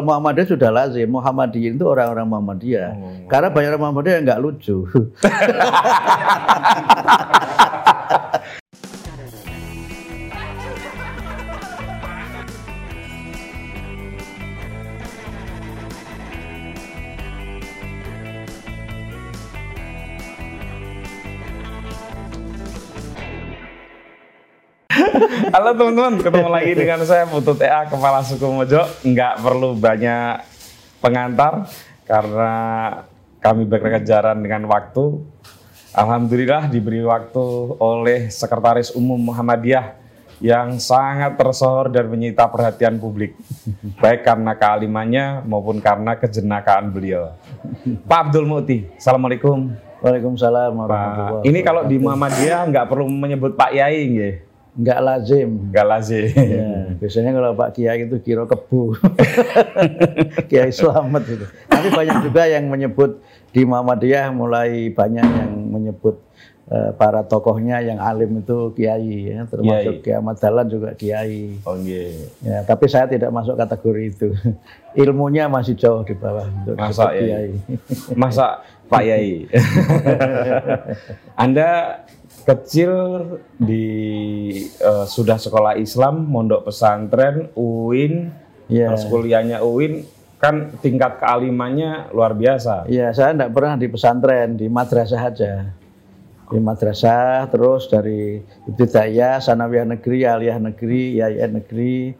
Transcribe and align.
kalau 0.00 0.16
Muhammadiyah 0.16 0.48
sudah 0.48 0.72
lazim. 0.72 1.12
Muhammadiyah 1.12 1.76
itu 1.76 1.84
orang-orang 1.84 2.24
Muhammadiyah. 2.24 2.96
Oh. 2.96 3.28
Karena 3.28 3.52
banyak 3.52 3.76
orang 3.76 3.84
Muhammadiyah 3.84 4.16
yang 4.16 4.32
nggak 4.32 4.40
lucu. 4.40 4.88
Halo 25.50 25.74
teman-teman, 25.74 26.22
ketemu 26.22 26.46
lagi 26.46 26.72
dengan 26.78 27.02
saya 27.02 27.26
Putut 27.26 27.58
EA 27.58 27.82
Kepala 27.90 28.22
Suku 28.22 28.46
Mojo. 28.46 28.86
Nggak 29.02 29.42
perlu 29.42 29.74
banyak 29.74 30.46
pengantar 31.02 31.66
karena 32.06 32.54
kami 33.42 33.66
berkejaran 33.66 34.38
dengan 34.38 34.70
waktu. 34.70 35.18
Alhamdulillah 35.90 36.70
diberi 36.70 37.02
waktu 37.02 37.42
oleh 37.82 38.30
Sekretaris 38.30 38.94
Umum 38.94 39.18
Muhammadiyah 39.18 39.98
yang 40.38 40.78
sangat 40.78 41.34
tersohor 41.34 41.90
dan 41.90 42.06
menyita 42.06 42.46
perhatian 42.46 43.02
publik. 43.02 43.34
Baik 43.98 44.22
karena 44.22 44.54
kealimannya 44.54 45.42
maupun 45.50 45.82
karena 45.82 46.14
kejenakaan 46.14 46.94
beliau. 46.94 47.34
Pak 48.06 48.30
Abdul 48.30 48.46
Muti, 48.46 48.86
Assalamualaikum. 48.94 49.74
Waalaikumsalam 49.98 50.72
warahmatullahi 50.78 51.44
ini 51.44 51.60
kalau 51.60 51.84
di 51.84 51.98
Muhammadiyah 51.98 52.70
nggak 52.70 52.86
perlu 52.86 53.10
menyebut 53.10 53.58
Pak 53.58 53.74
Yai, 53.74 54.06
nggih. 54.06 54.49
Nggak 54.80 55.00
lazim. 55.04 55.50
Nggak 55.68 55.86
lazim. 55.86 56.26
Ya, 56.32 56.72
biasanya 56.96 57.30
kalau 57.36 57.50
Pak 57.52 57.70
Kiai 57.76 58.00
itu 58.08 58.16
kira 58.24 58.48
kebu. 58.48 58.96
Kiai 60.50 60.72
selamat 60.72 61.22
itu. 61.28 61.46
Tapi 61.68 61.88
banyak 61.92 62.16
juga 62.24 62.42
yang 62.48 62.66
menyebut 62.72 63.20
di 63.52 63.62
Muhammadiyah 63.68 64.32
mulai 64.32 64.88
banyak 64.94 65.26
yang 65.26 65.52
menyebut 65.68 66.22
eh, 66.70 66.90
para 66.94 67.26
tokohnya 67.26 67.82
yang 67.82 67.98
alim 67.98 68.40
itu 68.40 68.70
kiai 68.78 69.34
ya, 69.34 69.42
termasuk 69.50 70.06
Kiai 70.06 70.16
Ahmad 70.16 70.38
Dahlan 70.38 70.70
juga 70.70 70.94
kiai. 70.94 71.58
Oh 71.66 71.74
nggih. 71.74 72.14
Ya, 72.46 72.62
tapi 72.62 72.86
saya 72.86 73.10
tidak 73.10 73.34
masuk 73.34 73.58
kategori 73.58 74.02
itu. 74.06 74.28
Ilmunya 75.02 75.46
masih 75.50 75.74
jauh 75.74 76.02
di 76.06 76.14
bawah 76.14 76.46
untuk 76.46 76.78
Masa 76.78 77.10
ya? 77.14 77.18
kiai. 77.18 77.52
Masa 78.14 78.46
Pak 78.90 79.02
Yai? 79.06 79.46
Anda 81.46 82.02
kecil 82.50 82.90
di 83.54 83.86
eh, 84.66 85.06
sudah 85.06 85.38
sekolah 85.38 85.78
Islam, 85.78 86.26
mondok 86.26 86.66
pesantren, 86.70 87.54
UIN, 87.54 88.34
Ya. 88.70 88.86
terus 88.90 89.06
kuliahnya 89.10 89.66
UIN, 89.66 90.06
kan 90.38 90.70
tingkat 90.78 91.18
kealimannya 91.18 92.14
luar 92.14 92.38
biasa. 92.38 92.86
Iya, 92.86 93.10
saya 93.10 93.34
tidak 93.34 93.50
pernah 93.50 93.74
di 93.74 93.86
pesantren, 93.90 94.54
di 94.54 94.66
madrasah 94.70 95.22
aja. 95.26 95.74
Di 96.50 96.58
madrasah, 96.58 97.46
terus 97.50 97.86
dari 97.86 98.38
Ibtidaiyah, 98.66 99.38
Sanawiyah 99.38 99.86
Negeri, 99.86 100.26
Aliyah 100.26 100.58
Negeri, 100.58 101.18
Yayan 101.18 101.62
Negeri, 101.62 102.14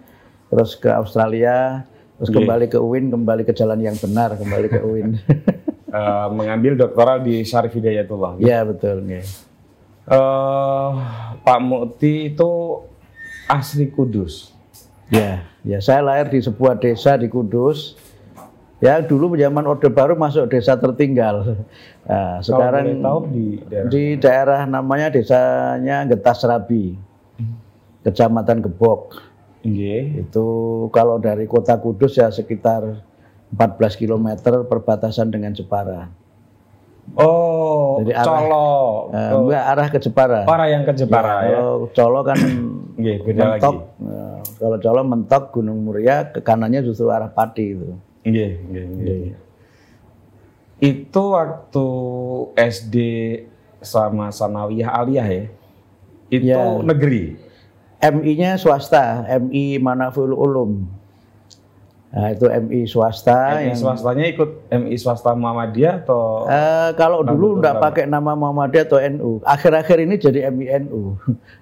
terus 0.51 0.75
ke 0.75 0.91
Australia, 0.91 1.87
terus 2.19 2.31
Oke. 2.31 2.43
kembali 2.43 2.67
ke 2.67 2.79
UIN, 2.79 3.11
kembali 3.11 3.43
ke 3.43 3.55
jalan 3.55 3.79
yang 3.83 3.95
benar, 3.99 4.35
kembali 4.39 4.67
ke 4.71 4.81
UIN. 4.83 5.11
Eh, 5.91 6.29
mengambil 6.31 6.79
doktoral 6.79 7.19
di 7.19 7.43
Syarif 7.43 7.75
Hidayatullah. 7.75 8.39
Iya, 8.39 8.63
betul. 8.63 9.03
nggih. 9.03 9.50
Eh, 10.11 10.91
Pak 11.47 11.61
Mukti 11.63 12.35
itu 12.35 12.51
asli 13.47 13.87
Kudus. 13.95 14.51
Ya, 15.07 15.47
ya 15.63 15.79
saya 15.79 16.03
lahir 16.03 16.31
di 16.35 16.43
sebuah 16.43 16.83
desa 16.83 17.15
di 17.15 17.31
Kudus. 17.31 17.95
Ya, 18.81 18.99
dulu 19.05 19.37
zaman 19.37 19.69
Orde 19.69 19.93
Baru 19.93 20.17
masuk 20.19 20.51
desa 20.51 20.75
tertinggal. 20.75 21.63
Nah, 22.11 22.43
sekarang 22.43 22.99
tahu 22.99 23.19
di 23.31 23.47
daerah 23.69 23.91
di 23.93 24.05
daerah 24.19 24.61
namanya 24.67 25.15
desanya 25.15 26.03
Getas 26.09 26.43
Rabi, 26.43 26.99
Kecamatan 28.03 28.65
Gebok. 28.67 29.21
Nggih. 29.63 30.27
Itu 30.27 30.47
kalau 30.91 31.23
dari 31.23 31.47
kota 31.47 31.79
Kudus 31.79 32.19
ya 32.19 32.33
sekitar 32.33 33.05
14 33.55 34.01
km 34.01 34.43
perbatasan 34.67 35.31
dengan 35.31 35.55
Jepara. 35.55 36.11
Oh, 37.13 37.99
Jadi 37.99 38.13
arah- 38.13 38.25
Colo. 38.25 38.71
Eh, 39.11 39.31
Oh, 39.31 39.41
enggak 39.45 39.65
arah 39.67 39.87
ke 39.87 39.99
Jepara. 39.99 40.41
Para 40.43 40.65
yang 40.67 40.83
ke 40.83 40.93
Jepara 40.93 41.43
ya. 41.43 41.59
Kalau 41.59 41.75
Colo 41.91 42.21
kan 42.23 42.39
Nggih, 42.95 43.17
beda 43.21 43.41
mentok. 43.51 43.75
lagi. 43.75 43.77
Nah, 43.99 44.37
kalau 44.57 44.77
Colo 44.79 45.01
mentok 45.03 45.45
Gunung 45.51 45.79
Muria 45.81 46.17
ke 46.27 46.39
kanannya 46.39 46.81
justru 46.81 47.09
arah 47.09 47.27
Pati 47.27 47.65
itu. 47.69 47.91
Nggih, 48.23 48.51
nggih, 48.63 48.85
nggih. 48.95 49.21
Itu 50.79 51.23
waktu 51.31 51.87
SD 52.57 52.97
sama 53.79 54.29
Sanawiyah 54.29 54.91
Aliyah 54.95 55.27
ya. 55.27 55.45
Itu 56.29 56.47
Ya. 56.47 56.79
negeri. 56.81 57.37
MI-nya 58.01 58.57
swasta, 58.57 59.27
MI 59.29 59.77
Manaful 59.77 60.31
Ulum. 60.31 60.89
Nah, 62.11 62.35
itu 62.35 62.43
MI 62.51 62.91
swasta 62.91 63.55
MI 63.63 63.71
yang 63.71 63.79
swastanya 63.79 64.27
ikut 64.27 64.67
MI 64.67 64.99
swasta 64.99 65.31
Muhammadiyah 65.31 66.03
atau 66.03 66.43
Eh, 66.51 66.91
kalau 66.99 67.23
dulu 67.23 67.63
enggak 67.63 67.79
Ulama. 67.79 67.87
pakai 67.87 68.05
nama 68.11 68.33
Muhammadiyah 68.35 68.85
atau 68.91 68.99
NU. 68.99 69.31
Akhir-akhir 69.47 69.99
ini 70.03 70.15
jadi 70.19 70.51
MINU. 70.51 71.03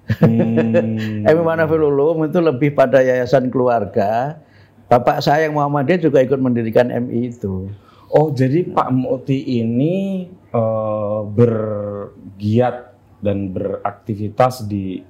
Hmm. 0.09 1.21
MI 1.29 1.43
Manafil 1.45 1.85
Ulum 1.85 2.25
itu 2.25 2.41
lebih 2.41 2.73
pada 2.73 3.05
yayasan 3.05 3.53
keluarga. 3.53 4.41
Bapak 4.89 5.21
saya 5.21 5.45
yang 5.45 5.53
Muhammadiyah 5.53 6.01
juga 6.01 6.25
ikut 6.25 6.41
mendirikan 6.41 6.89
MI 6.89 7.29
itu. 7.29 7.69
Oh, 8.09 8.33
jadi 8.33 8.65
Pak 8.73 8.89
Muti 8.89 9.61
ini 9.61 10.25
eh, 10.33 11.21
bergiat 11.29 12.97
dan 13.21 13.53
beraktivitas 13.53 14.65
di 14.65 15.05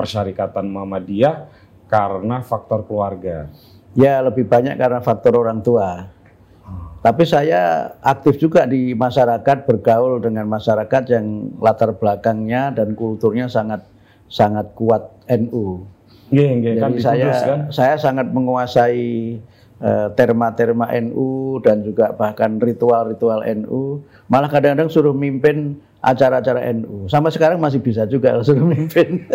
Persyarikatan 0.00 0.64
Muhammadiyah 0.64 1.44
karena 1.92 2.40
faktor 2.40 2.88
keluarga. 2.88 3.52
Ya 3.92 4.24
lebih 4.24 4.48
banyak 4.48 4.80
karena 4.80 5.04
faktor 5.04 5.36
orang 5.36 5.60
tua. 5.60 6.08
Tapi 7.02 7.26
saya 7.26 7.92
aktif 7.98 8.38
juga 8.38 8.62
di 8.62 8.94
masyarakat 8.94 9.66
bergaul 9.66 10.22
dengan 10.22 10.46
masyarakat 10.46 11.02
yang 11.10 11.50
latar 11.58 11.90
belakangnya 11.98 12.70
dan 12.70 12.94
kulturnya 12.94 13.50
sangat 13.50 13.82
sangat 14.30 14.70
kuat 14.78 15.10
NU. 15.26 15.82
Nggih 16.30 16.78
kan 16.78 16.94
Jadi 16.94 16.94
di 16.96 17.02
saya 17.02 17.30
kan. 17.42 17.60
saya 17.74 17.94
sangat 17.98 18.30
menguasai 18.30 19.34
eh, 19.82 20.08
terma-terma 20.14 20.94
NU 21.02 21.58
dan 21.66 21.82
juga 21.82 22.14
bahkan 22.14 22.56
ritual-ritual 22.62 23.42
NU. 23.60 24.06
Malah 24.30 24.48
kadang-kadang 24.48 24.88
suruh 24.88 25.12
mimpin 25.12 25.82
acara-acara 25.98 26.70
NU. 26.70 27.10
Sampai 27.10 27.34
sekarang 27.34 27.58
masih 27.58 27.82
bisa 27.82 28.06
juga 28.06 28.38
suruh 28.46 28.62
mimpin. 28.62 29.26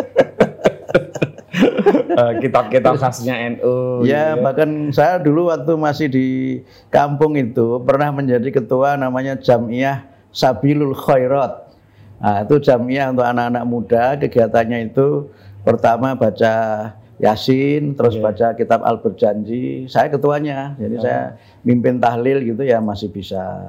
Eh, 2.17 2.33
kitab-kitab 2.41 2.97
khasnya 2.97 3.37
NU. 3.53 4.01
ya, 4.01 4.33
gitu 4.33 4.41
bahkan 4.41 4.89
saya 4.89 5.21
dulu 5.21 5.53
waktu 5.53 5.77
masih 5.77 6.07
di 6.09 6.27
kampung 6.89 7.37
itu 7.37 7.77
pernah 7.85 8.09
menjadi 8.09 8.49
ketua 8.57 8.97
namanya 8.97 9.37
Jamiah 9.37 10.01
Sabilul 10.33 10.97
Khairat. 10.97 11.69
Nah, 12.17 12.41
itu 12.41 12.57
jamiah 12.57 13.13
untuk 13.13 13.21
anak-anak 13.21 13.63
muda, 13.69 14.03
kegiatannya 14.17 14.89
itu 14.89 15.29
pertama 15.61 16.17
baca 16.17 16.53
Yasin, 17.21 17.93
terus 17.93 18.17
Oke. 18.17 18.25
baca 18.25 18.57
kitab 18.57 18.81
Al 18.81 18.97
Berjanji. 18.97 19.85
Saya 19.85 20.09
ketuanya, 20.09 20.73
jadi 20.81 20.95
saya 20.97 21.21
mimpin 21.61 22.01
tahlil 22.01 22.41
gitu 22.41 22.65
ya 22.65 22.81
masih 22.81 23.13
bisa. 23.13 23.61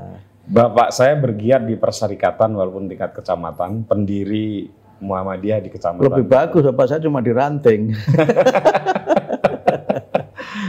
Bapak 0.49 0.97
saya 0.97 1.13
bergiat 1.21 1.69
di 1.69 1.77
persyarikatan 1.77 2.57
walaupun 2.57 2.89
tingkat 2.89 3.13
kecamatan, 3.13 3.85
pendiri 3.85 4.73
Muhammadiyah 4.99 5.63
di 5.63 5.71
kecamatan. 5.71 6.05
Lebih 6.05 6.25
bagus, 6.27 6.63
bapak 6.69 6.87
saya 6.91 7.01
cuma 7.03 7.23
di 7.23 7.33
ranting. 7.33 7.83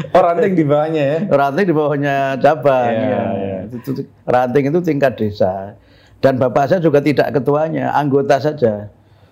Oh, 0.09 0.25
ranting 0.25 0.57
di 0.57 0.65
bawahnya 0.65 1.03
ya. 1.05 1.17
ranting 1.29 1.65
di 1.69 1.75
bawahnya 1.75 2.15
cabang. 2.41 2.89
Iya, 2.89 3.05
ya. 3.05 3.23
iya. 3.69 4.03
Ranting 4.25 4.63
itu 4.73 4.79
tingkat 4.81 5.13
desa. 5.21 5.77
Dan 6.19 6.35
bapak 6.35 6.65
saya 6.67 6.81
juga 6.81 6.99
tidak 6.99 7.31
ketuanya, 7.31 7.93
anggota 7.93 8.41
saja. 8.41 8.89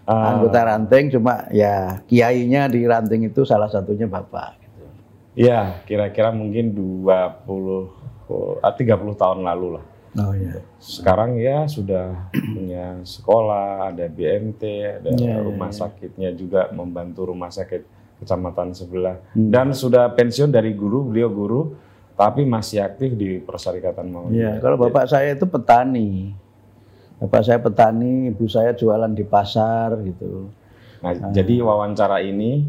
Ah. 0.08 0.32
Anggota 0.32 0.64
ranting 0.64 1.12
cuma 1.12 1.50
ya 1.52 2.00
kiainya 2.08 2.72
di 2.72 2.88
ranting 2.88 3.28
itu 3.28 3.44
salah 3.44 3.68
satunya 3.68 4.08
bapak. 4.08 4.56
gitu. 4.64 4.84
Iya, 5.36 5.84
kira-kira 5.84 6.32
mungkin 6.32 6.72
20 6.72 7.04
oh, 8.32 8.56
ah, 8.64 8.72
30 8.72 8.88
tahun 9.20 9.44
lalu 9.44 9.82
lah. 9.82 9.86
Oh 10.18 10.34
iya. 10.34 10.66
Sekarang 10.82 11.38
ya 11.38 11.70
sudah 11.70 12.34
punya 12.34 12.98
sekolah, 13.06 13.94
ada 13.94 14.10
BMT, 14.10 14.64
ada 15.02 15.10
Iya, 15.14 15.38
iya, 15.38 15.46
rumah 15.46 15.70
iya. 15.70 15.78
sakitnya 15.86 16.30
juga 16.34 16.74
membantu 16.74 17.30
rumah 17.30 17.54
sakit 17.54 17.86
kecamatan 18.18 18.74
sebelah. 18.74 19.22
Hmm. 19.38 19.54
Dan 19.54 19.78
sudah 19.78 20.10
pensiun 20.18 20.50
dari 20.50 20.74
guru, 20.74 21.06
beliau 21.06 21.30
guru, 21.30 21.62
tapi 22.18 22.50
masih 22.50 22.82
aktif 22.82 23.14
di 23.14 23.38
Persyarikatan 23.38 24.10
Muhammadiyah. 24.10 24.58
Iya, 24.58 24.62
kalau 24.62 24.78
bapak 24.82 25.06
saya 25.06 25.38
itu 25.38 25.46
petani. 25.46 26.34
Bapak 27.22 27.42
saya 27.46 27.62
petani, 27.62 28.34
ibu 28.34 28.46
saya 28.50 28.74
jualan 28.74 29.14
di 29.14 29.22
pasar 29.22 30.02
gitu. 30.02 30.50
Nah, 30.98 31.14
jadi 31.30 31.62
wawancara 31.62 32.26
ini 32.26 32.66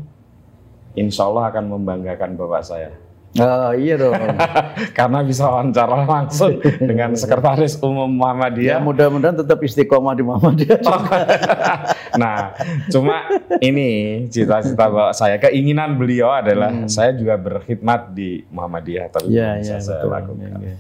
insya 0.92 1.24
Allah 1.24 1.48
akan 1.48 1.64
membanggakan 1.80 2.36
bapak 2.36 2.60
saya. 2.60 2.92
Oh 3.38 3.72
iya 3.74 3.94
dong. 3.98 4.14
Karena 4.98 5.22
bisa 5.22 5.46
wawancara 5.46 6.04
langsung 6.04 6.58
dengan 6.62 7.14
sekretaris 7.14 7.78
umum 7.80 8.10
ya 8.10 8.16
Muhammadiyah. 8.18 8.78
mudah-mudahan 8.82 9.36
tetap 9.40 9.58
istiqomah 9.62 10.14
di 10.18 10.22
Muhammadiyah. 10.26 10.80
nah, 12.22 12.52
cuma 12.90 13.26
ini 13.62 14.24
cita-cita 14.28 15.14
saya, 15.14 15.38
keinginan 15.38 15.96
beliau 15.96 16.34
adalah 16.34 16.86
saya 16.90 17.14
juga 17.14 17.38
berkhidmat 17.38 18.12
di 18.12 18.42
Muhammadiyah, 18.50 19.06
tapi 19.10 19.30
belum 19.30 19.62
bisa 19.62 19.76
iya 19.78 19.78
saya 19.80 20.02
betul. 20.02 20.10
lakukan. 20.12 20.38
Iya, 20.42 20.56
iya. 20.58 20.76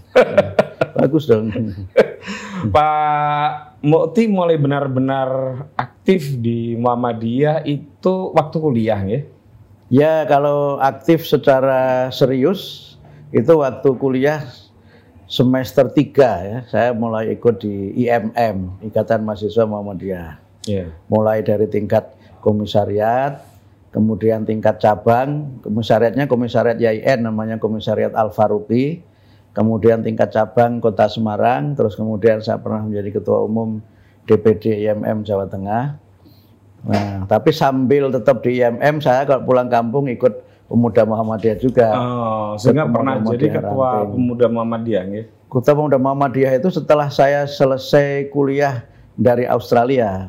Bagus 0.98 1.24
dong. 1.30 1.46
Pak 2.74 3.48
Mukti 3.78 4.26
mulai 4.26 4.58
benar-benar 4.58 5.30
aktif 5.78 6.34
di 6.34 6.74
Muhammadiyah 6.74 7.62
itu 7.62 8.34
waktu 8.34 8.56
kuliah 8.58 8.98
ya? 9.06 9.22
Ya 9.88 10.28
kalau 10.28 10.76
aktif 10.84 11.24
secara 11.24 12.12
serius 12.12 12.92
itu 13.32 13.56
waktu 13.56 13.88
kuliah 13.96 14.44
semester 15.28 15.88
3 15.88 16.48
ya. 16.48 16.58
Saya 16.68 16.90
mulai 16.96 17.32
ikut 17.32 17.60
di 17.64 17.96
IMM, 18.04 18.84
Ikatan 18.84 19.24
Mahasiswa 19.24 19.64
Muhammadiyah. 19.68 20.40
Iya. 20.68 20.92
Mulai 21.08 21.40
dari 21.40 21.68
tingkat 21.72 22.12
komisariat, 22.44 23.44
kemudian 23.92 24.44
tingkat 24.44 24.80
cabang, 24.80 25.60
komisariatnya 25.64 26.28
komisariat 26.28 26.76
YIN 26.76 27.24
namanya 27.24 27.56
komisariat 27.56 28.12
Al 28.12 28.28
Faruqi, 28.32 29.00
kemudian 29.56 30.04
tingkat 30.04 30.32
cabang 30.32 30.84
Kota 30.84 31.08
Semarang, 31.08 31.72
terus 31.72 31.96
kemudian 31.96 32.44
saya 32.44 32.60
pernah 32.60 32.84
menjadi 32.84 33.20
ketua 33.20 33.44
umum 33.44 33.80
DPD 34.28 34.84
IMM 34.84 35.24
Jawa 35.24 35.48
Tengah. 35.48 35.96
Nah, 36.86 37.26
tapi 37.26 37.50
sambil 37.50 38.06
tetap 38.12 38.42
di 38.42 38.62
IMM 38.62 39.02
saya 39.02 39.26
kalau 39.26 39.42
pulang 39.42 39.66
kampung 39.66 40.06
ikut 40.06 40.30
pemuda 40.70 41.02
Muhammadiyah 41.02 41.58
juga. 41.58 41.88
Oh, 41.96 42.54
sehingga 42.54 42.86
pernah 42.86 43.18
Muhammadiyah 43.18 43.34
jadi 43.34 43.46
ketua 43.58 43.88
Ranting. 43.90 44.12
pemuda 44.14 44.46
Muhammadiyah 44.46 45.04
ya? 45.10 45.24
Ketua 45.48 45.72
Pemuda 45.72 45.96
Muhammadiyah 45.96 46.52
itu 46.60 46.68
setelah 46.68 47.08
saya 47.08 47.48
selesai 47.48 48.28
kuliah 48.28 48.84
dari 49.16 49.48
Australia. 49.48 50.28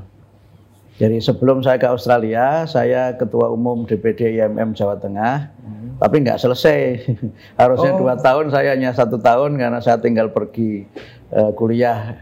Jadi 0.95 1.19
sebelum 1.19 1.59
saya 1.59 1.75
ke 1.75 1.87
Australia, 1.87 2.63
saya 2.67 3.15
ketua 3.15 3.51
umum 3.51 3.83
DPD 3.83 4.35
IMM 4.35 4.75
Jawa 4.75 4.95
Tengah, 4.95 5.51
tapi 5.99 6.23
nggak 6.23 6.39
selesai. 6.39 6.79
Harusnya 7.59 7.95
Oh. 7.95 8.03
dua 8.03 8.15
tahun, 8.15 8.51
saya 8.51 8.75
hanya 8.75 8.91
satu 8.91 9.19
tahun 9.19 9.59
karena 9.59 9.79
saya 9.79 9.99
tinggal 9.99 10.31
pergi 10.31 10.87
eh, 11.31 11.51
kuliah 11.55 12.19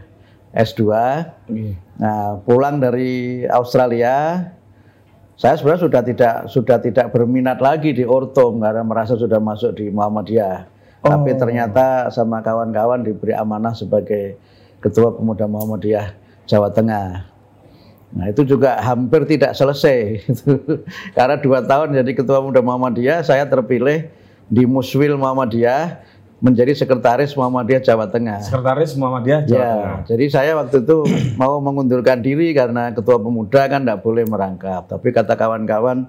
S2. 0.52 0.82
Nah, 1.98 2.40
pulang 2.44 2.80
dari 2.80 3.44
Australia, 3.48 4.46
saya 5.38 5.54
sebenarnya 5.54 5.82
sudah 5.86 6.02
tidak 6.02 6.34
sudah 6.50 6.78
tidak 6.82 7.06
berminat 7.14 7.62
lagi 7.62 7.94
di 7.94 8.02
ortom 8.02 8.58
karena 8.58 8.82
merasa 8.82 9.14
sudah 9.14 9.38
masuk 9.38 9.76
di 9.78 9.86
Muhammadiyah. 9.92 10.66
Tapi 10.98 11.30
ternyata 11.38 12.10
sama 12.10 12.42
kawan-kawan 12.42 13.06
diberi 13.06 13.30
amanah 13.30 13.70
sebagai 13.70 14.34
ketua 14.82 15.14
pemuda 15.14 15.46
Muhammadiyah 15.46 16.10
Jawa 16.50 16.74
Tengah. 16.74 17.38
Nah 18.08 18.24
itu 18.32 18.40
juga 18.42 18.80
hampir 18.80 19.28
tidak 19.28 19.52
selesai, 19.52 20.24
karena 21.16 21.36
dua 21.36 21.60
tahun 21.60 21.92
jadi 21.92 22.12
ketua 22.16 22.40
pemuda 22.40 22.64
Muhammadiyah, 22.64 23.20
saya 23.20 23.44
terpilih 23.44 24.08
di 24.48 24.64
Muswil 24.64 25.12
Muhammadiyah 25.20 26.00
menjadi 26.38 26.70
sekretaris 26.70 27.34
Muhammadiyah 27.34 27.82
Jawa 27.82 28.06
Tengah. 28.06 28.38
Sekretaris 28.46 28.94
Muhammadiyah 28.94 29.42
Jawa 29.42 29.58
Ya, 29.58 29.66
Tengah. 29.74 29.98
jadi 30.06 30.24
saya 30.30 30.50
waktu 30.54 30.86
itu 30.86 30.96
mau 31.40 31.58
mengundurkan 31.58 32.22
diri 32.22 32.54
karena 32.54 32.94
ketua 32.94 33.18
pemuda 33.18 33.66
kan 33.66 33.82
tidak 33.82 34.00
boleh 34.06 34.22
merangkap. 34.22 34.86
Tapi 34.86 35.10
kata 35.10 35.34
kawan-kawan, 35.34 36.06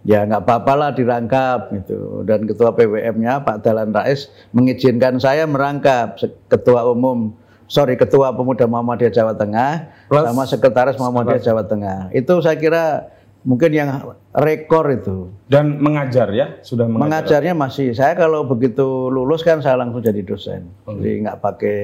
ya 0.00 0.24
nggak 0.24 0.48
apa-apa 0.48 0.72
lah 0.74 0.90
dirangkap 0.96 1.68
gitu. 1.76 2.24
Dan 2.24 2.48
ketua 2.48 2.72
PWM-nya 2.72 3.44
Pak 3.44 3.60
Dalan 3.60 3.92
Rais 3.92 4.32
mengizinkan 4.56 5.20
saya 5.20 5.44
merangkap 5.44 6.16
ketua 6.48 6.88
umum, 6.88 7.36
sorry 7.68 8.00
ketua 8.00 8.32
pemuda 8.32 8.64
Muhammadiyah 8.64 9.12
Jawa 9.12 9.36
Tengah 9.36 9.92
Plus 10.08 10.24
sama 10.24 10.42
sekretaris 10.48 10.96
Muhammadiyah 10.96 11.42
Jawa 11.44 11.68
Tengah. 11.68 12.08
Itu 12.16 12.40
saya 12.40 12.56
kira 12.56 13.12
mungkin 13.44 13.70
yang 13.72 13.88
rekor 14.36 14.84
itu. 14.92 15.32
Dan 15.48 15.80
mengajar 15.80 16.28
ya, 16.32 16.60
sudah 16.60 16.86
mengajar. 16.86 17.04
Mengajarnya 17.06 17.54
masih. 17.56 17.88
Saya 17.96 18.12
kalau 18.16 18.44
begitu 18.44 19.08
lulus 19.08 19.40
kan 19.40 19.64
saya 19.64 19.80
langsung 19.80 20.04
jadi 20.04 20.20
dosen. 20.20 20.68
Jadi 20.84 21.24
nggak 21.24 21.38
pakai 21.40 21.78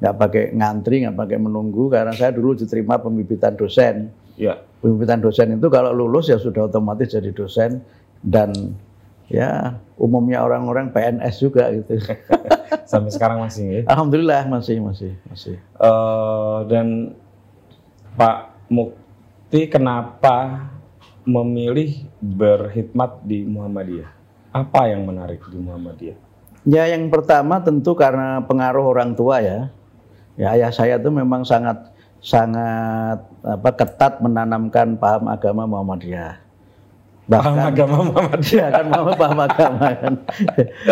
nggak 0.00 0.16
pakai 0.16 0.44
ngantri, 0.56 1.04
nggak 1.04 1.16
pakai 1.16 1.38
menunggu 1.40 1.92
karena 1.92 2.12
saya 2.16 2.32
dulu 2.32 2.56
diterima 2.56 3.00
pembibitan 3.00 3.56
dosen. 3.56 4.12
Ya. 4.36 4.60
Pembibitan 4.80 5.20
dosen 5.20 5.56
itu 5.60 5.68
kalau 5.68 5.92
lulus 5.92 6.32
ya 6.32 6.40
sudah 6.40 6.68
otomatis 6.68 7.12
jadi 7.12 7.32
dosen 7.36 7.84
dan 8.24 8.52
ya 9.28 9.76
umumnya 10.00 10.40
orang-orang 10.40 10.92
PNS 10.92 11.34
juga 11.40 11.68
gitu. 11.72 12.00
Sampai 12.90 13.12
sekarang 13.12 13.44
masih 13.44 13.64
ya. 13.68 13.80
Alhamdulillah 13.92 14.48
masih 14.48 14.80
masih 14.80 15.12
masih. 15.28 15.56
Eh, 15.60 16.58
dan 16.72 17.16
Pak 18.16 18.68
Mukti 18.72 19.68
kenapa 19.68 20.66
memilih 21.24 22.06
berkhidmat 22.20 23.24
di 23.24 23.44
Muhammadiyah? 23.44 24.10
Apa 24.50 24.90
yang 24.90 25.06
menarik 25.06 25.44
di 25.46 25.58
Muhammadiyah? 25.60 26.18
Ya 26.68 26.84
yang 26.90 27.08
pertama 27.08 27.62
tentu 27.64 27.96
karena 27.96 28.44
pengaruh 28.44 28.84
orang 28.84 29.16
tua 29.16 29.40
ya. 29.40 29.72
Ya 30.36 30.52
ayah 30.56 30.72
saya 30.72 31.00
itu 31.00 31.08
memang 31.08 31.44
sangat 31.44 31.92
sangat 32.20 33.24
apa 33.40 33.70
ketat 33.72 34.20
menanamkan 34.20 34.96
paham 35.00 35.28
agama 35.32 35.64
Muhammadiyah. 35.64 36.36
Paham 37.30 37.56
agama 37.62 37.96
Muhammadiyah. 38.10 38.68
Ya 38.68 38.76
kan 38.82 38.86
mama 38.90 39.12
paham 39.16 39.38
agama 39.40 39.86
kan. 39.96 40.14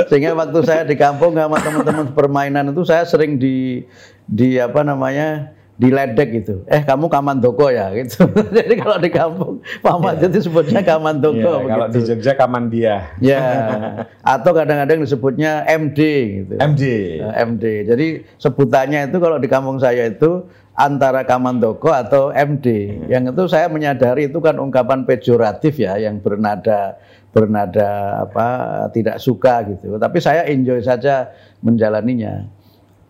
Sehingga 0.09 0.39
waktu 0.39 0.59
saya 0.65 0.83
di 0.87 0.97
kampung 0.97 1.35
sama 1.35 1.59
teman-teman 1.61 2.07
permainan 2.15 2.71
itu 2.73 2.87
saya 2.87 3.05
sering 3.05 3.37
di 3.37 3.85
di 4.25 4.57
apa 4.57 4.81
namanya 4.87 5.57
diledek 5.79 6.29
gitu. 6.43 6.55
Eh 6.67 6.83
kamu 6.83 7.07
kamandoko 7.07 7.71
ya 7.71 7.89
gitu. 8.03 8.27
Jadi 8.51 8.75
kalau 8.75 8.99
di 8.99 9.11
kampung 9.15 9.63
Pak 9.79 9.93
Ahmad 9.95 10.19
itu 10.19 10.51
sebutnya 10.51 10.83
kamandoko 10.83 11.39
Iya, 11.39 11.71
kalau 11.71 11.87
di. 11.87 11.99
Jogja 12.03 12.33
Kamandia. 12.35 12.97
Ya. 13.23 13.43
Atau 14.35 14.51
kadang-kadang 14.53 14.99
disebutnya 15.07 15.63
MD 15.71 15.99
gitu. 16.43 16.55
MD. 16.59 16.83
Eh, 17.23 17.35
MD. 17.47 17.65
Jadi 17.87 18.07
sebutannya 18.43 19.07
itu 19.07 19.17
kalau 19.23 19.39
di 19.39 19.47
kampung 19.47 19.79
saya 19.79 20.11
itu 20.11 20.43
antara 20.75 21.23
Kamandoko 21.27 21.91
atau 21.91 22.31
MD. 22.31 22.99
Yang 23.11 23.35
itu 23.35 23.43
saya 23.51 23.67
menyadari 23.67 24.31
itu 24.31 24.39
kan 24.39 24.59
ungkapan 24.63 25.03
pejoratif 25.07 25.79
ya 25.79 25.99
yang 25.99 26.23
bernada 26.23 26.99
bernada 27.35 28.23
apa 28.27 28.47
tidak 28.95 29.19
suka 29.19 29.63
gitu. 29.75 29.99
Tapi 29.99 30.19
saya 30.19 30.47
enjoy 30.47 30.83
saja 30.83 31.31
menjalaninya. 31.63 32.47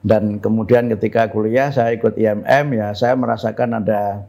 Dan 0.03 0.39
kemudian 0.39 0.87
ketika 0.95 1.27
kuliah 1.27 1.75
saya 1.75 1.91
ikut 1.95 2.15
IMM 2.15 2.67
ya 2.75 2.95
saya 2.95 3.19
merasakan 3.19 3.83
ada 3.83 4.23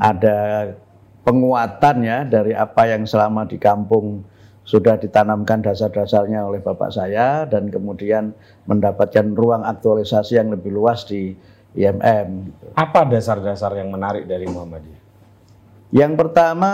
ada 0.00 0.36
penguatan 1.26 1.96
ya 2.00 2.24
dari 2.24 2.56
apa 2.56 2.88
yang 2.88 3.04
selama 3.04 3.44
di 3.44 3.60
kampung 3.60 4.24
sudah 4.66 4.98
ditanamkan 4.98 5.62
dasar-dasarnya 5.62 6.42
oleh 6.42 6.58
bapak 6.58 6.90
saya 6.90 7.46
dan 7.46 7.70
kemudian 7.70 8.34
mendapatkan 8.66 9.30
ruang 9.36 9.62
aktualisasi 9.62 10.42
yang 10.42 10.50
lebih 10.50 10.74
luas 10.74 11.06
di 11.06 11.38
IMM. 11.76 12.50
Apa 12.74 13.06
dasar-dasar 13.06 13.76
yang 13.78 13.94
menarik 13.94 14.26
dari 14.26 14.48
Muhammadiyah? 14.50 15.02
Yang 15.94 16.12
pertama, 16.18 16.70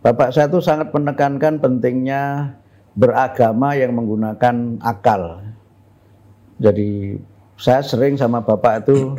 bapak 0.00 0.32
saya 0.32 0.48
itu 0.48 0.64
sangat 0.64 0.88
menekankan 0.88 1.60
pentingnya 1.60 2.56
beragama 2.96 3.76
yang 3.76 3.92
menggunakan 3.92 4.80
akal. 4.80 5.44
Jadi 6.56 7.20
saya 7.56 7.80
sering 7.84 8.18
sama 8.18 8.42
bapak 8.42 8.86
itu 8.86 9.16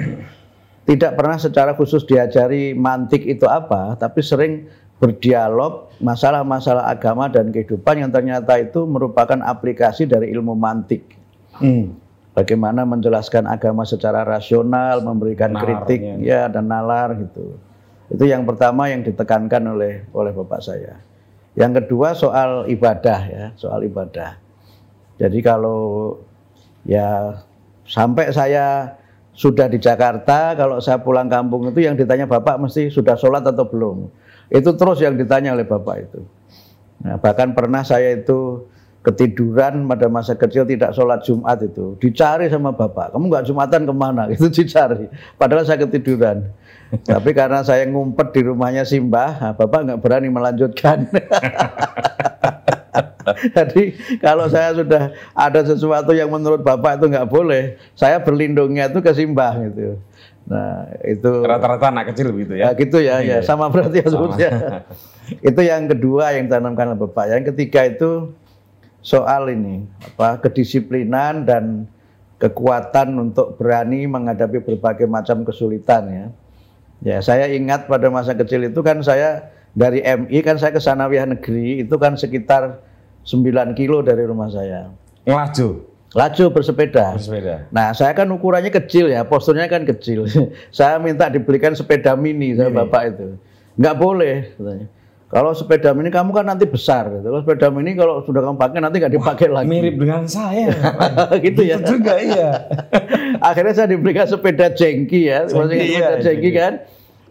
tidak 0.84 1.16
pernah 1.16 1.40
secara 1.40 1.72
khusus 1.74 2.04
diajari 2.04 2.76
mantik 2.76 3.24
itu 3.24 3.48
apa, 3.48 3.96
tapi 3.96 4.20
sering 4.20 4.68
berdialog 5.00 5.92
masalah-masalah 6.00 6.88
agama 6.88 7.28
dan 7.28 7.52
kehidupan 7.52 8.04
yang 8.04 8.12
ternyata 8.12 8.56
itu 8.60 8.84
merupakan 8.88 9.40
aplikasi 9.44 10.08
dari 10.08 10.32
ilmu 10.32 10.56
mantik. 10.56 11.20
Bagaimana 12.34 12.82
menjelaskan 12.82 13.46
agama 13.46 13.86
secara 13.86 14.26
rasional, 14.26 15.06
memberikan 15.06 15.54
Nalarnya. 15.54 15.86
kritik 15.86 16.02
ya 16.26 16.50
dan 16.50 16.66
nalar 16.66 17.14
gitu. 17.20 17.62
Itu 18.10 18.26
yang 18.26 18.42
pertama 18.44 18.90
yang 18.90 19.06
ditekankan 19.06 19.62
oleh 19.70 20.10
oleh 20.12 20.32
bapak 20.34 20.60
saya. 20.66 20.98
Yang 21.54 21.86
kedua 21.86 22.18
soal 22.18 22.66
ibadah 22.66 23.20
ya, 23.30 23.46
soal 23.54 23.86
ibadah. 23.86 24.42
Jadi 25.22 25.40
kalau 25.46 26.18
ya 26.90 27.38
sampai 27.88 28.32
saya 28.32 28.98
sudah 29.34 29.66
di 29.66 29.82
Jakarta, 29.82 30.54
kalau 30.54 30.78
saya 30.78 31.02
pulang 31.02 31.26
kampung 31.26 31.66
itu 31.74 31.82
yang 31.82 31.98
ditanya 31.98 32.30
bapak 32.30 32.62
mesti 32.62 32.94
sudah 32.94 33.18
sholat 33.18 33.42
atau 33.42 33.66
belum. 33.66 34.08
Itu 34.54 34.78
terus 34.78 35.02
yang 35.02 35.18
ditanya 35.18 35.58
oleh 35.58 35.66
bapak 35.66 35.96
itu. 36.06 36.22
Nah, 37.02 37.18
bahkan 37.18 37.52
pernah 37.58 37.82
saya 37.82 38.14
itu 38.14 38.70
ketiduran 39.04 39.84
pada 39.84 40.08
masa 40.08 40.38
kecil 40.38 40.64
tidak 40.64 40.96
sholat 40.96 41.20
Jumat 41.28 41.60
itu 41.60 42.00
dicari 42.00 42.48
sama 42.48 42.72
bapak. 42.72 43.12
Kamu 43.12 43.28
nggak 43.28 43.46
Jumatan 43.52 43.84
ke 43.84 43.94
mana? 43.94 44.24
Itu 44.34 44.48
dicari. 44.48 45.12
Padahal 45.36 45.68
saya 45.68 45.84
ketiduran. 45.84 46.48
Tapi 47.04 47.34
karena 47.34 47.66
saya 47.66 47.90
ngumpet 47.90 48.38
di 48.38 48.42
rumahnya 48.46 48.86
Simbah 48.86 49.42
nah, 49.42 49.54
bapak 49.58 49.82
nggak 49.82 50.00
berani 50.00 50.30
melanjutkan 50.30 51.10
Jadi 53.58 53.84
kalau 54.20 54.46
saya 54.52 54.76
sudah 54.76 55.12
ada 55.34 55.62
sesuatu 55.64 56.12
yang 56.12 56.30
menurut 56.30 56.62
Bapak 56.62 57.00
itu 57.02 57.06
nggak 57.12 57.30
boleh, 57.30 57.80
saya 57.96 58.20
berlindungnya 58.20 58.92
itu 58.92 59.00
ke 59.00 59.12
simbah 59.16 59.56
gitu. 59.70 60.00
Nah, 60.44 60.92
itu 61.08 61.32
Rata-rata 61.48 61.88
anak 61.88 62.12
kecil 62.12 62.36
begitu 62.36 62.60
ya 62.60 62.76
ya. 62.76 62.76
gitu 62.76 62.98
ya, 63.00 63.16
ya 63.24 63.40
Iya. 63.40 63.48
sama 63.48 63.72
berarti 63.72 64.04
ya 64.04 64.08
sebutnya. 64.12 64.52
itu 65.50 65.62
yang 65.64 65.88
kedua 65.88 66.36
yang 66.36 66.52
ditanamkan 66.52 66.92
oleh 66.92 67.00
Bapak. 67.00 67.32
Yang 67.32 67.44
ketiga 67.56 67.88
itu 67.88 68.36
soal 69.00 69.52
ini 69.52 69.88
apa 70.04 70.44
kedisiplinan 70.44 71.48
dan 71.48 71.88
kekuatan 72.44 73.16
untuk 73.20 73.56
berani 73.56 74.04
menghadapi 74.04 74.60
berbagai 74.64 75.08
macam 75.08 75.48
kesulitan 75.48 76.04
ya. 76.12 76.26
Ya, 77.04 77.18
saya 77.20 77.52
ingat 77.52 77.88
pada 77.92 78.08
masa 78.08 78.32
kecil 78.32 78.68
itu 78.68 78.80
kan 78.80 79.04
saya 79.04 79.52
dari 79.76 80.00
MI 80.04 80.40
kan 80.40 80.56
saya 80.56 80.72
ke 80.72 80.80
Sanawiyah 80.80 81.36
Negeri 81.36 81.84
itu 81.84 81.96
kan 82.00 82.16
sekitar 82.16 82.80
9 83.24 83.74
kilo 83.80 84.04
dari 84.04 84.24
rumah 84.28 84.52
saya. 84.52 84.92
Ngelaju 85.24 85.94
Laju 86.14 86.54
bersepeda. 86.54 87.18
bersepeda. 87.18 87.66
Nah, 87.74 87.90
saya 87.98 88.14
kan 88.14 88.30
ukurannya 88.30 88.70
kecil 88.70 89.10
ya, 89.10 89.26
posturnya 89.26 89.66
kan 89.66 89.82
kecil. 89.82 90.30
saya 90.70 91.02
minta 91.02 91.26
dibelikan 91.26 91.74
sepeda 91.74 92.14
mini 92.14 92.54
sama 92.54 92.86
bapak 92.86 93.18
itu. 93.18 93.28
Nggak 93.82 93.96
boleh, 93.98 94.36
katanya. 94.54 94.88
Kalau 95.34 95.50
sepeda 95.58 95.90
mini 95.98 96.14
kamu 96.14 96.30
kan 96.30 96.46
nanti 96.46 96.70
besar. 96.70 97.10
Gitu. 97.10 97.26
Kalau 97.26 97.42
sepeda 97.42 97.74
mini 97.74 97.98
kalau 97.98 98.22
sudah 98.22 98.46
kamu 98.46 98.54
pakai 98.62 98.78
nanti 98.86 99.02
nggak 99.02 99.14
dipakai 99.18 99.48
lagi. 99.50 99.66
Mirip 99.66 99.98
dengan 99.98 100.30
saya. 100.30 100.70
gitu 101.50 101.62
ya. 101.66 101.82
Itu 101.82 101.98
juga 101.98 102.22
iya. 102.22 102.52
Akhirnya 103.50 103.74
saya 103.74 103.90
dibelikan 103.90 104.30
sepeda 104.30 104.70
jengki 104.70 105.34
ya, 105.34 105.50
Jengki, 105.50 105.98
iya, 105.98 106.14
sepeda 106.14 106.22
jengki 106.22 106.50
jengki. 106.54 106.62
kan. 106.62 106.74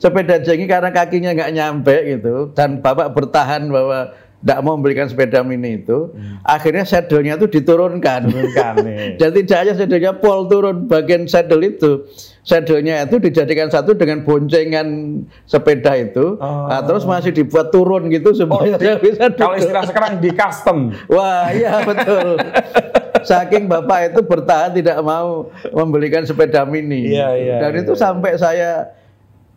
Sepeda 0.02 0.36
jengki 0.42 0.66
karena 0.66 0.90
kakinya 0.90 1.30
nggak 1.30 1.50
nyampe 1.54 1.94
gitu, 2.18 2.50
dan 2.58 2.82
bapak 2.82 3.14
bertahan 3.14 3.70
bahwa 3.70 4.10
tidak 4.42 4.58
mau 4.66 4.74
membelikan 4.74 5.06
sepeda 5.06 5.46
mini 5.46 5.86
itu. 5.86 6.10
Akhirnya 6.42 6.82
saddle-nya 6.82 7.38
itu 7.38 7.46
diturunkan. 7.46 8.26
Hmm. 8.26 8.30
Turunkan 8.34 8.74
nih. 8.82 8.98
Dan 9.22 9.30
tidak 9.38 9.56
hanya 9.62 9.74
saddle-nya 9.78 10.12
pol 10.18 10.50
turun 10.50 10.90
bagian 10.90 11.30
saddle 11.30 11.62
itu. 11.62 12.10
Saddle-nya 12.42 13.06
itu 13.06 13.22
dijadikan 13.22 13.70
satu 13.70 13.94
dengan 13.94 14.26
boncengan 14.26 15.22
sepeda 15.46 15.94
itu. 15.94 16.42
Oh. 16.42 16.66
Nah, 16.66 16.82
terus 16.82 17.06
masih 17.06 17.30
dibuat 17.30 17.70
turun 17.70 18.10
gitu 18.10 18.34
supaya 18.34 18.74
saya 18.74 18.98
bisa 18.98 19.30
Kalau 19.30 19.54
duduk. 19.54 19.62
istilah 19.62 19.84
sekarang 19.86 20.12
di 20.18 20.30
custom. 20.34 20.90
Wah, 21.06 21.54
iya 21.54 21.78
betul. 21.88 22.42
Saking 23.22 23.70
bapak 23.70 24.10
itu 24.10 24.20
bertahan 24.26 24.74
tidak 24.74 24.98
mau 25.06 25.54
membelikan 25.70 26.26
sepeda 26.26 26.66
mini. 26.66 27.14
Iya, 27.14 27.30
iya, 27.38 27.56
Dan 27.62 27.78
iya. 27.78 27.82
itu 27.86 27.94
sampai 27.94 28.34
saya 28.34 28.90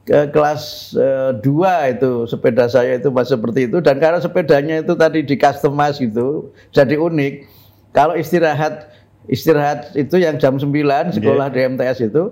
ke 0.05 0.29
kelas 0.29 0.93
2 0.93 1.41
itu 1.97 2.11
sepeda 2.29 2.69
saya 2.69 3.01
itu 3.01 3.09
masih 3.09 3.35
seperti 3.35 3.59
itu. 3.65 3.77
Dan 3.81 3.97
karena 3.97 4.21
sepedanya 4.21 4.85
itu 4.85 4.93
tadi 4.93 5.25
di 5.25 5.35
customize 5.35 5.97
gitu 5.97 6.53
jadi 6.69 6.95
unik. 6.95 7.33
Kalau 7.89 8.13
istirahat 8.13 8.93
istirahat 9.25 9.97
itu 9.97 10.21
yang 10.21 10.37
jam 10.37 10.61
9 10.61 10.69
sekolah 11.17 11.49
di 11.49 11.59
MTS 11.65 12.05
itu 12.05 12.29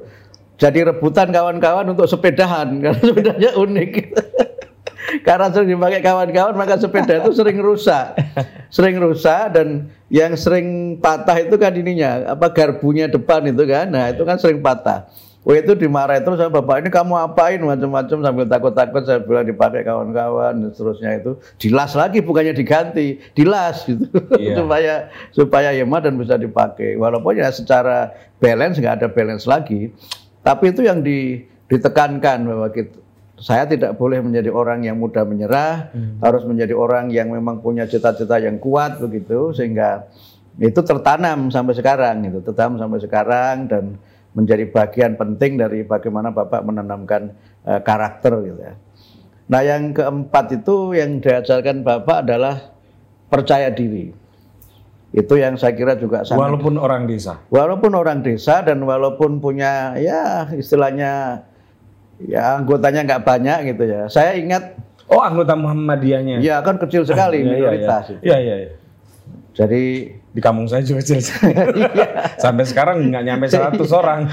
jadi 0.61 0.93
rebutan 0.93 1.33
kawan-kawan 1.33 1.89
untuk 1.89 2.05
sepedahan. 2.05 2.77
Karena 2.85 3.01
sepedanya 3.01 3.49
unik. 3.57 3.91
Karena 5.27 5.49
sering 5.49 5.73
dipakai 5.73 5.99
kawan-kawan 6.05 6.53
maka 6.53 6.77
sepeda 6.77 7.25
itu 7.25 7.33
sering 7.33 7.57
rusak. 7.57 8.13
Sering 8.69 9.01
rusak 9.01 9.49
dan 9.53 9.89
yang 10.13 10.37
sering 10.37 10.97
patah 11.01 11.41
itu 11.41 11.57
kan 11.57 11.73
ininya 11.73 12.37
apa 12.37 12.53
garbunya 12.53 13.09
depan 13.09 13.49
itu 13.49 13.65
kan. 13.65 13.89
Nah 13.89 14.13
itu 14.13 14.21
kan 14.21 14.37
sering 14.37 14.61
patah 14.61 15.09
Oh 15.43 15.51
itu 15.51 15.75
dimarahin 15.75 16.23
terus 16.23 16.39
sama 16.39 16.63
bapak 16.63 16.87
ini 16.87 16.89
kamu 16.89 17.19
apain? 17.19 17.59
Macam-macam 17.59 18.17
sambil 18.23 18.45
takut-takut 18.47 19.03
saya 19.03 19.19
bilang 19.19 19.43
dipakai 19.43 19.83
kawan-kawan 19.83 20.55
dan 20.55 20.69
seterusnya 20.71 21.19
itu. 21.19 21.35
Dilas 21.59 21.91
lagi 21.99 22.23
bukannya 22.23 22.55
diganti 22.55 23.19
dilas 23.35 23.83
gitu. 23.83 24.07
Iya. 24.39 24.55
supaya 24.63 24.93
supaya 25.35 25.69
hemat 25.75 26.07
dan 26.07 26.15
bisa 26.15 26.39
dipakai. 26.39 26.95
Walaupun 26.95 27.43
ya 27.43 27.51
secara 27.51 28.15
balance 28.39 28.79
nggak 28.79 29.03
ada 29.03 29.07
balance 29.11 29.43
lagi. 29.43 29.91
Tapi 30.47 30.71
itu 30.71 30.87
yang 30.87 31.03
di, 31.03 31.43
ditekankan 31.67 32.47
bahwa 32.47 32.67
kita, 32.71 33.03
saya 33.35 33.67
tidak 33.67 33.99
boleh 33.99 34.23
menjadi 34.23 34.47
orang 34.47 34.87
yang 34.87 34.95
mudah 34.95 35.27
menyerah, 35.27 35.91
harus 36.23 36.47
menjadi 36.47 36.71
orang 36.71 37.11
yang 37.11 37.27
memang 37.31 37.59
punya 37.59 37.83
cita-cita 37.83 38.39
yang 38.39 38.59
kuat 38.63 38.99
begitu 39.03 39.51
sehingga 39.51 40.07
itu 40.61 40.79
tertanam 40.85 41.49
sampai 41.49 41.73
sekarang 41.73 42.29
itu 42.29 42.39
tertanam 42.45 42.77
sampai 42.77 42.99
sekarang 43.01 43.65
dan 43.65 43.83
menjadi 44.33 44.65
bagian 44.65 45.13
penting 45.13 45.55
dari 45.55 45.81
bagaimana 45.81 46.29
Bapak 46.29 46.61
menanamkan 46.61 47.33
eh, 47.63 47.81
karakter 47.81 48.33
gitu 48.43 48.59
ya. 48.59 48.73
Nah, 49.43 49.61
yang 49.61 49.91
keempat 49.91 50.55
itu 50.55 50.95
yang 50.95 51.19
diajarkan 51.19 51.81
Bapak 51.81 52.25
adalah 52.25 52.73
percaya 53.27 53.69
diri. 53.69 54.09
Itu 55.13 55.37
yang 55.37 55.53
saya 55.55 55.77
kira 55.77 55.93
juga 55.93 56.25
sangat 56.25 56.41
Walaupun 56.41 56.73
orang 56.75 57.05
desa. 57.05 57.37
walaupun 57.47 57.93
orang 57.93 58.25
desa 58.25 58.65
dan 58.65 58.81
walaupun 58.81 59.37
punya 59.37 59.93
ya 59.93 60.49
istilahnya 60.49 61.45
ya 62.17 62.57
anggotanya 62.57 63.05
nggak 63.05 63.21
banyak 63.21 63.59
gitu 63.73 63.83
ya. 63.85 64.01
Saya 64.09 64.33
ingat 64.33 64.73
Oh 65.03 65.19
anggota 65.19 65.53
Muhammadiyahnya. 65.53 66.39
ya 66.39 66.63
kan 66.63 66.79
kecil 66.79 67.03
sekali 67.03 67.41
Iya, 67.43 67.45
iya, 67.45 67.53
minoritas. 67.53 68.03
iya. 68.07 68.15
itu. 68.15 68.23
Iya 68.25 68.37
iya. 68.39 68.55
iya. 68.57 68.71
Jadi 69.53 69.83
Di 70.33 70.41
kampung 70.41 70.65
saya 70.65 70.81
juga 70.81 71.05
kecil. 71.05 71.21
Iya. 71.73 72.33
Sampai 72.41 72.65
sekarang 72.65 73.05
nggak 73.13 73.23
nyampe 73.23 73.45
100 73.45 73.77
orang. 74.01 74.25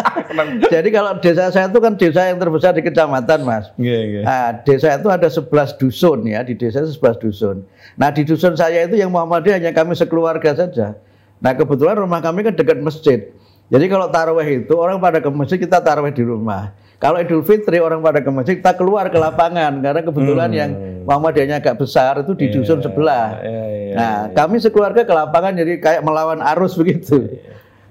jadi 0.72 0.88
kalau 0.88 1.20
desa 1.20 1.52
saya 1.52 1.68
itu 1.68 1.80
kan 1.84 1.92
desa 2.00 2.32
yang 2.32 2.40
terbesar 2.40 2.72
di 2.72 2.80
kecamatan, 2.80 3.44
Mas. 3.44 3.68
Iya 3.76 3.98
iya. 4.00 4.20
Nah, 4.24 4.46
desa 4.64 4.96
itu 4.96 5.08
ada 5.12 5.28
11 5.28 5.76
dusun 5.76 6.24
ya, 6.24 6.40
di 6.40 6.56
desa 6.56 6.80
itu 6.80 6.96
11 6.96 7.20
dusun. 7.20 7.56
Nah, 8.00 8.08
di 8.08 8.24
dusun 8.24 8.56
saya 8.56 8.88
itu 8.88 8.96
yang 8.96 9.12
Muhammadiyah 9.12 9.60
hanya 9.60 9.72
kami 9.76 9.92
sekeluarga 9.92 10.56
saja. 10.56 10.96
Nah, 11.44 11.52
kebetulan 11.52 12.00
rumah 12.00 12.24
kami 12.24 12.40
kan 12.40 12.56
dekat 12.56 12.80
masjid. 12.80 13.28
Jadi 13.68 13.84
kalau 13.88 14.08
taraweh 14.08 14.64
itu 14.64 14.74
orang 14.76 14.96
pada 14.96 15.20
ke 15.20 15.28
masjid 15.28 15.60
kita 15.60 15.80
taraweh 15.80 16.12
di 16.12 16.24
rumah. 16.24 16.72
Kalau 17.02 17.18
Idul 17.20 17.42
Fitri 17.42 17.82
orang 17.82 18.00
pada 18.00 18.22
ke 18.22 18.30
masjid 18.30 18.56
kita 18.56 18.78
keluar 18.78 19.10
ke 19.10 19.18
lapangan 19.18 19.82
karena 19.82 20.00
kebetulan 20.00 20.50
yang 20.54 20.70
Muhammadiyahnya 21.04 21.60
agak 21.60 21.76
besar 21.82 22.22
itu 22.22 22.32
di 22.32 22.48
dusun 22.48 22.80
sebelah. 22.80 23.42
Iya 23.42 23.64
iya. 23.68 23.94
Nah, 23.94 24.16
kami 24.32 24.56
sekeluarga 24.62 25.04
ke 25.04 25.12
lapangan 25.12 25.52
jadi 25.58 25.82
kayak 25.82 26.02
melawan 26.06 26.40
arus 26.54 26.76
begitu. 26.80 27.28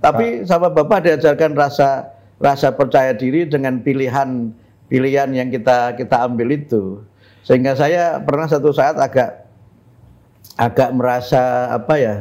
Tapi 0.04 0.44
sama 0.44 0.72
Bapak 0.72 1.08
diajarkan 1.08 1.56
rasa 1.56 2.12
rasa 2.42 2.76
percaya 2.76 3.16
diri 3.16 3.48
dengan 3.48 3.80
pilihan 3.80 4.52
pilihan 4.92 5.30
yang 5.32 5.48
kita 5.54 5.96
kita 6.00 6.26
ambil 6.26 6.56
itu. 6.56 7.04
Sehingga 7.44 7.76
saya 7.76 8.24
pernah 8.24 8.48
satu 8.48 8.72
saat 8.72 8.96
agak 8.98 9.46
agak 10.58 10.90
merasa 10.96 11.70
apa 11.76 11.94
ya 12.00 12.16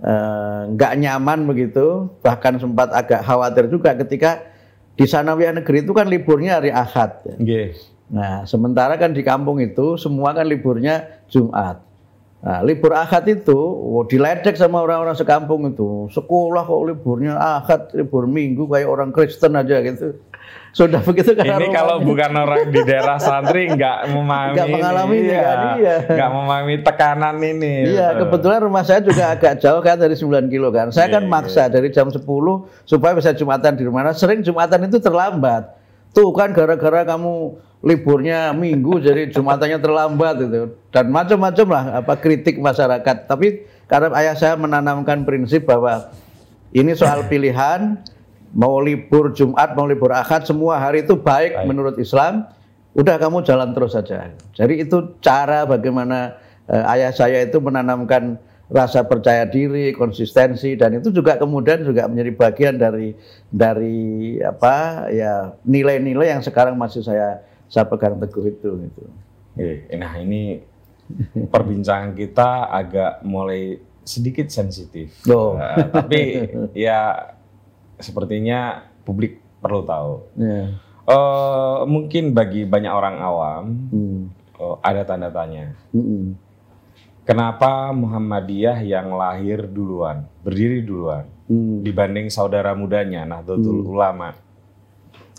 eh, 0.00 0.60
nggak 0.76 0.92
nyaman 1.02 1.48
begitu, 1.48 2.08
bahkan 2.20 2.60
sempat 2.60 2.92
agak 2.92 3.24
khawatir 3.24 3.66
juga 3.72 3.96
ketika 3.96 4.51
di 4.96 5.04
Sanawiyah 5.08 5.62
Negeri 5.62 5.84
itu 5.84 5.92
kan 5.96 6.06
liburnya 6.08 6.60
hari 6.60 6.70
Ahad. 6.70 7.24
Iya. 7.40 7.72
Nah, 8.12 8.44
sementara 8.44 9.00
kan 9.00 9.16
di 9.16 9.24
kampung 9.24 9.56
itu 9.64 9.96
semua 9.96 10.36
kan 10.36 10.44
liburnya 10.44 11.24
Jumat. 11.32 11.80
Nah, 12.42 12.58
libur 12.60 12.92
Ahad 12.92 13.24
itu 13.30 13.54
oh, 13.56 14.04
diledek 14.04 14.58
sama 14.58 14.82
orang-orang 14.82 15.16
sekampung 15.16 15.70
itu. 15.72 16.10
Sekolah 16.12 16.66
kok 16.66 16.82
liburnya 16.84 17.38
Ahad, 17.38 17.94
libur 17.96 18.28
Minggu 18.28 18.68
kayak 18.68 18.90
orang 18.90 19.14
Kristen 19.14 19.56
aja 19.56 19.80
gitu. 19.80 20.18
Sudah 20.72 21.04
begitu 21.04 21.36
karena 21.36 21.60
Ini 21.60 21.68
kalau 21.68 22.00
bukan 22.00 22.32
orang 22.32 22.72
di 22.72 22.80
daerah 22.80 23.20
santri 23.20 23.68
nggak 23.68 24.08
memahami 24.08 24.56
Nggak 24.56 24.68
mengalami 24.72 25.16
ini 25.20 25.28
iya. 25.28 25.44
kan, 25.44 25.58
iya. 25.76 25.96
Nggak 26.08 26.30
memahami 26.32 26.74
tekanan 26.80 27.36
ini. 27.44 27.74
Iya, 27.92 28.08
Betul. 28.16 28.20
kebetulan 28.24 28.60
rumah 28.64 28.82
saya 28.88 29.00
juga 29.04 29.24
agak 29.36 29.60
jauh 29.60 29.84
kan 29.84 30.00
dari 30.00 30.16
9 30.16 30.48
kilo 30.48 30.72
kan. 30.72 30.88
Saya 30.88 31.12
kan 31.12 31.28
Iya, 31.28 31.30
maksa 31.30 31.68
dari 31.68 31.92
jam 31.92 32.08
10 32.08 32.24
supaya 32.88 33.12
bisa 33.12 33.36
Jumatan 33.36 33.76
di 33.76 33.84
rumah. 33.84 34.00
Nah, 34.00 34.16
sering 34.16 34.40
Jumatan 34.40 34.88
itu 34.88 34.96
terlambat. 34.96 35.76
Tuh 36.16 36.32
kan 36.32 36.56
gara-gara 36.56 37.04
kamu 37.04 37.60
liburnya 37.84 38.56
minggu 38.56 39.02
jadi 39.04 39.28
Jumatannya 39.28 39.76
terlambat 39.76 40.40
itu. 40.40 40.72
Dan 40.88 41.12
macam-macam 41.12 41.66
lah 41.68 41.84
apa 42.00 42.16
kritik 42.16 42.56
masyarakat. 42.56 43.28
Tapi 43.28 43.68
karena 43.92 44.08
ayah 44.24 44.32
saya 44.32 44.54
menanamkan 44.56 45.28
prinsip 45.28 45.68
bahwa 45.68 46.08
ini 46.72 46.96
soal 46.96 47.28
pilihan 47.28 48.00
mau 48.52 48.78
libur 48.78 49.32
Jumat, 49.32 49.72
mau 49.72 49.88
libur 49.88 50.12
Ahad, 50.12 50.44
semua 50.44 50.76
hari 50.76 51.02
itu 51.04 51.16
baik, 51.16 51.56
Baik. 51.56 51.66
menurut 51.66 51.96
Islam. 51.96 52.48
Udah 52.92 53.16
kamu 53.16 53.40
jalan 53.48 53.72
terus 53.72 53.96
saja. 53.96 54.36
Jadi 54.52 54.84
itu 54.84 55.16
cara 55.24 55.64
bagaimana 55.64 56.36
eh, 56.68 56.92
ayah 56.92 57.08
saya 57.08 57.40
itu 57.40 57.56
menanamkan 57.56 58.36
rasa 58.72 59.04
percaya 59.04 59.44
diri, 59.48 59.92
konsistensi 59.92 60.76
dan 60.76 60.96
itu 60.96 61.12
juga 61.12 61.36
kemudian 61.36 61.84
juga 61.84 62.08
menjadi 62.08 62.32
bagian 62.36 62.74
dari 62.80 63.12
dari 63.52 64.36
apa 64.40 65.08
ya 65.12 65.56
nilai-nilai 65.64 66.32
yang 66.36 66.44
sekarang 66.44 66.76
masih 66.76 67.04
saya 67.04 67.44
saya 67.68 67.88
pegang 67.88 68.16
teguh 68.20 68.48
itu 68.48 68.70
gitu. 68.88 69.02
Nah 69.96 70.12
ini 70.20 70.64
perbincangan 71.52 72.16
kita 72.16 72.72
agak 72.72 73.24
mulai 73.24 73.80
sedikit 74.04 74.48
sensitif. 74.48 75.20
Oh. 75.28 75.56
Eh, 75.60 75.76
tapi 75.92 76.20
ya 76.72 77.32
sepertinya 78.02 78.82
publik 79.02 79.38
perlu 79.62 79.82
tahu. 79.82 80.12
Ya. 80.36 80.74
Eh, 81.02 81.78
mungkin 81.90 82.30
bagi 82.30 82.62
banyak 82.62 82.92
orang 82.92 83.16
awam 83.18 83.64
Hmm. 83.90 84.20
eh, 84.54 84.76
ada 84.82 85.02
tanda 85.02 85.30
tanya. 85.30 85.74
Mm-mm. 85.90 86.38
kenapa 87.22 87.94
Muhammadiyah 87.94 88.82
yang 88.82 89.14
lahir 89.14 89.66
duluan, 89.66 90.26
berdiri 90.42 90.82
duluan 90.82 91.26
Hmm. 91.46 91.82
dibanding 91.82 92.30
saudara 92.30 92.74
mudanya 92.74 93.22
Nahdlatul 93.22 93.86
Ulama? 93.86 94.34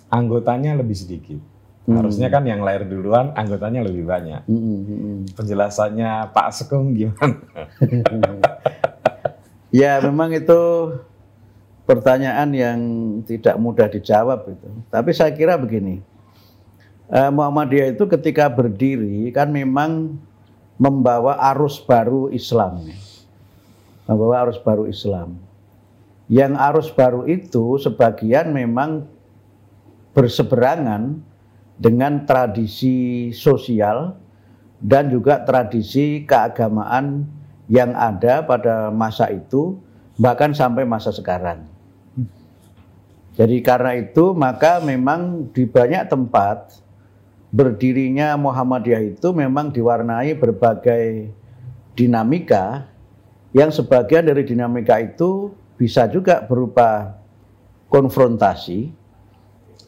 Anggotanya 0.08 0.76
lebih 0.76 0.96
sedikit. 0.96 1.40
Harusnya 1.84 2.32
kan 2.32 2.48
yang 2.48 2.64
lahir 2.64 2.88
duluan 2.88 3.36
anggotanya 3.36 3.84
lebih 3.84 4.08
banyak. 4.08 4.48
Hmm, 4.48 4.56
hmm, 4.56 4.82
hmm. 4.88 5.20
Penjelasannya 5.36 6.32
Pak 6.32 6.48
Sekung 6.56 6.96
gimana? 6.96 7.36
Ya 9.74 9.98
memang 10.06 10.30
itu 10.30 10.62
pertanyaan 11.84 12.50
yang 12.56 12.80
tidak 13.28 13.56
mudah 13.60 13.88
dijawab 13.92 14.48
itu. 14.48 14.70
Tapi 14.88 15.12
saya 15.12 15.32
kira 15.36 15.60
begini, 15.60 16.00
eh, 17.12 17.32
Muhammadiyah 17.32 17.96
itu 17.96 18.08
ketika 18.08 18.48
berdiri 18.48 19.32
kan 19.36 19.52
memang 19.52 20.16
membawa 20.80 21.38
arus 21.54 21.80
baru 21.84 22.32
Islam, 22.32 22.88
membawa 24.08 24.48
arus 24.48 24.60
baru 24.60 24.88
Islam. 24.90 25.38
Yang 26.32 26.54
arus 26.72 26.90
baru 26.96 27.28
itu 27.28 27.78
sebagian 27.84 28.56
memang 28.56 29.06
berseberangan 30.16 31.20
dengan 31.76 32.24
tradisi 32.24 33.30
sosial 33.36 34.16
dan 34.80 35.12
juga 35.12 35.44
tradisi 35.44 36.24
keagamaan 36.24 37.28
yang 37.68 37.92
ada 37.96 38.44
pada 38.44 38.88
masa 38.92 39.32
itu 39.32 39.80
bahkan 40.16 40.56
sampai 40.56 40.88
masa 40.88 41.12
sekarang. 41.12 41.73
Jadi 43.34 43.66
karena 43.66 43.98
itu 43.98 44.38
maka 44.38 44.78
memang 44.78 45.50
di 45.50 45.66
banyak 45.66 46.06
tempat 46.06 46.78
berdirinya 47.50 48.38
Muhammadiyah 48.38 49.18
itu 49.18 49.34
memang 49.34 49.74
diwarnai 49.74 50.38
berbagai 50.38 51.34
dinamika 51.98 52.90
yang 53.54 53.70
sebagian 53.70 54.26
dari 54.26 54.46
dinamika 54.46 55.02
itu 55.02 55.54
bisa 55.78 56.10
juga 56.10 56.46
berupa 56.46 57.18
konfrontasi 57.90 58.94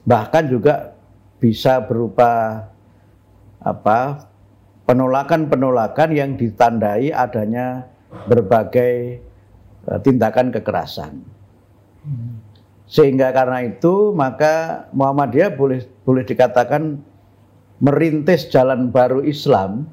bahkan 0.05 0.45
juga 0.45 0.93
bisa 1.41 1.81
berupa 1.81 2.61
apa 3.61 4.29
penolakan-penolakan 4.85 6.13
yang 6.13 6.37
ditandai 6.37 7.09
adanya 7.09 7.89
berbagai 8.29 9.19
eh, 9.89 9.99
tindakan 10.05 10.53
kekerasan. 10.53 11.13
Sehingga 12.85 13.33
karena 13.33 13.65
itu 13.65 14.13
maka 14.13 14.85
Muhammadiyah 14.93 15.57
boleh 15.57 15.85
boleh 16.05 16.21
dikatakan 16.21 17.01
merintis 17.81 18.47
jalan 18.47 18.93
baru 18.93 19.25
Islam 19.25 19.89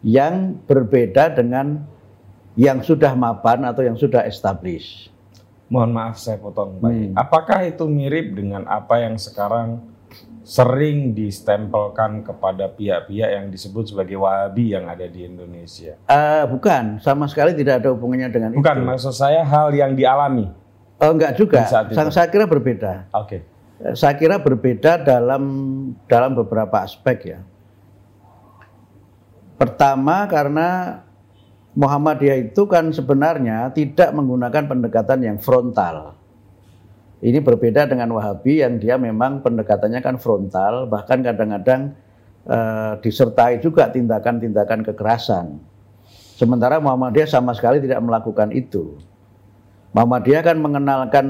yang 0.00 0.56
berbeda 0.64 1.36
dengan 1.36 1.84
yang 2.58 2.82
sudah 2.82 3.14
mapan 3.14 3.62
atau 3.68 3.86
yang 3.86 3.94
sudah 3.94 4.26
established. 4.26 5.14
Mohon 5.68 5.90
maaf 5.94 6.16
saya 6.16 6.40
potong 6.40 6.80
Pak. 6.80 6.90
Hmm. 6.90 7.12
Apakah 7.12 7.60
itu 7.68 7.84
mirip 7.86 8.34
dengan 8.34 8.64
apa 8.66 9.04
yang 9.04 9.20
sekarang 9.20 9.84
sering 10.48 11.12
distempelkan 11.12 12.24
kepada 12.24 12.72
pihak-pihak 12.72 13.30
yang 13.36 13.46
disebut 13.52 13.92
sebagai 13.92 14.16
Wahabi 14.16 14.72
yang 14.72 14.88
ada 14.88 15.04
di 15.04 15.28
Indonesia? 15.28 16.00
Eh, 16.08 16.44
bukan, 16.48 17.04
sama 17.04 17.28
sekali 17.28 17.52
tidak 17.52 17.84
ada 17.84 17.92
hubungannya 17.92 18.32
dengan 18.32 18.50
Bukan, 18.56 18.80
itu. 18.80 18.86
maksud 18.88 19.12
saya 19.12 19.44
hal 19.44 19.76
yang 19.76 19.92
dialami. 19.92 20.48
Oh, 20.98 21.14
enggak 21.14 21.38
juga. 21.38 21.62
Saya, 21.66 22.10
saya 22.10 22.26
kira 22.26 22.44
berbeda. 22.44 23.06
Oke. 23.14 23.46
Eh, 23.78 23.94
Saya 23.94 24.18
kira 24.18 24.42
berbeda 24.42 24.98
dalam 24.98 25.42
dalam 26.10 26.34
beberapa 26.34 26.82
aspek 26.82 27.34
ya. 27.34 27.40
Pertama 29.58 30.26
karena 30.26 31.02
Muhammadiyah 31.78 32.50
itu 32.50 32.66
kan 32.66 32.90
sebenarnya 32.90 33.70
tidak 33.70 34.10
menggunakan 34.10 34.66
pendekatan 34.66 35.22
yang 35.22 35.38
frontal. 35.38 36.18
Ini 37.18 37.42
berbeda 37.42 37.86
dengan 37.90 38.14
Wahabi 38.14 38.62
yang 38.62 38.78
dia 38.78 38.94
memang 38.94 39.42
pendekatannya 39.42 39.98
kan 40.02 40.18
frontal, 40.22 40.86
bahkan 40.90 41.22
kadang-kadang 41.22 41.94
eh, 42.46 42.92
disertai 43.02 43.62
juga 43.62 43.90
tindakan-tindakan 43.90 44.86
kekerasan. 44.90 45.58
Sementara 46.38 46.78
Muhammadiyah 46.78 47.26
sama 47.26 47.54
sekali 47.54 47.82
tidak 47.82 47.98
melakukan 48.02 48.50
itu. 48.54 48.98
Muhammadiyah 49.92 50.42
kan 50.44 50.56
mengenalkan 50.60 51.26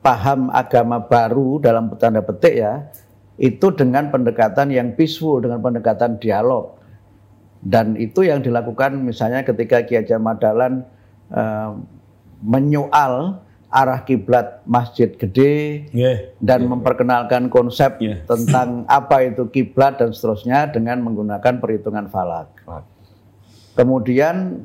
paham 0.00 0.48
agama 0.54 1.02
baru 1.02 1.60
dalam 1.60 1.92
tanda 2.00 2.24
petik 2.24 2.54
ya, 2.56 2.88
itu 3.36 3.70
dengan 3.74 4.08
pendekatan 4.08 4.72
yang 4.72 4.96
peaceful, 4.96 5.38
dengan 5.38 5.60
pendekatan 5.60 6.16
dialog. 6.18 6.78
Dan 7.58 7.98
itu 7.98 8.22
yang 8.22 8.40
dilakukan 8.40 8.94
misalnya 9.02 9.42
ketika 9.42 9.82
Kiai 9.82 10.06
Dahlan 10.06 10.86
eh, 11.34 11.70
menyoal 12.38 13.42
arah 13.68 14.00
kiblat 14.00 14.64
masjid 14.64 15.12
gede 15.12 15.84
Yeah. 15.92 16.32
dan 16.40 16.64
memperkenalkan 16.64 17.52
konsep 17.52 18.00
Iya. 18.00 18.24
tentang 18.30 18.88
apa 18.88 19.28
itu 19.28 19.44
kiblat 19.52 20.00
dan 20.00 20.16
seterusnya 20.16 20.72
dengan 20.72 21.04
menggunakan 21.04 21.60
perhitungan 21.60 22.08
falak. 22.08 22.48
Kemudian 23.76 24.64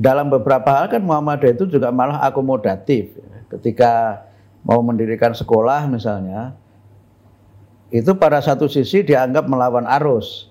dalam 0.00 0.32
beberapa 0.32 0.64
hal 0.72 0.88
kan 0.88 1.04
Muhammadiyah 1.04 1.60
itu 1.60 1.68
juga 1.68 1.92
malah 1.92 2.24
akomodatif. 2.24 3.20
Ketika 3.52 4.24
mau 4.64 4.80
mendirikan 4.80 5.36
sekolah 5.36 5.84
misalnya, 5.92 6.56
itu 7.92 8.08
pada 8.16 8.40
satu 8.40 8.64
sisi 8.64 9.04
dianggap 9.04 9.44
melawan 9.44 9.84
arus. 10.00 10.48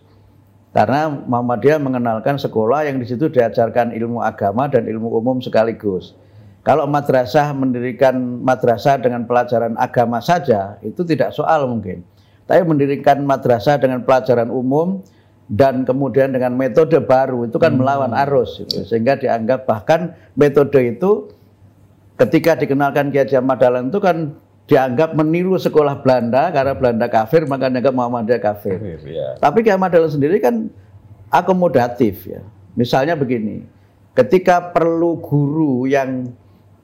Karena 0.70 1.10
Muhammadiyah 1.10 1.82
mengenalkan 1.82 2.38
sekolah 2.38 2.86
yang 2.86 3.02
di 3.02 3.10
situ 3.10 3.26
diajarkan 3.26 3.90
ilmu 3.90 4.22
agama 4.22 4.70
dan 4.70 4.86
ilmu 4.86 5.18
umum 5.18 5.42
sekaligus. 5.42 6.14
Kalau 6.62 6.86
madrasah 6.86 7.50
mendirikan 7.58 8.22
madrasah 8.46 9.02
dengan 9.02 9.26
pelajaran 9.26 9.74
agama 9.82 10.22
saja, 10.22 10.78
itu 10.86 11.02
tidak 11.02 11.34
soal 11.34 11.66
mungkin. 11.66 12.06
Tapi 12.46 12.62
mendirikan 12.62 13.26
madrasah 13.26 13.82
dengan 13.82 14.06
pelajaran 14.06 14.54
umum 14.54 15.02
dan 15.50 15.82
kemudian 15.82 16.30
dengan 16.30 16.54
metode 16.54 17.02
baru 17.02 17.50
itu 17.50 17.58
kan 17.58 17.74
melawan 17.74 18.14
arus 18.14 18.62
gitu. 18.62 18.86
sehingga 18.86 19.18
dianggap 19.18 19.66
bahkan 19.66 20.14
metode 20.38 20.78
itu 20.78 21.34
ketika 22.22 22.54
dikenalkan 22.54 23.10
Kiai 23.10 23.26
Haji 23.26 23.36
Ahmad 23.42 23.58
Dahlan 23.58 23.90
itu 23.90 23.98
kan 23.98 24.38
dianggap 24.70 25.18
meniru 25.18 25.58
sekolah 25.58 26.06
Belanda 26.06 26.54
karena 26.54 26.78
Belanda 26.78 27.10
kafir 27.10 27.50
maka 27.50 27.74
dianggap 27.74 27.96
Muhammadiyah 27.98 28.42
kafir. 28.44 28.78
Ya. 29.10 29.42
Tapi 29.42 29.66
Kiai 29.66 29.74
Ahmad 29.74 29.90
Dahlan 29.90 30.14
sendiri 30.14 30.38
kan 30.38 30.70
akomodatif 31.34 32.30
ya. 32.30 32.46
Misalnya 32.78 33.18
begini, 33.18 33.66
ketika 34.14 34.70
perlu 34.70 35.18
guru 35.18 35.90
yang 35.90 36.30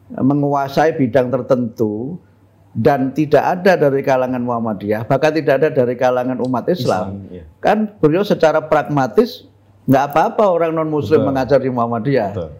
menguasai 0.09 0.97
bidang 0.97 1.29
tertentu 1.29 2.17
dan 2.75 3.15
tidak 3.15 3.39
ada 3.39 3.79
dari 3.87 4.03
kalangan 4.03 4.43
Muhammadiyah, 4.43 5.07
bahkan 5.07 5.31
tidak 5.31 5.63
ada 5.63 5.69
dari 5.71 5.95
kalangan 5.95 6.35
umat 6.43 6.67
Islam, 6.67 7.23
Islam, 7.23 7.31
iya. 7.31 7.43
kan 7.63 7.87
beliau 8.03 8.27
secara 8.27 8.59
pragmatis 8.59 9.47
nggak 9.87 10.03
apa-apa 10.11 10.43
orang 10.43 10.75
non 10.75 10.91
Muslim 10.91 11.23
Betul. 11.23 11.29
mengajar 11.31 11.59
di 11.63 11.71
Muhammadiyah. 11.71 12.31
Betul. 12.35 12.51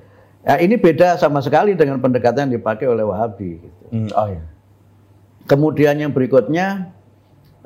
Ya, 0.46 0.56
ini 0.62 0.80
beda 0.80 1.20
sama 1.20 1.44
sekali 1.44 1.76
dengan 1.76 2.00
pendekatan 2.00 2.48
yang 2.48 2.62
dipakai 2.62 2.88
oleh 2.88 3.04
Wahabi. 3.04 3.60
gitu. 3.60 3.84
Hmm, 3.92 4.10
oh 4.16 4.28
ya. 4.32 4.44
Kemudian 5.52 6.00
yang 6.00 6.16
berikutnya 6.16 6.96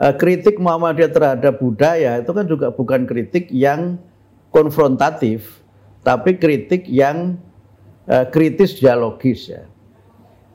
eh, 0.02 0.14
kritik 0.18 0.58
Muhammadiyah 0.58 1.12
terhadap 1.14 1.62
budaya 1.62 2.18
itu 2.18 2.32
kan 2.34 2.50
juga 2.50 2.74
bukan 2.74 3.06
kritik 3.06 3.46
yang 3.54 4.02
konfrontatif, 4.50 5.62
tapi 6.02 6.42
kritik 6.42 6.90
yang 6.90 7.38
eh, 8.10 8.26
kritis 8.34 8.82
dialogis 8.82 9.54
ya. 9.54 9.69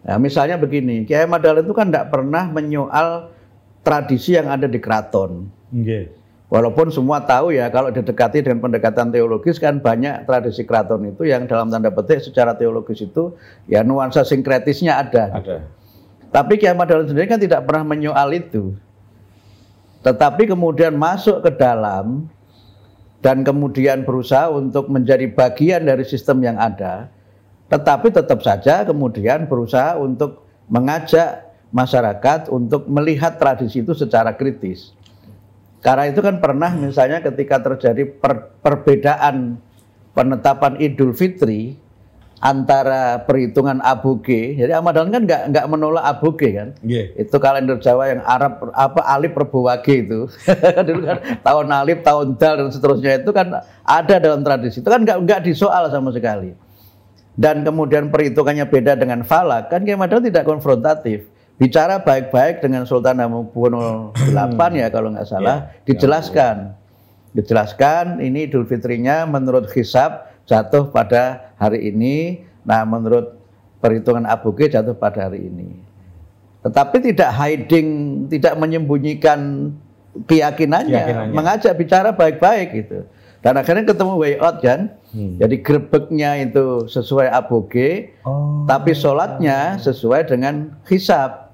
Nah, 0.04 0.20
misalnya 0.20 0.60
begini, 0.60 1.08
Kiai 1.08 1.24
Dahlan 1.24 1.64
itu 1.64 1.72
kan 1.72 1.88
tidak 1.88 2.12
pernah 2.12 2.44
menyoal 2.52 3.32
tradisi 3.80 4.36
yang 4.36 4.52
ada 4.52 4.68
di 4.68 4.76
keraton. 4.76 5.48
Nggih. 5.72 6.24
Walaupun 6.52 6.92
semua 6.92 7.24
tahu 7.24 7.56
ya 7.56 7.66
kalau 7.72 7.90
didekati 7.90 8.44
dengan 8.44 8.62
pendekatan 8.62 9.10
teologis 9.10 9.58
kan 9.58 9.80
banyak 9.80 10.28
tradisi 10.28 10.62
keraton 10.62 11.02
itu 11.08 11.26
yang 11.26 11.48
dalam 11.50 11.66
tanda 11.66 11.90
petik 11.90 12.22
secara 12.22 12.54
teologis 12.54 13.02
itu 13.02 13.34
ya 13.66 13.82
nuansa 13.82 14.22
sinkretisnya 14.22 15.02
ada. 15.02 15.34
Ada. 15.34 15.56
Tapi 16.30 16.60
Kiai 16.60 16.76
Dahlan 16.76 17.10
sendiri 17.10 17.26
kan 17.26 17.40
tidak 17.40 17.64
pernah 17.66 17.96
menyoal 17.96 18.28
itu. 18.36 18.76
Tetapi 20.04 20.52
kemudian 20.52 20.92
masuk 20.94 21.40
ke 21.40 21.50
dalam 21.56 22.28
dan 23.24 23.40
kemudian 23.40 24.04
berusaha 24.04 24.52
untuk 24.52 24.92
menjadi 24.92 25.24
bagian 25.32 25.88
dari 25.88 26.04
sistem 26.04 26.44
yang 26.44 26.60
ada. 26.60 27.08
Tetapi 27.74 28.14
tetap 28.14 28.38
saja 28.46 28.86
kemudian 28.86 29.50
berusaha 29.50 29.98
untuk 29.98 30.46
mengajak 30.70 31.50
masyarakat 31.74 32.46
untuk 32.54 32.86
melihat 32.86 33.34
tradisi 33.34 33.82
itu 33.82 33.98
secara 33.98 34.30
kritis. 34.38 34.94
Karena 35.82 36.06
itu 36.06 36.22
kan 36.22 36.38
pernah 36.38 36.70
misalnya 36.70 37.18
ketika 37.18 37.58
terjadi 37.58 38.06
per- 38.06 38.54
perbedaan 38.62 39.58
penetapan 40.14 40.78
Idul 40.78 41.18
Fitri 41.18 41.74
antara 42.38 43.26
perhitungan 43.26 43.82
aboge. 43.82 44.54
Jadi 44.54 44.70
Ahmad 44.70 44.94
Dahlan 44.94 45.10
kan 45.10 45.22
nggak 45.26 45.42
nggak 45.50 45.66
menolak 45.66 46.04
aboge 46.06 46.54
kan. 46.54 46.78
Nggih. 46.78 47.26
Itu 47.26 47.36
kalender 47.42 47.82
Jawa 47.82 48.16
yang 48.16 48.22
Arab 48.22 48.70
apa 48.70 49.02
alif 49.10 49.34
rebo 49.34 49.66
wage 49.66 50.06
itu. 50.06 50.30
Dulu 50.86 51.02
kan 51.04 51.18
tahun 51.42 51.66
alif, 51.74 51.98
tahun 52.06 52.38
dal 52.38 52.54
dan 52.64 52.68
seterusnya 52.70 53.18
itu 53.18 53.30
kan 53.34 53.66
ada 53.82 54.14
dalam 54.22 54.46
tradisi. 54.46 54.78
Itu 54.78 54.88
kan 54.88 55.02
nggak 55.02 55.18
nggak 55.26 55.40
disoal 55.42 55.90
sama 55.90 56.14
sekali. 56.14 56.63
Dan 57.34 57.66
kemudian 57.66 58.14
perhitungannya 58.14 58.66
beda 58.70 58.94
dengan 58.94 59.26
falak 59.26 59.66
kan 59.66 59.82
Kiai 59.82 59.98
Dahlan 59.98 60.30
tidak 60.30 60.46
konfrontatif. 60.46 61.26
Bicara 61.54 62.02
baik-baik 62.02 62.62
dengan 62.62 62.82
Sultan 62.82 63.22
Hamengkubuwono 63.22 64.10
VIII 64.18 64.74
ya 64.82 64.88
kalau 64.90 65.14
nggak 65.14 65.26
salah, 65.26 65.70
dijelaskan. 65.86 66.74
Dijelaskan 67.34 68.22
ini 68.22 68.46
Idul 68.46 68.66
Fitrinya 68.66 69.26
menurut 69.26 69.70
hisab 69.74 70.30
jatuh 70.46 70.90
pada 70.90 71.54
hari 71.58 71.90
ini. 71.90 72.42
Nah, 72.66 72.82
menurut 72.86 73.38
perhitungan 73.82 74.26
aboge 74.26 74.70
jatuh 74.70 74.94
pada 74.94 75.30
hari 75.30 75.46
ini. 75.46 75.78
Tetapi 76.64 76.96
tidak 77.12 77.30
hiding, 77.34 77.88
tidak 78.32 78.54
menyembunyikan 78.56 79.70
keyakinannya, 80.24 80.96
Keyakinannya. 80.96 81.34
mengajak 81.34 81.72
bicara 81.76 82.08
baik-baik 82.14 82.68
gitu. 82.72 82.98
Dan 83.44 83.60
akhirnya 83.60 83.84
ketemu 83.84 84.12
way 84.16 84.40
out 84.40 84.64
kan. 84.64 84.88
Jadi 85.12 85.60
grebeknya 85.60 86.40
itu 86.40 86.88
sesuai 86.88 87.28
aboge, 87.28 88.16
Oh. 88.24 88.64
tapi 88.64 88.96
sholatnya 88.96 89.76
sesuai 89.76 90.26
dengan 90.26 90.80
hisab. 90.88 91.52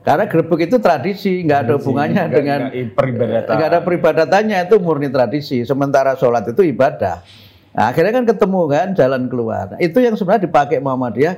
Karena 0.00 0.24
grebek 0.24 0.66
itu 0.66 0.78
tradisi, 0.78 1.42
nggak 1.42 1.60
ada 1.60 1.72
hubungannya 1.76 2.22
Nggak- 2.22 2.34
dengan 2.34 2.60
peribadatan. 2.94 3.52
nggak 3.52 3.68
ada 3.68 3.80
peribadatannya 3.82 4.58
itu 4.64 4.76
murni 4.78 5.10
tradisi. 5.10 5.62
Sementara 5.62 6.14
sholat 6.14 6.46
itu 6.46 6.62
ibadah. 6.64 7.20
Nah, 7.72 7.90
akhirnya 7.90 8.22
kan 8.22 8.24
ketemu 8.24 8.60
kan 8.68 8.86
jalan 8.94 9.22
keluar. 9.26 9.74
Nah, 9.74 9.78
itu 9.78 9.98
yang 9.98 10.14
sebenarnya 10.14 10.46
dipakai 10.46 10.78
Muhammadiyah 10.78 11.34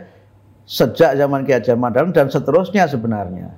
sejak 0.65 1.13
zaman 1.15 1.45
Ki 1.45 1.53
Hajar 1.53 1.77
Madaun 1.77 2.11
dan 2.11 2.29
seterusnya 2.29 2.85
sebenarnya. 2.87 3.53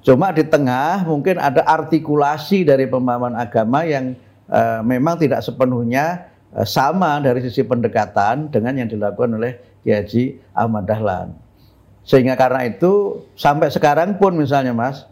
Cuma 0.00 0.30
di 0.30 0.42
tengah 0.42 1.02
mungkin 1.02 1.36
ada 1.36 1.62
artikulasi 1.62 2.62
dari 2.62 2.86
pemahaman 2.86 3.34
agama 3.34 3.82
yang 3.82 4.14
eh, 4.48 4.80
memang 4.82 5.20
tidak 5.20 5.44
sepenuhnya 5.44 6.28
eh, 6.52 6.66
sama 6.66 7.20
dari 7.20 7.44
sisi 7.44 7.62
pendekatan 7.64 8.48
dengan 8.48 8.74
yang 8.76 8.88
dilakukan 8.88 9.36
oleh 9.36 9.60
Ki 9.84 9.94
Haji 9.94 10.24
Ahmad 10.56 10.84
Dahlan. 10.88 11.36
Sehingga 12.08 12.40
karena 12.40 12.64
itu 12.64 13.24
sampai 13.36 13.68
sekarang 13.68 14.16
pun 14.16 14.32
misalnya 14.32 14.72
Mas, 14.72 15.04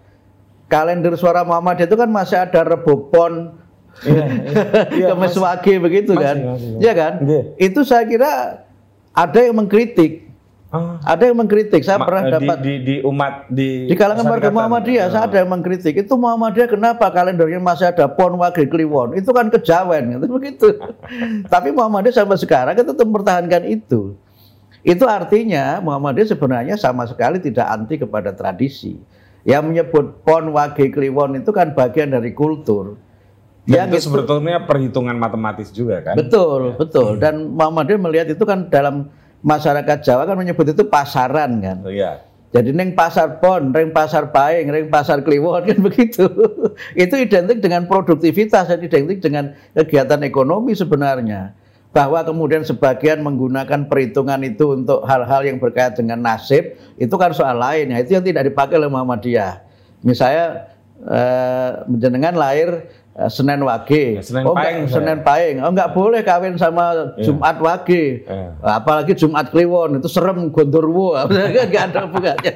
kalender 0.66 1.12
suara 1.14 1.44
Muhammadiyah 1.44 1.87
itu 1.87 1.96
kan 1.96 2.09
masih 2.09 2.40
ada 2.40 2.64
rebopon 2.64 3.53
Iya, 4.05 4.25
iya, 4.92 5.07
kemes 5.16 5.37
wage 5.40 5.81
begitu 5.81 6.12
Masih, 6.12 6.27
kan, 6.27 6.37
masih. 6.37 6.70
Iya 6.85 6.92
kan? 6.92 7.12
Iya. 7.25 7.42
Itu 7.57 7.81
saya 7.81 8.05
kira 8.05 8.33
ada 9.16 9.38
yang 9.40 9.57
mengkritik, 9.57 10.26
Ah. 10.67 10.99
ada 11.15 11.31
yang 11.31 11.39
mengkritik. 11.39 11.79
Saya 11.87 12.03
Ma- 12.03 12.07
pernah 12.11 12.23
di, 12.27 12.33
dapat 12.35 12.59
di, 12.59 12.75
di 12.83 12.95
umat 13.07 13.47
di 13.47 13.87
di 13.87 13.95
kalangan 13.95 14.27
warga. 14.27 14.51
Muhammadiyah, 14.51 15.07
saya 15.15 15.31
ada 15.31 15.37
yang 15.39 15.51
mengkritik. 15.55 15.95
Itu 15.95 16.19
Muhammadiyah 16.19 16.67
kenapa 16.67 17.07
kalendernya 17.15 17.63
masih 17.63 17.95
ada 17.95 18.11
pon 18.11 18.35
wage 18.35 18.67
kliwon? 18.67 19.15
Itu 19.15 19.31
kan 19.31 19.47
kejawen, 19.47 20.19
gitu 20.19 20.27
begitu. 20.37 20.69
Tapi 21.47 21.71
Muhammadiyah 21.71 22.19
sampai 22.19 22.39
sekarang 22.43 22.75
itu 22.75 22.83
tetap 22.83 23.07
mempertahankan 23.07 23.63
itu. 23.63 24.19
Itu 24.83 25.07
artinya 25.07 25.79
Muhammadiyah 25.79 26.35
sebenarnya 26.35 26.75
sama 26.75 27.07
sekali 27.07 27.39
tidak 27.39 27.67
anti 27.71 28.03
kepada 28.03 28.35
tradisi. 28.35 28.99
Yang 29.47 29.63
menyebut 29.71 30.27
pon 30.27 30.51
wage 30.51 30.91
kliwon 30.91 31.39
itu 31.39 31.55
kan 31.55 31.79
bagian 31.79 32.11
dari 32.11 32.35
kultur. 32.35 32.99
Dan 33.67 33.91
Yang 33.91 34.03
itu 34.03 34.11
sebetulnya 34.11 34.63
perhitungan 34.67 35.15
matematis 35.15 35.71
juga 35.71 36.03
kan? 36.03 36.15
Betul, 36.19 36.75
betul. 36.75 37.23
Dan 37.23 37.55
Muhammadiyah 37.55 38.03
melihat 38.03 38.27
itu 38.35 38.43
kan 38.43 38.67
dalam 38.67 39.11
masyarakat 39.44 39.99
Jawa 40.05 40.25
kan 40.25 40.37
menyebut 40.37 40.70
itu 40.70 40.85
pasaran 40.87 41.61
kan. 41.61 41.79
Oh, 41.85 41.92
Iya. 41.92 42.27
Jadi 42.55 42.72
neng 42.72 42.96
pasar 42.96 43.37
pon, 43.37 43.68
neng 43.68 43.92
pasar 43.92 44.33
paing, 44.33 44.72
neng 44.72 44.88
pasar 44.88 45.20
kliwon 45.20 45.66
kan 45.66 45.77
begitu. 45.83 46.25
itu 46.96 47.14
identik 47.18 47.61
dengan 47.61 47.85
produktivitas 47.85 48.70
dan 48.70 48.81
identik 48.81 49.20
dengan 49.20 49.53
kegiatan 49.77 50.22
ekonomi 50.25 50.72
sebenarnya. 50.72 51.53
Bahwa 51.92 52.25
kemudian 52.25 52.64
sebagian 52.64 53.20
menggunakan 53.20 53.92
perhitungan 53.92 54.40
itu 54.40 54.72
untuk 54.72 55.05
hal-hal 55.05 55.44
yang 55.44 55.61
berkait 55.61 56.01
dengan 56.01 56.22
nasib, 56.22 56.81
itu 56.96 57.12
kan 57.20 57.37
soal 57.37 57.61
lain. 57.61 57.92
Ya, 57.92 57.99
itu 58.01 58.16
yang 58.16 58.25
tidak 58.25 58.49
dipakai 58.49 58.81
oleh 58.81 58.88
Muhammadiyah. 58.88 59.61
Misalnya 60.01 60.72
eh, 61.03 61.70
jenengan 62.01 62.40
lahir 62.40 62.88
Senin 63.33 63.65
Wage. 63.65 64.21
Ya, 64.21 64.23
Senin 64.23 64.45
oh, 64.45 64.53
Paing 64.53 64.85
enggak. 64.85 64.93
Senin 64.93 65.19
Paing. 65.25 65.57
Oh 65.65 65.73
enggak 65.73 65.91
boleh 65.97 66.21
kawin 66.21 66.61
sama 66.61 67.17
Jumat 67.17 67.57
Wage. 67.65 68.29
Iya. 68.29 68.53
Apalagi 68.61 69.17
Jumat 69.17 69.49
Kliwon 69.49 69.97
itu 70.05 70.09
serem 70.13 70.53
gondorwo. 70.53 71.17
Enggak 71.67 71.97
ada 71.97 72.05
hubungannya. 72.05 72.55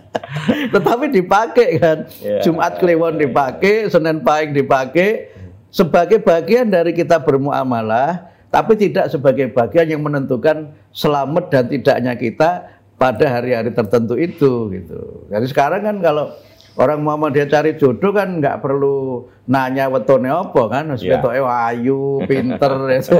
Tetapi 0.74 1.04
dipakai 1.12 1.68
kan. 1.76 2.08
Jumat 2.40 2.80
Kliwon 2.80 3.20
dipakai, 3.20 3.92
Senin 3.92 4.24
Paing 4.24 4.56
dipakai 4.56 5.28
sebagai 5.68 6.24
bagian 6.24 6.72
dari 6.72 6.96
kita 6.96 7.20
bermuamalah, 7.20 8.32
tapi 8.48 8.80
tidak 8.80 9.12
sebagai 9.12 9.52
bagian 9.52 9.92
yang 9.92 10.00
menentukan 10.00 10.72
selamat 10.88 11.52
dan 11.52 11.64
tidaknya 11.68 12.16
kita 12.16 12.50
pada 12.96 13.28
hari-hari 13.28 13.68
tertentu 13.76 14.16
itu 14.16 14.72
gitu. 14.72 15.28
Jadi 15.28 15.46
sekarang 15.52 15.84
kan 15.84 15.96
kalau 16.00 16.32
orang 16.76 17.00
Muhammadiyah 17.00 17.48
cari 17.48 17.70
jodoh 17.74 18.12
kan 18.12 18.36
nggak 18.36 18.60
perlu 18.60 19.24
nanya 19.46 19.86
wetone 19.86 20.26
apa 20.26 20.62
kan, 20.66 20.90
wis 20.90 21.00
Iya. 21.00 21.22
ketoke 21.22 21.38
ayu, 21.38 22.18
pinter, 22.26 22.72
itu. 22.98 23.14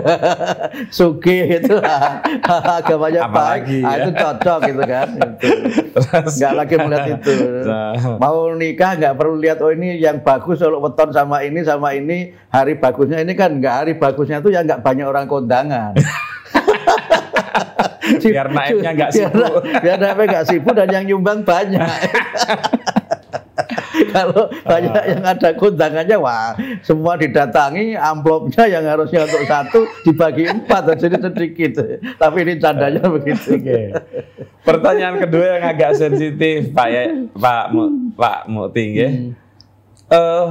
sugih 0.90 1.46
itu 1.62 1.76
agamanya 2.44 3.30
Apalagi, 3.30 3.78
baik, 3.80 3.86
Ah, 3.86 3.94
ya. 3.94 4.02
itu 4.02 4.10
cocok 4.12 4.58
gitu 4.66 4.82
kan. 4.82 5.08
Nggak 6.26 6.52
lagi 6.52 6.74
melihat 6.76 7.06
itu. 7.16 7.32
Nah. 7.62 7.92
Mau 8.18 8.50
nikah 8.52 8.92
nggak 8.94 9.14
perlu 9.14 9.38
lihat 9.38 9.62
oh 9.62 9.70
ini 9.70 9.96
yang 9.96 10.18
bagus 10.18 10.58
kalau 10.58 10.82
weton 10.82 11.14
sama 11.14 11.40
ini 11.40 11.62
sama 11.62 11.94
ini 11.94 12.34
hari 12.50 12.74
bagusnya 12.74 13.22
ini 13.22 13.32
kan 13.32 13.54
nggak 13.56 13.74
hari 13.86 13.92
bagusnya 13.94 14.42
itu 14.42 14.50
ya 14.50 14.66
nggak 14.66 14.82
banyak 14.82 15.06
orang 15.06 15.24
kondangan. 15.24 15.94
Biar 18.06 18.46
naiknya 18.50 18.90
nggak 18.94 19.10
sipu. 19.10 19.42
Biar 19.78 19.98
naiknya 19.98 20.26
nggak 20.26 20.46
sipu 20.46 20.70
dan 20.70 20.88
yang 20.90 21.04
nyumbang 21.06 21.42
banyak. 21.42 21.82
Kalau 24.14 24.50
banyak 24.64 25.04
yang 25.16 25.24
ada 25.24 25.50
kondangannya, 25.56 26.16
wah 26.20 26.52
semua 26.84 27.16
didatangi, 27.16 27.96
amplopnya 27.96 28.64
yang 28.68 28.84
harusnya 28.84 29.24
untuk 29.24 29.44
satu 29.48 29.80
dibagi 30.04 30.44
empat, 30.48 30.82
jadi 31.00 31.18
sedikit. 31.18 31.72
Tapi 32.20 32.36
ini 32.44 32.54
candanya 32.60 33.04
begitu. 33.08 33.56
Oke. 33.56 33.80
Pertanyaan 34.66 35.16
kedua 35.22 35.44
yang 35.58 35.64
agak 35.70 35.92
sensitif, 35.94 36.74
Pak 36.74 36.88
ya, 36.90 37.04
Pak 37.32 37.64
Mu, 37.72 37.82
Pak 38.18 38.40
Muti 38.50 38.86
ya. 38.98 39.10
Eh, 40.06 40.48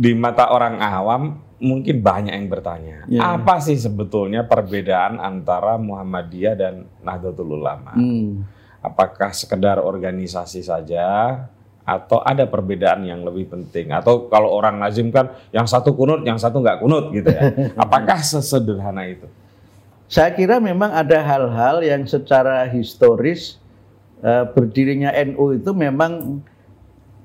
di 0.00 0.12
mata 0.16 0.48
orang 0.52 0.80
awam 0.80 1.22
mungkin 1.60 2.00
banyak 2.00 2.32
yang 2.32 2.48
bertanya, 2.48 3.04
Ya. 3.04 3.36
apa 3.36 3.60
sih 3.60 3.76
sebetulnya 3.76 4.48
perbedaan 4.48 5.20
antara 5.20 5.76
Muhammadiyah 5.76 6.56
dan 6.56 6.74
Nahdlatul 7.04 7.60
Ulama? 7.60 7.92
Hmm. 7.92 8.48
Apakah 8.80 9.36
sekedar 9.36 9.76
organisasi 9.76 10.64
saja 10.64 11.36
atau 11.84 12.22
ada 12.22 12.46
perbedaan 12.46 13.02
yang 13.04 13.24
lebih 13.26 13.50
penting? 13.50 13.90
Atau 13.90 14.30
kalau 14.30 14.52
orang 14.52 14.78
lazim 14.78 15.10
kan 15.10 15.34
yang 15.50 15.66
satu 15.66 15.96
kunut, 15.96 16.22
yang 16.22 16.36
satu 16.36 16.60
nggak 16.62 16.80
kunut 16.80 17.10
gitu 17.10 17.28
ya? 17.30 17.50
Apakah 17.84 18.20
sesederhana 18.22 19.06
itu? 19.08 19.26
Saya 20.10 20.34
kira 20.34 20.58
memang 20.58 20.90
ada 20.90 21.22
hal-hal 21.22 21.86
yang 21.86 22.02
secara 22.02 22.66
historis 22.66 23.62
eh, 24.22 24.44
berdirinya 24.50 25.14
NU 25.22 25.54
itu 25.54 25.70
memang 25.70 26.42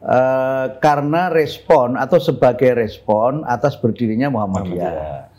eh, 0.06 0.66
karena 0.78 1.34
respon 1.34 1.98
atau 1.98 2.22
sebagai 2.22 2.78
respon 2.78 3.42
atas 3.46 3.74
berdirinya 3.78 4.30
Muhammadiyah. 4.30 5.34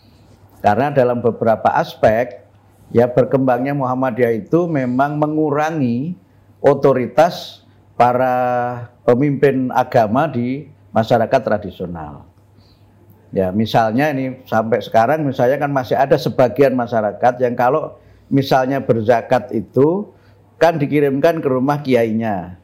Karena 0.59 0.91
dalam 0.91 1.23
beberapa 1.23 1.71
aspek 1.71 2.43
ya 2.91 3.07
berkembangnya 3.11 3.75
Muhammadiyah 3.75 4.47
itu 4.47 4.67
memang 4.67 5.19
mengurangi 5.19 6.19
otoritas 6.63 7.66
para 7.97 8.37
pemimpin 9.03 9.73
agama 9.73 10.29
di 10.29 10.69
masyarakat 10.93 11.41
tradisional. 11.41 12.29
Ya, 13.35 13.51
misalnya 13.51 14.13
ini 14.13 14.41
sampai 14.47 14.81
sekarang 14.81 15.27
misalnya 15.27 15.61
kan 15.61 15.73
masih 15.73 15.97
ada 15.99 16.15
sebagian 16.17 16.73
masyarakat 16.73 17.43
yang 17.43 17.53
kalau 17.59 17.99
misalnya 18.33 18.81
berzakat 18.81 19.51
itu 19.53 20.09
kan 20.57 20.81
dikirimkan 20.81 21.43
ke 21.43 21.49
rumah 21.49 21.83
kiainya. 21.85 22.57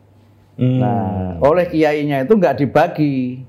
Hmm. 0.56 0.78
Nah, 0.80 1.40
oleh 1.42 1.68
kiainya 1.68 2.24
itu 2.24 2.36
nggak 2.36 2.56
dibagi. 2.62 3.48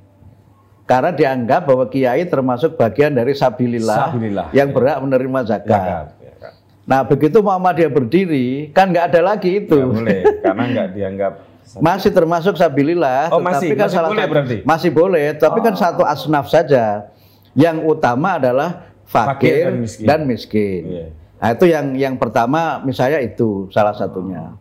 Karena 0.84 1.16
dianggap 1.16 1.64
bahwa 1.64 1.88
kiai 1.88 2.28
termasuk 2.28 2.76
bagian 2.76 3.16
dari 3.16 3.32
sabilillah, 3.32 4.12
Sabilillah. 4.12 4.48
yang 4.52 4.76
berhak 4.76 5.00
menerima 5.00 5.40
zakat. 5.48 5.72
Zakat, 5.72 6.08
ya 6.20 6.34
kan. 6.36 6.54
Nah, 6.84 7.02
begitu 7.08 7.40
Muhammadiyah 7.40 7.88
berdiri, 7.88 8.48
kan 8.76 8.92
nggak 8.92 9.16
ada 9.16 9.22
lagi 9.24 9.64
itu. 9.64 9.80
Nggak 9.80 9.96
boleh 9.96 10.22
karena 10.44 10.64
nggak 10.76 10.88
dianggap 10.92 11.34
Masih 11.80 12.10
termasuk 12.10 12.54
sabilillah, 12.54 13.28
Oh, 13.30 13.38
tetapi 13.38 13.46
masih? 13.46 13.68
kan 13.72 13.80
Masih 13.82 13.96
salah 13.96 14.10
boleh 14.10 14.26
berarti? 14.28 14.58
masih 14.64 14.90
boleh, 14.90 15.26
tapi 15.34 15.60
kan 15.60 15.74
Oh. 15.74 15.80
satu 15.80 16.02
asnaf 16.04 16.46
saja. 16.48 17.10
Yang 17.54 17.78
utama 17.88 18.38
adalah 18.38 18.90
Fakir 19.04 19.30
fakir 19.30 19.64
dan 19.64 19.76
miskin. 19.78 20.06
dan 20.06 20.20
miskin. 20.24 20.82
Iya. 20.84 21.06
Nah 21.38 21.50
itu 21.52 21.66
yang 21.66 21.86
yang 21.94 22.16
pertama 22.16 22.62
misalnya 22.80 23.20
itu 23.20 23.68
salah 23.70 23.92
satunya. 23.92 24.56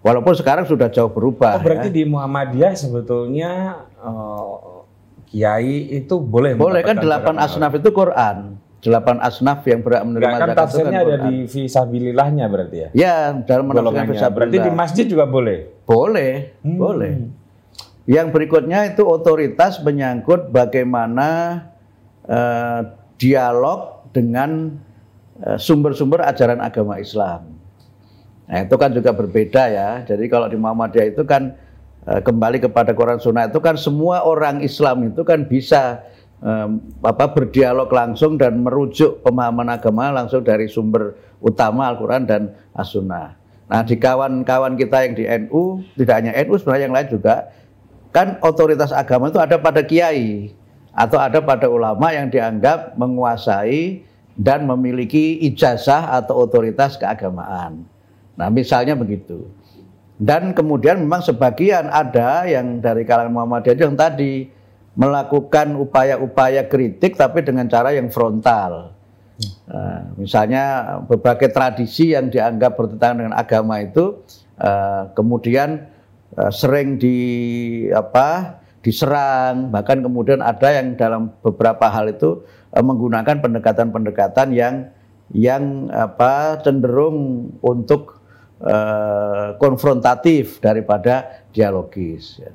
Walaupun 0.00 0.32
sekarang 0.32 0.64
sudah 0.64 0.86
jauh 0.86 1.10
berubah. 1.10 1.58
Oh, 1.58 1.62
berarti 1.62 1.90
ya. 1.90 1.94
di 1.94 2.02
Muhammadiyah 2.04 2.72
sebetulnya 2.72 3.50
eh, 3.98 4.54
kiai 5.26 5.76
itu 5.92 6.14
boleh 6.16 6.54
Boleh 6.54 6.80
kan 6.80 6.96
delapan 6.96 7.36
asnaf 7.36 7.74
itu 7.74 7.90
Quran. 7.90 8.56
Delapan 8.78 9.18
asnaf 9.18 9.66
yang 9.66 9.82
berhak 9.82 10.06
menerima 10.06 10.22
kan 10.22 10.30
zakat 10.30 10.38
itu 10.38 10.54
kan 10.54 10.62
tafsirnya 10.62 10.98
ada 11.02 11.16
di 11.26 11.34
fisabilillahnya 11.44 12.44
berarti 12.46 12.76
ya. 12.78 12.88
Ya, 12.94 13.16
dalam 13.42 13.66
menafsirkan 13.66 14.06
fisabilillah. 14.06 14.30
Berarti 14.30 14.58
di 14.62 14.70
masjid 14.72 15.04
juga 15.04 15.26
boleh. 15.26 15.58
Boleh, 15.88 16.60
Hmm. 16.60 16.76
boleh. 16.76 17.12
Yang 18.04 18.28
berikutnya 18.36 18.92
itu 18.92 19.08
otoritas 19.08 19.80
menyangkut 19.80 20.52
bagaimana 20.52 21.28
eh, 22.28 22.80
dialog 23.16 24.04
dengan 24.12 24.76
eh, 25.40 25.56
sumber-sumber 25.56 26.20
ajaran 26.28 26.60
agama 26.60 27.00
Islam. 27.00 27.56
Nah 28.48 28.58
itu 28.64 28.76
kan 28.76 28.92
juga 28.92 29.16
berbeda 29.16 29.64
ya. 29.72 30.04
Jadi 30.04 30.28
kalau 30.28 30.44
di 30.44 30.60
Muhammadiyah 30.60 31.08
itu 31.08 31.24
kan 31.24 31.56
eh, 32.04 32.20
kembali 32.20 32.60
kepada 32.68 32.92
Quran 32.92 33.16
Sunnah 33.16 33.48
itu 33.48 33.60
kan 33.64 33.80
semua 33.80 34.28
orang 34.28 34.60
Islam 34.60 35.08
itu 35.08 35.24
kan 35.24 35.48
bisa 35.48 36.04
apa 37.02 37.34
berdialog 37.34 37.90
langsung 37.90 38.38
dan 38.38 38.62
merujuk 38.62 39.26
pemahaman 39.26 39.74
agama 39.74 40.14
langsung 40.14 40.46
dari 40.46 40.70
sumber 40.70 41.18
utama 41.42 41.90
Al-Quran 41.90 42.30
dan 42.30 42.54
As-Sunnah. 42.78 43.34
Nah 43.68 43.84
di 43.84 44.00
kawan-kawan 44.00 44.80
kita 44.80 45.04
yang 45.04 45.14
di 45.14 45.24
NU, 45.28 45.84
tidak 46.00 46.14
hanya 46.24 46.32
NU 46.44 46.56
sebenarnya 46.56 46.84
yang 46.88 46.96
lain 46.96 47.08
juga, 47.12 47.52
kan 48.10 48.40
otoritas 48.40 48.90
agama 48.90 49.28
itu 49.28 49.36
ada 49.36 49.60
pada 49.60 49.84
kiai 49.84 50.56
atau 50.96 51.20
ada 51.20 51.38
pada 51.44 51.68
ulama 51.68 52.10
yang 52.10 52.32
dianggap 52.32 52.96
menguasai 52.96 54.02
dan 54.38 54.64
memiliki 54.64 55.38
ijazah 55.46 56.16
atau 56.16 56.48
otoritas 56.48 56.96
keagamaan. 56.96 57.84
Nah, 58.38 58.48
misalnya 58.48 58.94
begitu. 58.94 59.50
Dan 60.18 60.50
kemudian 60.54 60.98
memang 60.98 61.22
sebagian 61.22 61.90
ada 61.90 62.46
yang 62.46 62.82
dari 62.82 63.06
kalangan 63.06 63.34
Muhammadiyah 63.34 63.78
yang 63.86 63.94
tadi 63.94 64.50
melakukan 64.98 65.78
upaya-upaya 65.78 66.66
kritik 66.66 67.14
tapi 67.14 67.46
dengan 67.46 67.70
cara 67.70 67.94
yang 67.94 68.10
frontal. 68.10 68.97
Nah, 69.70 70.18
misalnya 70.18 70.64
berbagai 71.06 71.54
tradisi 71.54 72.10
yang 72.10 72.26
dianggap 72.26 72.74
bertentangan 72.74 73.16
dengan 73.22 73.34
agama 73.38 73.78
itu 73.78 74.26
eh, 74.58 75.02
kemudian 75.14 75.86
eh, 76.34 76.50
sering 76.50 76.98
di 76.98 77.18
apa 77.94 78.58
diserang 78.82 79.70
bahkan 79.70 80.02
kemudian 80.02 80.42
ada 80.42 80.74
yang 80.74 80.98
dalam 80.98 81.30
beberapa 81.38 81.86
hal 81.86 82.10
itu 82.10 82.42
eh, 82.74 82.82
menggunakan 82.82 83.38
pendekatan-pendekatan 83.38 84.50
yang 84.58 84.90
yang 85.30 85.86
apa 85.94 86.58
cenderung 86.66 87.52
untuk 87.62 88.18
eh, 88.58 89.54
konfrontatif 89.62 90.58
daripada 90.58 91.46
dialogis 91.54 92.42
ya. 92.42 92.50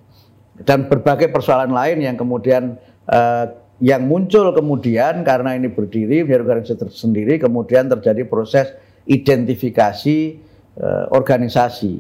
dan 0.68 0.92
berbagai 0.92 1.32
persoalan 1.32 1.72
lain 1.72 2.04
yang 2.04 2.20
kemudian 2.20 2.76
eh, 3.08 3.63
yang 3.84 4.08
muncul 4.08 4.56
kemudian 4.56 5.28
karena 5.28 5.60
ini 5.60 5.68
berdiri 5.68 6.24
menjadi 6.24 6.40
organisasi 6.48 6.80
tersendiri 6.88 7.36
kemudian 7.36 7.92
terjadi 7.92 8.24
proses 8.24 8.72
identifikasi 9.04 10.40
eh, 10.80 11.06
organisasi 11.12 12.00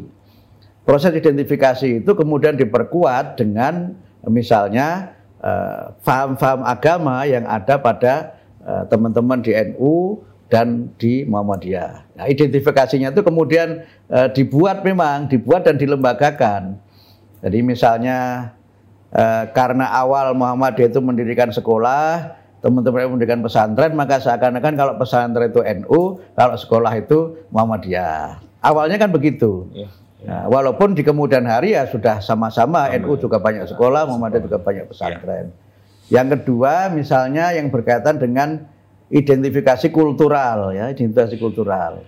proses 0.87 1.11
identifikasi 1.11 1.99
itu 1.99 2.11
kemudian 2.15 2.55
diperkuat 2.55 3.35
dengan 3.35 3.99
eh, 4.23 4.31
misalnya 4.31 5.11
eh, 5.43 5.91
faham-faham 6.07 6.63
agama 6.63 7.27
yang 7.27 7.43
ada 7.43 7.75
pada 7.75 8.39
eh, 8.63 8.83
teman-teman 8.87 9.43
di 9.43 9.51
NU 9.75 10.23
dan 10.47 10.93
di 11.01 11.25
Muhammadiyah. 11.25 12.13
Nah, 12.15 12.25
identifikasinya 12.29 13.11
itu 13.11 13.27
kemudian 13.27 13.83
eh, 14.07 14.29
dibuat 14.31 14.87
memang 14.87 15.27
dibuat 15.27 15.67
dan 15.67 15.75
dilembagakan. 15.75 16.79
Jadi 17.43 17.59
misalnya 17.59 18.51
eh, 19.13 19.43
karena 19.53 19.87
awal 19.93 20.33
Muhammadiyah 20.33 20.89
itu 20.89 20.99
mendirikan 20.99 21.53
sekolah, 21.53 22.35
teman-teman 22.59 22.99
yang 23.05 23.13
mendirikan 23.13 23.41
pesantren, 23.45 23.93
maka 23.93 24.19
seakan-akan 24.23 24.73
kalau 24.73 24.93
pesantren 24.97 25.51
itu 25.51 25.61
NU, 25.83 26.01
kalau 26.33 26.55
sekolah 26.57 26.93
itu 26.97 27.45
Muhammadiyah. 27.53 28.41
Awalnya 28.63 28.97
kan 28.97 29.11
begitu. 29.11 29.67
Iya. 29.75 29.89
Nah, 30.23 30.47
walaupun 30.47 30.95
di 30.95 31.03
kemudian 31.03 31.43
hari 31.43 31.75
ya 31.75 31.83
sudah 31.83 32.23
sama-sama 32.23 32.87
NU 32.95 33.19
juga 33.19 33.43
banyak 33.43 33.67
sekolah, 33.67 34.07
Muhammadiyah 34.07 34.43
juga 34.47 34.57
banyak 34.63 34.87
pesantren. 34.87 35.51
Yang 36.07 36.39
kedua 36.39 36.87
misalnya 36.87 37.51
yang 37.51 37.67
berkaitan 37.67 38.15
dengan 38.19 38.63
identifikasi 39.11 39.91
kultural 39.91 40.71
ya, 40.71 40.87
identifikasi 40.95 41.35
kultural. 41.35 42.07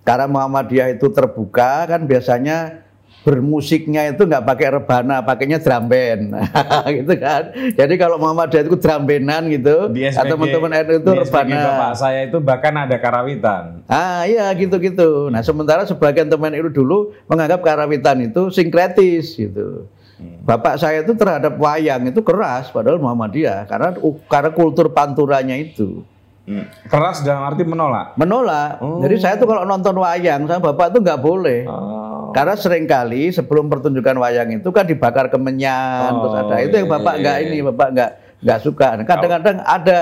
Karena 0.00 0.26
Muhammadiyah 0.26 0.96
itu 0.96 1.12
terbuka 1.12 1.84
kan 1.84 2.08
biasanya 2.08 2.88
bermusiknya 3.20 4.16
itu 4.16 4.24
nggak 4.24 4.44
pakai 4.48 4.80
rebana, 4.80 5.20
pakainya 5.20 5.60
drum 5.60 5.92
band, 5.92 6.22
gitu 6.96 7.12
kan. 7.20 7.52
Jadi 7.76 7.94
kalau 8.00 8.16
Muhammadiyah 8.16 8.64
itu 8.64 8.76
drum 8.80 9.02
bandan 9.04 9.42
gitu, 9.52 9.76
Di 9.92 10.08
atau 10.08 10.24
SPG, 10.24 10.32
teman-teman 10.32 10.70
NU 10.72 10.94
itu 11.04 11.10
di 11.12 11.20
rebana. 11.20 11.60
Bapak 11.60 11.92
saya 12.00 12.20
itu 12.24 12.38
bahkan 12.40 12.74
ada 12.76 12.96
karawitan. 12.96 13.84
Ah 13.86 14.24
iya 14.24 14.48
gitu-gitu. 14.56 15.28
Nah 15.28 15.44
sementara 15.44 15.84
sebagian 15.84 16.32
teman 16.32 16.56
itu 16.56 16.72
dulu 16.72 17.12
menganggap 17.28 17.60
karawitan 17.60 18.24
itu 18.24 18.48
sinkretis 18.48 19.36
gitu. 19.36 19.84
Bapak 20.20 20.76
saya 20.76 21.00
itu 21.00 21.16
terhadap 21.16 21.56
wayang 21.56 22.12
itu 22.12 22.20
keras 22.20 22.68
padahal 22.68 23.00
Muhammadiyah 23.00 23.64
karena 23.64 23.96
karena 24.28 24.50
kultur 24.52 24.92
panturanya 24.92 25.56
itu 25.56 26.04
Hmm. 26.50 26.66
Keras 26.90 27.22
dalam 27.22 27.46
arti 27.46 27.62
menolak. 27.62 28.18
menolak. 28.18 28.82
Oh. 28.82 28.98
Jadi 28.98 29.22
saya 29.22 29.38
tuh 29.38 29.46
kalau 29.46 29.62
nonton 29.62 29.94
wayang 30.02 30.50
sama 30.50 30.74
bapak 30.74 30.98
tuh 30.98 31.00
nggak 31.04 31.20
boleh. 31.22 31.62
Oh. 31.70 32.09
Karena 32.32 32.54
sering 32.54 32.86
kali 32.86 33.30
sebelum 33.34 33.66
pertunjukan 33.66 34.16
wayang 34.18 34.50
itu 34.54 34.68
kan 34.70 34.86
dibakar 34.86 35.28
kemenyan 35.28 36.10
Oh, 36.14 36.28
terus 36.28 36.34
ada 36.46 36.56
itu 36.62 36.74
yang 36.78 36.88
iya, 36.88 36.94
bapak 36.96 37.14
iya, 37.14 37.20
nggak 37.22 37.36
iya. 37.36 37.46
ini 37.46 37.56
bapak 37.66 37.88
nggak 37.94 38.10
nggak 38.40 38.60
suka. 38.64 38.88
Nah, 38.96 39.04
Kadang-kadang 39.04 39.56
ada 39.62 39.98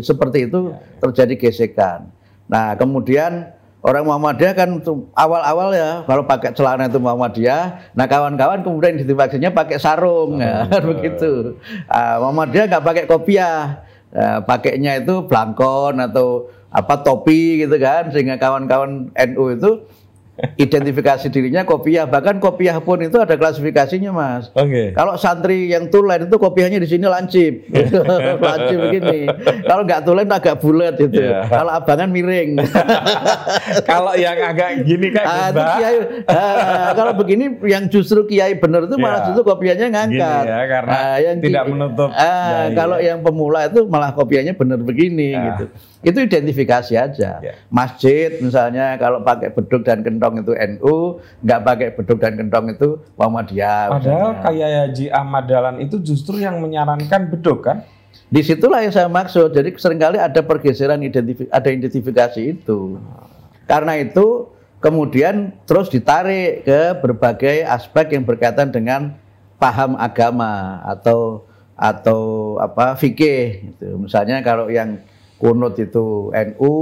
seperti 0.00 0.38
itu 0.48 0.72
terjadi 1.02 1.34
gesekan. 1.36 2.08
Nah 2.48 2.74
kemudian 2.78 3.52
orang 3.82 4.06
Muhammadiyah 4.06 4.54
kan 4.54 4.70
awal-awal 5.12 5.74
ya 5.74 6.06
kalau 6.06 6.22
pakai 6.24 6.54
celana 6.54 6.88
itu 6.88 7.02
Muhammadiyah. 7.02 7.92
Nah 7.98 8.06
kawan-kawan 8.06 8.64
kemudian 8.64 8.96
identifikasinya 8.96 9.50
pakai 9.52 9.76
sarung, 9.82 10.40
ya, 10.40 10.70
kan 10.70 10.82
begitu. 10.92 11.58
Ah, 11.90 12.22
Muhammadiyah 12.22 12.70
nggak 12.70 12.84
pakai 12.84 13.04
kopiah, 13.10 13.82
Nah, 14.12 14.44
pakainya 14.44 15.00
itu 15.00 15.24
blangkon 15.24 15.96
atau 15.96 16.52
apa 16.68 17.00
topi 17.00 17.64
gitu 17.64 17.76
kan 17.80 18.12
sehingga 18.12 18.36
kawan-kawan 18.36 19.08
NU 19.12 19.44
itu 19.56 19.70
identifikasi 20.56 21.28
dirinya 21.28 21.60
kopiah 21.62 22.02
bahkan 22.02 22.36
kopiah 22.36 22.80
pun 22.80 22.98
itu 22.98 23.14
ada 23.14 23.36
klasifikasinya 23.36 24.10
mas 24.10 24.48
Oke. 24.52 24.90
kalau 24.92 25.14
santri 25.14 25.68
yang 25.68 25.86
tulen 25.86 26.24
itu 26.24 26.36
kopiahnya 26.36 26.76
di 26.76 26.88
sini 26.88 27.04
lancip 27.04 27.68
lancip 28.48 28.78
begini 28.80 29.28
kalau 29.62 29.84
nggak 29.84 30.02
tulen 30.02 30.26
agak 30.26 30.56
bulat 30.58 30.96
itu 30.96 31.20
Iya. 31.20 31.46
kalau 31.46 31.72
abangan 31.72 32.08
miring 32.08 32.56
Kalau 33.84 34.12
yang 34.14 34.34
agak 34.36 34.82
gini 34.82 35.08
kan 35.08 35.24
Ah, 35.24 35.46
itu 35.46 35.54
Mbak, 35.54 35.68
kiai, 35.76 35.98
ah, 36.26 36.88
kalau 36.92 37.12
begini 37.14 37.44
yang 37.64 37.84
justru 37.86 38.24
kiai 38.24 38.54
bener 38.54 38.86
itu 38.86 38.96
malah 38.96 39.20
Iya. 39.20 39.26
justru 39.28 39.42
kopiahnya 39.44 39.86
ngangkat. 39.88 40.42
Gini 40.42 40.50
ya, 40.50 40.60
karena 40.66 40.92
Ah, 40.92 41.16
yang 41.18 41.36
tidak 41.38 41.64
menutup 41.66 42.08
Ah, 42.10 42.66
kalau 42.72 42.98
ya. 42.98 43.12
yang 43.12 43.18
pemula 43.20 43.60
itu 43.66 43.84
malah 43.86 44.10
kopiahnya 44.12 44.52
bener 44.52 44.78
begini 44.78 45.32
Ah. 45.32 45.42
gitu. 45.54 45.64
Itu 46.02 46.18
identifikasi 46.18 46.98
aja. 46.98 47.38
Iya. 47.38 47.54
Masjid 47.70 48.42
misalnya 48.42 48.98
kalau 48.98 49.22
pakai 49.22 49.54
beduk 49.54 49.86
dan 49.86 50.02
kentong 50.02 50.42
itu 50.42 50.50
NU, 50.50 51.22
nggak 51.46 51.60
pakai 51.62 51.88
beduk 51.94 52.18
dan 52.18 52.34
kentong 52.34 52.74
itu 52.74 52.98
Muhammadiyah. 53.14 53.86
Padahal 53.94 54.30
kayak 54.42 54.68
Haji 54.90 55.06
Ahmad 55.14 55.46
Dahlan 55.46 55.78
itu 55.78 56.02
justru 56.02 56.42
yang 56.42 56.58
menyarankan 56.58 57.30
beduk 57.30 57.70
kan? 57.70 57.86
Di 58.28 58.42
situlah 58.42 58.82
yang 58.82 58.90
saya 58.90 59.06
maksud. 59.06 59.54
Jadi 59.54 59.78
sering 59.78 60.02
kali 60.02 60.18
ada 60.18 60.42
pergeseran 60.42 61.00
identifi- 61.06 61.48
ada 61.48 61.68
identifikasi 61.70 62.40
itu. 62.42 62.98
Karena 63.70 63.94
itu 63.94 64.50
kemudian 64.82 65.54
terus 65.64 65.86
ditarik 65.86 66.66
ke 66.66 66.98
berbagai 66.98 67.62
aspek 67.62 68.18
yang 68.18 68.26
berkaitan 68.26 68.74
dengan 68.74 69.14
paham 69.62 69.94
agama 69.94 70.82
atau 70.82 71.46
atau 71.78 72.20
apa 72.58 72.98
fikih 72.98 73.70
gitu. 73.70 74.02
Misalnya 74.02 74.42
kalau 74.42 74.66
yang 74.66 74.98
kunut 75.42 75.74
itu 75.74 76.30
NU, 76.30 76.74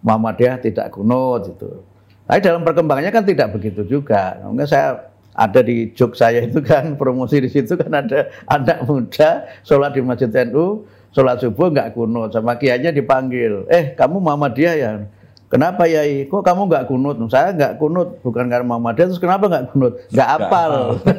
Muhammadiyah 0.00 0.64
tidak 0.64 0.96
kunut 0.96 1.44
itu. 1.44 1.84
Tapi 2.24 2.40
dalam 2.40 2.64
perkembangannya 2.64 3.12
kan 3.12 3.24
tidak 3.28 3.52
begitu 3.52 3.84
juga. 3.84 4.40
Mungkin 4.40 4.64
saya 4.64 5.12
ada 5.36 5.60
di 5.60 5.92
jok 5.92 6.16
saya 6.16 6.48
itu 6.48 6.64
kan 6.64 6.92
promosi 7.00 7.44
di 7.44 7.52
situ 7.52 7.76
kan 7.76 7.92
ada 7.92 8.32
anak 8.48 8.88
muda 8.88 9.44
sholat 9.60 9.92
di 9.92 10.00
masjid 10.00 10.32
NU, 10.48 10.88
sholat 11.12 11.44
subuh 11.44 11.68
nggak 11.68 11.92
kunut 11.92 12.32
sama 12.32 12.56
kiainya 12.56 12.90
dipanggil, 12.90 13.68
eh 13.68 13.92
kamu 13.92 14.16
Muhammadiyah 14.24 14.76
ya? 14.80 14.92
Kenapa 15.48 15.88
Yai? 15.88 16.28
Kok 16.28 16.44
kamu 16.44 16.68
nggak 16.68 16.84
kunut? 16.92 17.16
Saya 17.32 17.56
nggak 17.56 17.80
kunut, 17.80 18.20
bukan 18.20 18.52
karena 18.52 18.68
Muhammadiyah. 18.68 19.08
Terus 19.08 19.20
kenapa 19.20 19.48
nggak 19.48 19.64
kunut? 19.72 19.92
Nggak 20.12 20.28
apal. 20.28 20.72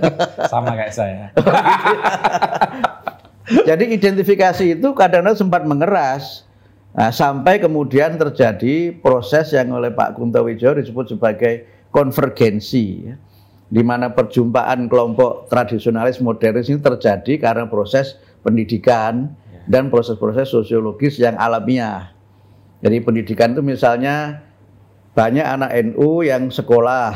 Sama 0.54 0.78
kayak 0.78 0.94
saya. 0.94 1.26
Jadi 3.74 3.98
identifikasi 3.98 4.78
itu 4.78 4.88
kadang-kadang 4.94 5.34
sempat 5.34 5.66
mengeras. 5.66 6.46
Nah, 6.90 7.14
sampai 7.14 7.62
kemudian 7.62 8.18
terjadi 8.18 8.98
proses 8.98 9.54
yang 9.54 9.70
oleh 9.78 9.94
Pak 9.94 10.18
Kunto 10.18 10.42
Wijoyo 10.42 10.82
disebut 10.82 11.14
sebagai 11.14 11.70
konvergensi, 11.94 12.86
ya. 13.06 13.16
di 13.70 13.82
mana 13.86 14.10
perjumpaan 14.10 14.90
kelompok 14.90 15.46
tradisionalis 15.50 16.18
modernis 16.18 16.70
ini 16.70 16.82
terjadi 16.82 17.38
karena 17.38 17.70
proses 17.70 18.18
pendidikan 18.42 19.38
dan 19.70 19.94
proses-proses 19.94 20.50
sosiologis 20.50 21.22
yang 21.22 21.38
alamiah. 21.38 22.10
Jadi 22.82 22.98
pendidikan 23.06 23.54
itu 23.54 23.62
misalnya 23.62 24.42
banyak 25.14 25.46
anak 25.46 25.70
NU 25.94 26.26
yang 26.26 26.50
sekolah, 26.50 27.14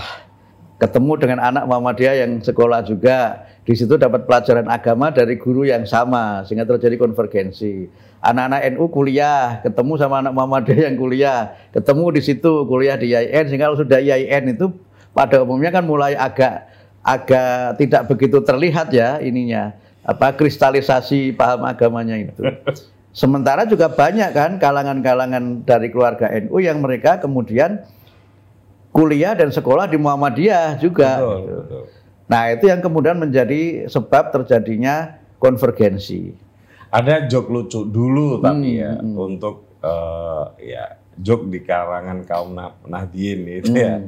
ketemu 0.78 1.14
dengan 1.18 1.40
anak 1.42 1.66
Muhammadiyah 1.66 2.28
yang 2.28 2.32
sekolah 2.46 2.86
juga. 2.86 3.50
Di 3.64 3.74
situ 3.80 3.96
dapat 3.96 4.28
pelajaran 4.28 4.68
agama 4.68 5.08
dari 5.08 5.40
guru 5.40 5.64
yang 5.64 5.88
sama, 5.88 6.44
sehingga 6.44 6.68
terjadi 6.68 7.00
konvergensi. 7.00 7.88
Anak-anak 8.20 8.76
NU 8.76 8.86
kuliah, 8.92 9.64
ketemu 9.64 9.94
sama 10.00 10.20
anak 10.20 10.36
Muhammadiyah 10.36 10.92
yang 10.92 10.96
kuliah, 11.00 11.40
ketemu 11.72 12.06
di 12.12 12.22
situ 12.24 12.68
kuliah 12.68 13.00
di 13.00 13.16
IAIN, 13.16 13.48
sehingga 13.48 13.72
kalau 13.72 13.80
sudah 13.80 14.00
IAIN 14.04 14.52
itu 14.52 14.68
pada 15.16 15.40
umumnya 15.44 15.72
kan 15.72 15.88
mulai 15.88 16.16
agak 16.16 16.68
agak 17.04 17.80
tidak 17.80 18.08
begitu 18.08 18.40
terlihat 18.40 18.88
ya 18.96 19.20
ininya 19.20 19.76
apa 20.08 20.36
kristalisasi 20.36 21.36
paham 21.36 21.68
agamanya 21.68 22.16
itu. 22.20 22.44
Sementara 23.14 23.64
juga 23.70 23.94
banyak 23.94 24.34
kan 24.34 24.58
kalangan-kalangan 24.58 25.64
dari 25.64 25.88
keluarga 25.94 26.28
NU 26.34 26.58
yang 26.60 26.82
mereka 26.82 27.22
kemudian 27.22 27.86
kuliah 28.90 29.38
dan 29.38 29.54
sekolah 29.54 29.88
di 29.88 30.02
Muhammadiyah 30.02 30.82
juga. 30.82 31.22
Betul, 31.22 31.40
betul. 31.64 32.03
Nah 32.28 32.52
itu 32.52 32.72
yang 32.72 32.80
kemudian 32.80 33.20
menjadi 33.20 33.88
sebab 33.92 34.32
terjadinya 34.32 35.20
konvergensi. 35.38 36.34
Ada 36.94 37.26
joke 37.26 37.50
lucu 37.50 37.84
dulu 37.84 38.38
tapi 38.40 38.78
Hmm, 38.78 38.82
ya 38.86 38.92
hmm. 39.02 39.16
untuk 39.18 39.56
eh, 39.82 40.46
ya 40.74 40.86
joke 41.18 41.50
di 41.50 41.60
kalangan 41.66 42.24
kaum 42.24 42.54
Nah- 42.54 42.78
Nahdien 42.86 43.44
itu 43.50 43.74
ya. 43.74 44.00
Hmm. 44.00 44.08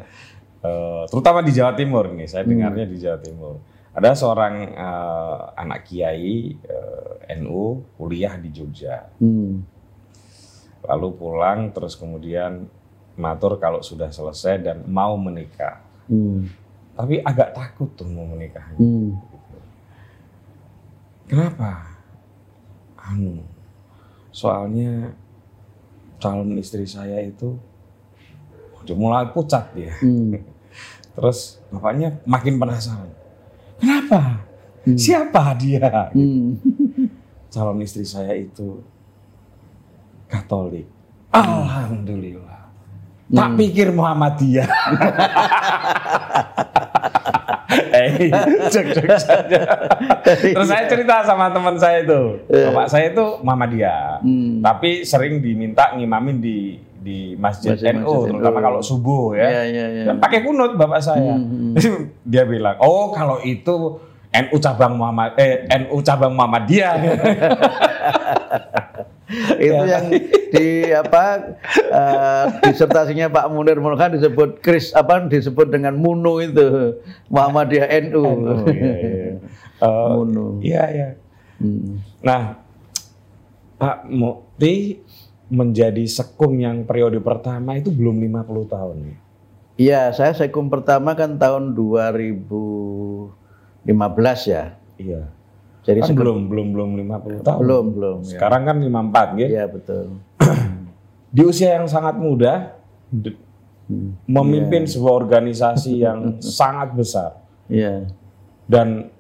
Eh, 0.66 1.04
terutama 1.12 1.46
di 1.46 1.52
Jawa 1.54 1.78
Timur 1.78 2.10
nih, 2.10 2.26
saya 2.26 2.42
dengarnya 2.42 2.86
di 2.90 2.98
Jawa 2.98 3.20
Timur. 3.22 3.62
Ada 3.96 4.12
seorang 4.18 4.54
eh, 4.74 5.40
anak 5.60 5.80
kiai 5.86 6.56
eh, 6.56 7.36
NU 7.38 7.84
kuliah 8.00 8.38
di 8.40 8.50
Jogja. 8.50 9.06
Hmm. 9.20 9.62
Lalu 10.86 11.08
pulang 11.18 11.74
terus 11.74 11.98
kemudian 11.98 12.70
matur 13.18 13.58
kalau 13.58 13.82
sudah 13.82 14.10
selesai 14.14 14.62
dan 14.62 14.78
mau 14.86 15.18
menikah. 15.18 15.82
Hmm. 16.06 16.46
Tapi 16.96 17.20
agak 17.20 17.52
takut 17.52 17.92
tuh 18.00 18.08
mau 18.08 18.24
menikah. 18.24 18.64
Hmm. 18.80 19.20
Kenapa? 21.28 21.92
Anu, 22.96 23.44
soalnya 24.32 25.12
calon 26.18 26.56
istri 26.58 26.88
saya 26.88 27.20
itu 27.20 27.60
udah 28.82 28.96
mulai 28.96 29.28
pucat 29.36 29.76
dia. 29.76 29.92
Hmm. 30.00 30.40
Terus 31.20 31.60
bapaknya 31.68 32.20
makin 32.24 32.56
penasaran. 32.56 33.12
Kenapa? 33.80 34.46
Hmm. 34.88 34.98
Siapa 34.98 35.52
dia? 35.60 36.12
Hmm. 36.16 36.56
Calon 37.54 37.80
istri 37.84 38.04
saya 38.04 38.36
itu 38.36 38.84
Katolik. 40.28 40.86
Alhamdulillah. 41.32 42.68
Tak 43.32 43.50
pikir 43.58 43.90
Muhammadiyah. 43.96 44.70
eh, 47.92 48.32
cek 48.66 48.86
cek 48.92 49.06
saja. 49.16 49.60
Terus 50.24 50.66
saya 50.66 50.86
cerita 50.86 51.22
sama 51.22 51.50
teman 51.50 51.76
saya 51.76 52.02
itu, 52.02 52.40
bapak 52.46 52.88
saya 52.88 53.10
itu 53.10 53.26
Muhammadiyah, 53.40 54.20
Hmm. 54.20 54.60
tapi 54.60 55.02
sering 55.02 55.40
diminta 55.40 55.92
ngimamin 55.92 56.38
di 56.38 56.58
di 56.98 57.20
masjid, 57.36 57.78
Masjid- 57.78 57.94
NU, 57.94 58.02
masjid 58.02 58.34
terutama 58.34 58.58
NU. 58.58 58.66
kalau 58.66 58.80
subuh 58.82 59.26
ya. 59.34 59.46
Iya, 59.46 59.64
iya, 59.64 59.86
iya. 59.92 60.04
Dan 60.06 60.18
pakai 60.18 60.42
kunut 60.42 60.74
bapak 60.74 61.00
saya. 61.00 61.38
Hmm, 61.38 61.78
Dia 62.26 62.44
bilang, 62.44 62.76
oh 62.80 63.12
kalau 63.12 63.38
itu 63.40 64.02
NU 64.34 64.58
cabang 64.58 64.98
Muhammad, 64.98 65.38
eh 65.38 65.64
NU 65.78 66.02
cabang 66.02 66.34
Muhammadiyah. 66.34 66.94
itu 69.60 69.84
yang 69.88 70.06
di 70.54 70.68
apa 70.92 71.56
eh, 71.76 72.46
disertasinya 72.70 73.28
Pak 73.32 73.52
Munir 73.52 73.78
Mulkan 73.82 74.16
disebut 74.16 74.64
Kris 74.64 74.96
apa 74.96 75.26
disebut 75.28 75.68
dengan 75.68 75.96
Munu 76.00 76.40
itu 76.40 77.00
Muhammadiyah 77.28 77.90
NU. 78.10 78.24
Oh, 78.24 78.66
iya, 78.70 78.94
iya. 79.00 79.34
Eh, 79.76 80.08
Munu. 80.16 80.64
Iya, 80.64 80.84
iya. 80.88 81.10
Hmm. 81.60 82.00
Nah, 82.24 82.64
Pak 83.76 84.08
Mukti 84.08 85.04
menjadi 85.52 86.08
sekung 86.08 86.64
yang 86.64 86.88
periode 86.88 87.20
pertama 87.20 87.76
itu 87.76 87.92
belum 87.92 88.24
50 88.24 88.72
tahun. 88.72 88.98
Iya, 89.76 90.16
saya 90.16 90.32
sekum 90.32 90.72
pertama 90.72 91.12
kan 91.20 91.36
tahun 91.36 91.76
2015 91.76 93.36
ya. 94.48 94.80
Iya. 94.96 95.28
Jadi 95.86 96.00
Kan 96.02 96.14
belum 96.14 96.50
belum 96.50 96.68
belum 96.74 96.90
50 96.98 97.46
tahun. 97.46 97.60
belum 97.62 97.86
belum. 97.94 98.18
ya. 98.22 98.30
Sekarang 98.34 98.62
kan 98.64 98.76
54 98.78 99.38
gitu. 99.38 99.50
Iya 99.52 99.66
betul. 99.70 100.04
Di 101.36 101.42
usia 101.42 101.76
yang 101.76 101.86
sangat 101.86 102.16
muda 102.16 102.74
Hmm. 103.86 104.18
memimpin 104.26 104.82
sebuah 104.84 105.14
organisasi 105.16 106.02
yang 106.02 106.20
sangat 106.58 106.98
besar 106.98 107.38
Iya. 107.70 108.10
dan 108.66 109.14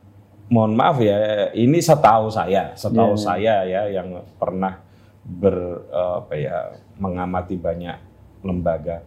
mohon 0.49 0.73
maaf 0.73 0.97
ya 0.97 1.17
ini 1.53 1.77
setahu 1.77 2.33
saya 2.33 2.73
setahu 2.73 3.13
Iya. 3.13 3.21
saya 3.21 3.55
ya 3.61 3.81
yang 3.91 4.09
pernah 4.41 4.81
ber 5.21 5.85
apa 5.93 6.33
ya 6.33 6.57
mengamati 6.97 7.53
banyak 7.53 7.93
lembaga 8.41 9.05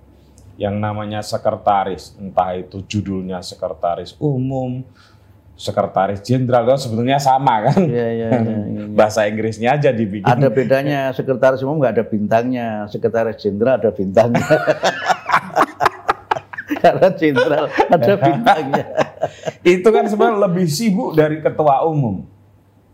yang 0.54 0.78
namanya 0.78 1.22
sekretaris 1.22 2.14
entah 2.14 2.54
itu 2.54 2.86
judulnya 2.86 3.42
sekretaris 3.42 4.14
umum 4.18 4.86
sekretaris 5.58 6.22
jenderal 6.22 6.62
itu 6.70 6.86
sebetulnya 6.86 7.18
sama 7.18 7.66
kan 7.66 7.82
Iya 7.82 8.06
iya 8.14 8.28
iya. 8.30 8.58
iya. 8.62 8.84
bahasa 8.98 9.26
Inggrisnya 9.26 9.74
aja 9.74 9.90
dibikin 9.90 10.22
Ada 10.30 10.46
bedanya 10.54 11.10
sekretaris 11.10 11.66
umum 11.66 11.82
nggak 11.82 11.98
ada 11.98 12.04
bintangnya, 12.06 12.86
sekretaris 12.86 13.42
jenderal 13.42 13.82
ada 13.82 13.90
bintangnya. 13.90 14.38
Karena 16.78 17.08
jenderal 17.10 17.66
ada 17.74 18.14
bintangnya. 18.14 18.86
itu 19.74 19.88
kan 19.90 20.06
sebenarnya 20.06 20.46
lebih 20.46 20.66
sibuk 20.70 21.18
dari 21.18 21.42
ketua 21.42 21.82
umum 21.82 22.22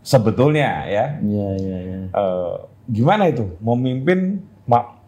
sebetulnya 0.01 0.89
ya 0.89 1.05
Iya 1.21 1.49
iya 1.61 1.77
iya. 1.85 1.99
Eh, 2.09 2.55
gimana 2.89 3.29
itu 3.29 3.45
memimpin 3.61 4.41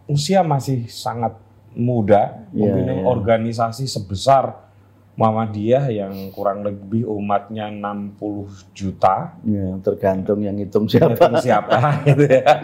usia 0.06 0.46
masih 0.46 0.86
sangat 0.93 1.34
muda 1.74 2.46
Iya, 2.54 2.70
memimpin 2.70 3.02
iya. 3.02 3.06
organisasi 3.10 3.89
sebesar 3.89 4.66
Muhammadiyah 5.17 5.89
yang 5.89 6.13
kurang 6.30 6.62
lebih 6.62 7.10
umatnya 7.10 7.73
60 7.73 8.21
juta 8.71 9.34
Ya, 9.41 9.73
tergantung 9.82 10.45
yang 10.45 10.53
hitung 10.56 10.86
siapa. 10.86 11.17
Itu 11.17 11.41
siapa 11.41 11.77
gitu 12.06 12.23
ya 12.30 12.45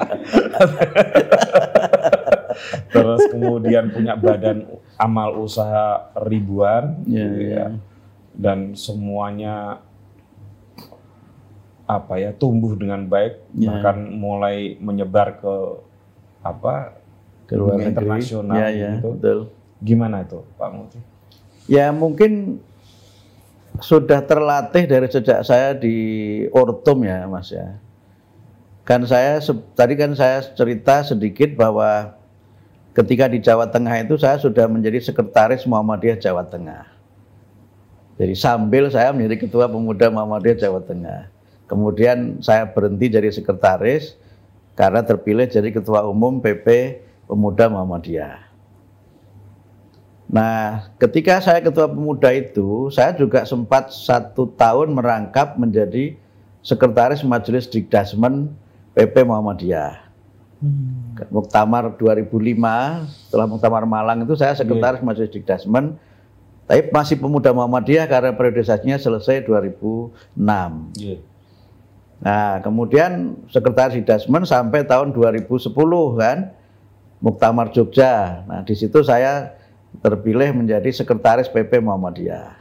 terus 2.93 3.21
kemudian 3.29 3.89
punya 3.89 4.13
badan 4.13 4.69
amal 4.95 5.41
usaha 5.41 6.13
ribuan 6.23 7.01
Iya, 7.03 7.25
gitu 7.25 7.37
iya. 7.41 7.57
ya. 7.57 7.67
dan 8.33 8.77
semuanya 8.77 9.81
apa 11.83 12.15
ya 12.15 12.31
tumbuh 12.31 12.77
dengan 12.77 13.05
baik 13.05 13.41
Iya. 13.53 13.67
bahkan 13.69 13.97
mulai 14.09 14.77
menyebar 14.77 15.41
ke 15.41 15.55
apa 16.41 17.01
Ke 17.43 17.57
luar 17.59 17.81
internasional 17.81 18.55
Iya 18.55 18.67
iya, 18.69 18.89
gitu. 18.97 19.17
betul. 19.17 19.39
gimana 19.81 20.23
itu 20.23 20.39
Pak 20.55 20.69
Muti? 20.71 20.99
Ya 21.67 21.91
mungkin 21.95 22.59
sudah 23.79 24.21
terlatih 24.21 24.85
dari 24.85 25.07
sejak 25.09 25.41
saya 25.47 25.73
di 25.73 25.95
Ortum 26.53 27.07
ya 27.07 27.25
Mas 27.25 27.49
ya. 27.49 27.79
Kan 28.83 29.07
saya 29.07 29.39
tadi 29.73 29.95
kan 29.95 30.11
saya 30.13 30.43
cerita 30.53 31.07
sedikit 31.07 31.55
bahwa 31.55 32.19
ketika 32.91 33.31
di 33.31 33.39
Jawa 33.39 33.71
Tengah 33.71 33.95
itu 34.03 34.19
saya 34.19 34.37
sudah 34.37 34.67
menjadi 34.67 34.99
sekretaris 35.01 35.63
Muhammadiyah 35.65 36.19
Jawa 36.19 36.45
Tengah. 36.45 36.91
Jadi 38.19 38.35
sambil 38.37 38.93
saya 38.93 39.09
menjadi 39.09 39.47
ketua 39.47 39.65
pemuda 39.65 40.11
Muhammadiyah 40.13 40.57
Jawa 40.59 40.83
Tengah. 40.85 41.31
Kemudian 41.65 42.43
saya 42.43 42.69
berhenti 42.69 43.09
jadi 43.09 43.33
sekretaris 43.33 44.19
karena 44.77 45.01
terpilih 45.01 45.49
jadi 45.49 45.73
ketua 45.73 46.05
umum 46.05 46.37
PP 46.37 46.99
Pemuda 47.25 47.71
Muhammadiyah. 47.71 48.52
Nah, 50.33 50.89
ketika 50.97 51.37
saya 51.45 51.61
ketua 51.61 51.85
pemuda 51.85 52.33
itu, 52.33 52.89
saya 52.89 53.13
juga 53.13 53.45
sempat 53.45 53.93
satu 53.93 54.49
tahun 54.57 54.97
merangkap 54.97 55.61
menjadi 55.61 56.17
sekretaris 56.65 57.21
Majelis 57.21 57.69
Dikdasmen 57.69 58.49
PP 58.97 59.21
Muhammadiyah. 59.29 60.09
Muktamar 61.29 61.93
2005, 62.01 62.25
setelah 63.13 63.45
Muktamar 63.45 63.85
Malang 63.85 64.25
itu 64.25 64.33
saya 64.33 64.57
sekretaris 64.57 65.05
Majelis 65.05 65.29
Dikdasmen, 65.29 66.01
tapi 66.65 66.89
masih 66.89 67.21
pemuda 67.21 67.53
Muhammadiyah 67.53 68.09
karena 68.09 68.33
periodisasinya 68.33 68.97
selesai 68.97 69.45
2006. 69.45 70.97
Iya. 70.97 71.21
Nah, 72.25 72.57
kemudian 72.65 73.37
sekretaris 73.53 74.01
Dikdasmen 74.01 74.49
sampai 74.49 74.81
tahun 74.81 75.13
2010 75.13 75.69
kan. 76.17 76.57
Muktamar 77.23 77.71
Jogja. 77.71 78.43
Nah, 78.43 78.67
di 78.67 78.75
situ 78.75 78.99
saya 78.99 79.55
terpilih 80.01 80.55
menjadi 80.55 80.89
sekretaris 80.89 81.51
PP 81.51 81.83
Muhammadiyah. 81.83 82.55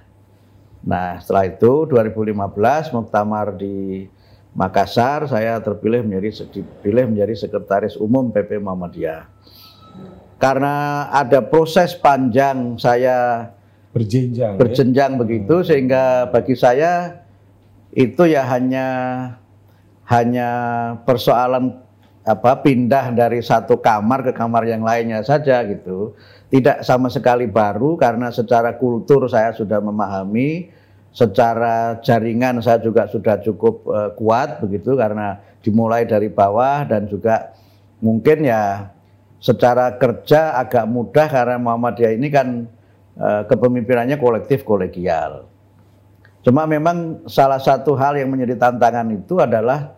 Nah, 0.83 1.23
setelah 1.23 1.47
itu 1.47 1.87
2015 1.87 2.91
Muktamar 2.91 3.55
di 3.55 4.11
Makassar 4.53 5.25
saya 5.25 5.57
terpilih 5.65 6.05
menjadi 6.05 6.45
dipilih 6.53 7.09
menjadi 7.09 7.33
sekretaris 7.47 7.97
umum 7.97 8.29
PP 8.29 8.61
Muhammadiyah. 8.61 9.25
Karena 10.37 11.09
ada 11.09 11.41
proses 11.41 11.97
panjang 11.97 12.77
saya 12.77 13.49
berjenjang 13.93 14.57
berjenjang 14.57 15.13
ya? 15.15 15.19
begitu 15.21 15.55
sehingga 15.65 16.29
bagi 16.33 16.57
saya 16.57 17.23
itu 17.93 18.25
ya 18.25 18.45
hanya 18.49 18.89
hanya 20.09 20.49
persoalan 21.05 21.81
apa 22.23 22.61
pindah 22.61 23.13
dari 23.13 23.41
satu 23.41 23.81
kamar 23.81 24.21
ke 24.29 24.33
kamar 24.37 24.69
yang 24.69 24.85
lainnya 24.85 25.25
saja 25.25 25.65
gitu. 25.65 26.13
Tidak 26.53 26.85
sama 26.85 27.09
sekali 27.09 27.49
baru 27.49 27.97
karena 27.97 28.29
secara 28.29 28.77
kultur 28.77 29.25
saya 29.25 29.57
sudah 29.57 29.81
memahami 29.81 30.69
secara 31.09 31.97
jaringan 32.05 32.61
saya 32.61 32.81
juga 32.81 33.09
sudah 33.09 33.41
cukup 33.41 33.89
uh, 33.89 34.11
kuat 34.13 34.61
begitu 34.61 34.93
karena 34.93 35.41
dimulai 35.65 36.05
dari 36.05 36.29
bawah 36.29 36.85
dan 36.85 37.09
juga 37.09 37.57
mungkin 38.05 38.45
ya 38.45 38.93
secara 39.41 39.97
kerja 39.97 40.61
agak 40.61 40.85
mudah 40.89 41.27
karena 41.29 41.57
Muhammadiyah 41.57 42.13
ini 42.17 42.29
kan 42.29 42.69
uh, 43.17 43.43
kepemimpinannya 43.49 44.17
kolektif 44.17 44.65
kolegial. 44.65 45.49
Cuma 46.43 46.67
memang 46.67 47.23
salah 47.31 47.63
satu 47.63 47.95
hal 47.95 48.19
yang 48.19 48.29
menjadi 48.29 48.59
tantangan 48.59 49.07
itu 49.15 49.39
adalah 49.39 49.95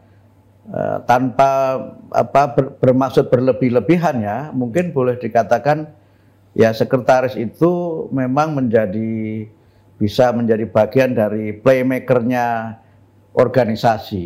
uh, 0.69 1.01
tanpa 1.09 1.81
apa 2.13 2.43
ber, 2.53 2.65
bermaksud 2.81 3.33
berlebih-lebihan 3.33 4.17
ya, 4.21 4.39
mungkin 4.53 4.93
boleh 4.93 5.17
dikatakan 5.17 6.04
ya 6.55 6.71
sekretaris 6.71 7.35
itu 7.35 8.07
memang 8.15 8.55
menjadi 8.55 9.47
bisa 9.99 10.31
menjadi 10.35 10.67
bagian 10.67 11.15
dari 11.15 11.55
playmakernya 11.55 12.79
organisasi. 13.35 14.25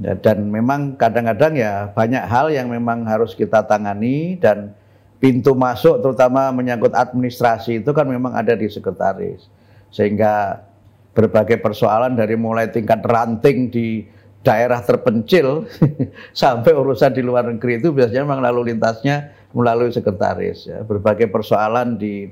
Ya, 0.00 0.16
dan 0.16 0.48
memang 0.48 0.96
kadang-kadang 0.96 1.54
ya 1.58 1.92
banyak 1.92 2.24
hal 2.24 2.48
yang 2.50 2.72
memang 2.72 3.04
harus 3.04 3.36
kita 3.36 3.66
tangani 3.66 4.40
dan 4.40 4.72
pintu 5.20 5.52
masuk 5.52 6.00
terutama 6.00 6.48
menyangkut 6.50 6.96
administrasi 6.96 7.84
itu 7.84 7.90
kan 7.92 8.08
memang 8.08 8.32
ada 8.34 8.56
di 8.56 8.66
sekretaris. 8.66 9.46
Sehingga 9.90 10.64
berbagai 11.12 11.58
persoalan 11.58 12.14
dari 12.14 12.38
mulai 12.38 12.70
tingkat 12.70 13.02
ranting 13.02 13.68
di 13.68 14.06
daerah 14.40 14.80
terpencil 14.80 15.68
sampai 16.32 16.72
urusan 16.72 17.12
di 17.12 17.20
luar 17.20 17.44
negeri 17.52 17.76
itu 17.76 17.92
biasanya 17.92 18.24
memang 18.24 18.40
lalu 18.40 18.72
lintasnya 18.72 19.39
melalui 19.54 19.90
sekretaris 19.90 20.66
ya. 20.66 20.82
Berbagai 20.82 21.30
persoalan 21.30 21.98
di 21.98 22.30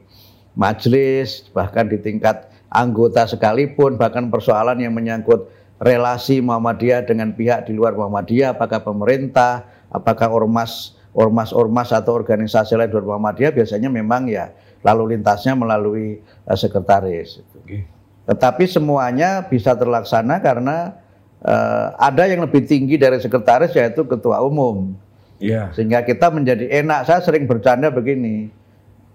majelis, 0.59 1.47
bahkan 1.55 1.87
di 1.87 1.99
tingkat 2.03 2.51
anggota 2.69 3.25
sekalipun, 3.25 3.97
bahkan 3.97 4.29
persoalan 4.29 4.79
yang 4.83 4.93
menyangkut 4.93 5.49
relasi 5.79 6.43
Muhammadiyah 6.43 7.07
dengan 7.07 7.33
pihak 7.33 7.71
di 7.71 7.73
luar 7.75 7.95
Muhammadiyah, 7.95 8.59
apakah 8.59 8.83
pemerintah, 8.83 9.66
apakah 9.95 10.27
ormas, 10.31 10.99
ormas-ormas 11.14 11.95
atau 11.95 12.19
organisasi 12.19 12.75
lain 12.75 12.91
luar 12.91 13.16
Muhammadiyah, 13.16 13.55
biasanya 13.55 13.89
memang 13.89 14.27
ya 14.27 14.51
lalu 14.83 15.19
lintasnya 15.19 15.55
melalui 15.59 16.23
uh, 16.47 16.59
sekretaris. 16.59 17.43
Okay. 17.64 17.87
Tetapi 18.29 18.64
semuanya 18.69 19.47
bisa 19.47 19.73
terlaksana 19.73 20.39
karena 20.45 20.99
uh, 21.43 21.97
ada 21.97 22.29
yang 22.29 22.45
lebih 22.45 22.66
tinggi 22.69 23.01
dari 23.01 23.19
sekretaris 23.19 23.73
yaitu 23.75 24.05
ketua 24.05 24.43
umum. 24.45 24.95
Yeah. 25.39 25.70
Sehingga 25.74 26.03
kita 26.03 26.34
menjadi 26.34 26.82
enak. 26.82 27.07
Saya 27.07 27.22
sering 27.22 27.47
bercanda 27.47 27.95
begini 27.95 28.51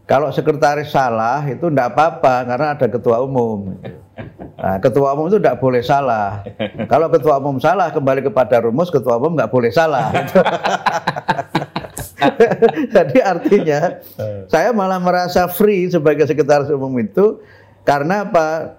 kalau 0.03 0.27
sekretaris 0.35 0.91
salah 0.91 1.47
itu 1.47 1.71
tidak 1.71 1.95
apa-apa 1.95 2.43
karena 2.43 2.67
ada 2.75 2.87
ketua 2.91 3.23
umum. 3.23 3.79
Nah, 4.59 4.75
ketua 4.83 5.15
umum 5.15 5.31
itu 5.31 5.39
tidak 5.39 5.63
boleh 5.63 5.79
salah. 5.79 6.43
Kalau 6.91 7.07
ketua 7.07 7.39
umum 7.39 7.55
salah 7.59 7.87
kembali 7.87 8.27
kepada 8.27 8.67
rumus 8.67 8.91
ketua 8.91 9.15
umum 9.15 9.39
nggak 9.39 9.51
boleh 9.51 9.71
salah. 9.71 10.11
Jadi 12.95 13.19
artinya 13.19 13.99
saya 14.51 14.75
malah 14.75 14.99
merasa 14.99 15.47
free 15.47 15.87
sebagai 15.87 16.27
sekretaris 16.27 16.71
umum 16.71 16.91
itu 16.99 17.39
karena 17.87 18.27
apa? 18.27 18.75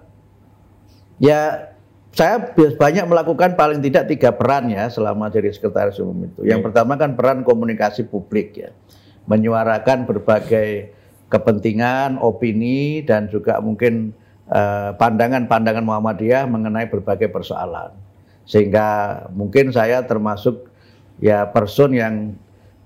Ya 1.17 1.73
saya 2.15 2.39
banyak 2.55 3.05
melakukan 3.11 3.59
paling 3.59 3.83
tidak 3.83 4.07
tiga 4.07 4.31
peran 4.31 4.71
ya 4.71 4.87
selama 4.87 5.27
jadi 5.27 5.51
sekretaris 5.51 5.99
umum 5.99 6.31
itu. 6.31 6.47
Yang 6.47 6.71
pertama 6.71 6.95
kan 6.95 7.11
peran 7.11 7.43
komunikasi 7.43 8.07
publik 8.07 8.55
ya, 8.55 8.71
menyuarakan 9.27 10.07
berbagai 10.07 10.95
kepentingan, 11.27 12.15
opini 12.23 13.03
dan 13.03 13.27
juga 13.27 13.59
mungkin 13.59 14.15
eh, 14.47 14.91
pandangan-pandangan 14.95 15.83
uh, 15.83 15.87
Muhammadiyah 15.91 16.47
mengenai 16.47 16.87
berbagai 16.87 17.27
persoalan. 17.27 17.91
Sehingga 18.47 19.19
mungkin 19.35 19.75
saya 19.75 19.99
termasuk 20.07 20.71
ya 21.19 21.43
person 21.51 21.91
yang 21.91 22.31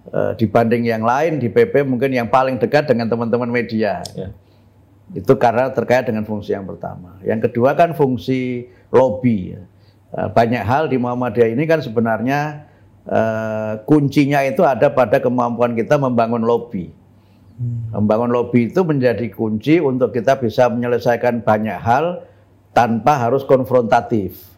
uh, 0.10 0.34
dibanding 0.34 0.90
yang 0.90 1.06
lain 1.06 1.38
di 1.38 1.54
PP 1.54 1.86
mungkin 1.86 2.10
yang 2.10 2.34
paling 2.34 2.58
dekat 2.58 2.90
dengan 2.90 3.06
teman-teman 3.06 3.52
media. 3.52 4.02
Ya. 4.18 4.34
Itu 5.14 5.38
karena 5.38 5.70
terkait 5.70 6.10
dengan 6.10 6.26
fungsi 6.26 6.58
yang 6.58 6.66
pertama. 6.66 7.22
Yang 7.22 7.52
kedua 7.52 7.78
kan 7.78 7.94
fungsi 7.94 8.72
lobby. 8.94 9.58
Uh, 10.10 10.30
banyak 10.34 10.62
hal 10.66 10.90
di 10.90 10.98
Muhammadiyah 10.98 11.54
ini 11.54 11.64
kan 11.70 11.86
sebenarnya 11.86 12.66
uh, 13.06 13.82
kuncinya 13.86 14.42
itu 14.42 14.66
ada 14.66 14.90
pada 14.90 15.22
kemampuan 15.22 15.78
kita 15.78 15.98
membangun 16.02 16.42
lobby. 16.42 16.90
Hmm. 17.60 17.92
Membangun 18.04 18.32
lobby 18.34 18.72
itu 18.72 18.82
menjadi 18.82 19.28
kunci 19.30 19.78
untuk 19.84 20.16
kita 20.16 20.40
bisa 20.42 20.72
menyelesaikan 20.72 21.46
banyak 21.46 21.78
hal 21.78 22.26
tanpa 22.74 23.30
harus 23.30 23.46
konfrontatif. 23.46 24.50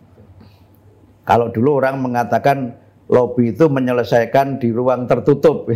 Kalau 1.26 1.50
dulu 1.50 1.80
orang 1.80 2.00
mengatakan 2.02 2.76
lobby 3.12 3.52
itu 3.52 3.68
menyelesaikan 3.68 4.58
di 4.58 4.72
ruang 4.72 5.06
tertutup. 5.06 5.68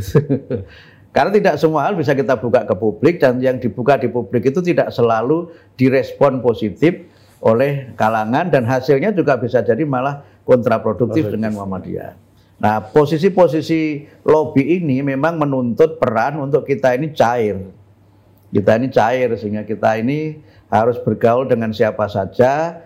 Karena 1.15 1.31
tidak 1.31 1.55
semua 1.63 1.87
hal 1.87 1.95
bisa 1.95 2.11
kita 2.11 2.35
buka 2.35 2.67
ke 2.67 2.75
publik 2.75 3.23
dan 3.23 3.39
yang 3.39 3.55
dibuka 3.55 3.95
di 3.95 4.11
publik 4.11 4.51
itu 4.51 4.59
tidak 4.59 4.91
selalu 4.91 5.47
direspon 5.79 6.43
positif 6.43 7.07
oleh 7.45 7.93
kalangan 7.93 8.49
dan 8.49 8.65
hasilnya 8.65 9.13
juga 9.13 9.37
bisa 9.37 9.61
jadi 9.61 9.85
malah 9.85 10.25
kontraproduktif 10.41 11.29
dengan 11.29 11.53
Muhammadiyah. 11.53 12.17
Nah, 12.57 12.81
posisi-posisi 12.89 14.09
lobby 14.25 14.81
ini 14.81 15.05
memang 15.05 15.37
menuntut 15.37 16.01
peran 16.01 16.41
untuk 16.41 16.65
kita 16.65 16.97
ini 16.97 17.13
cair. 17.13 17.61
Kita 18.49 18.81
ini 18.81 18.87
cair 18.89 19.29
sehingga 19.37 19.61
kita 19.61 20.01
ini 20.01 20.41
harus 20.73 20.97
bergaul 20.97 21.45
dengan 21.45 21.69
siapa 21.69 22.09
saja, 22.09 22.81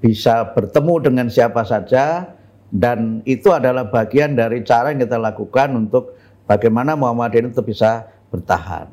bisa 0.00 0.54
bertemu 0.56 0.94
dengan 1.02 1.26
siapa 1.28 1.66
saja, 1.66 2.32
dan 2.72 3.20
itu 3.28 3.52
adalah 3.52 3.90
bagian 3.90 4.32
dari 4.32 4.64
cara 4.64 4.94
yang 4.94 5.04
kita 5.04 5.20
lakukan 5.20 5.68
untuk 5.76 6.16
bagaimana 6.48 6.96
Muhammadiyah 6.96 7.52
itu 7.52 7.60
bisa 7.60 8.08
bertahan. 8.32 8.88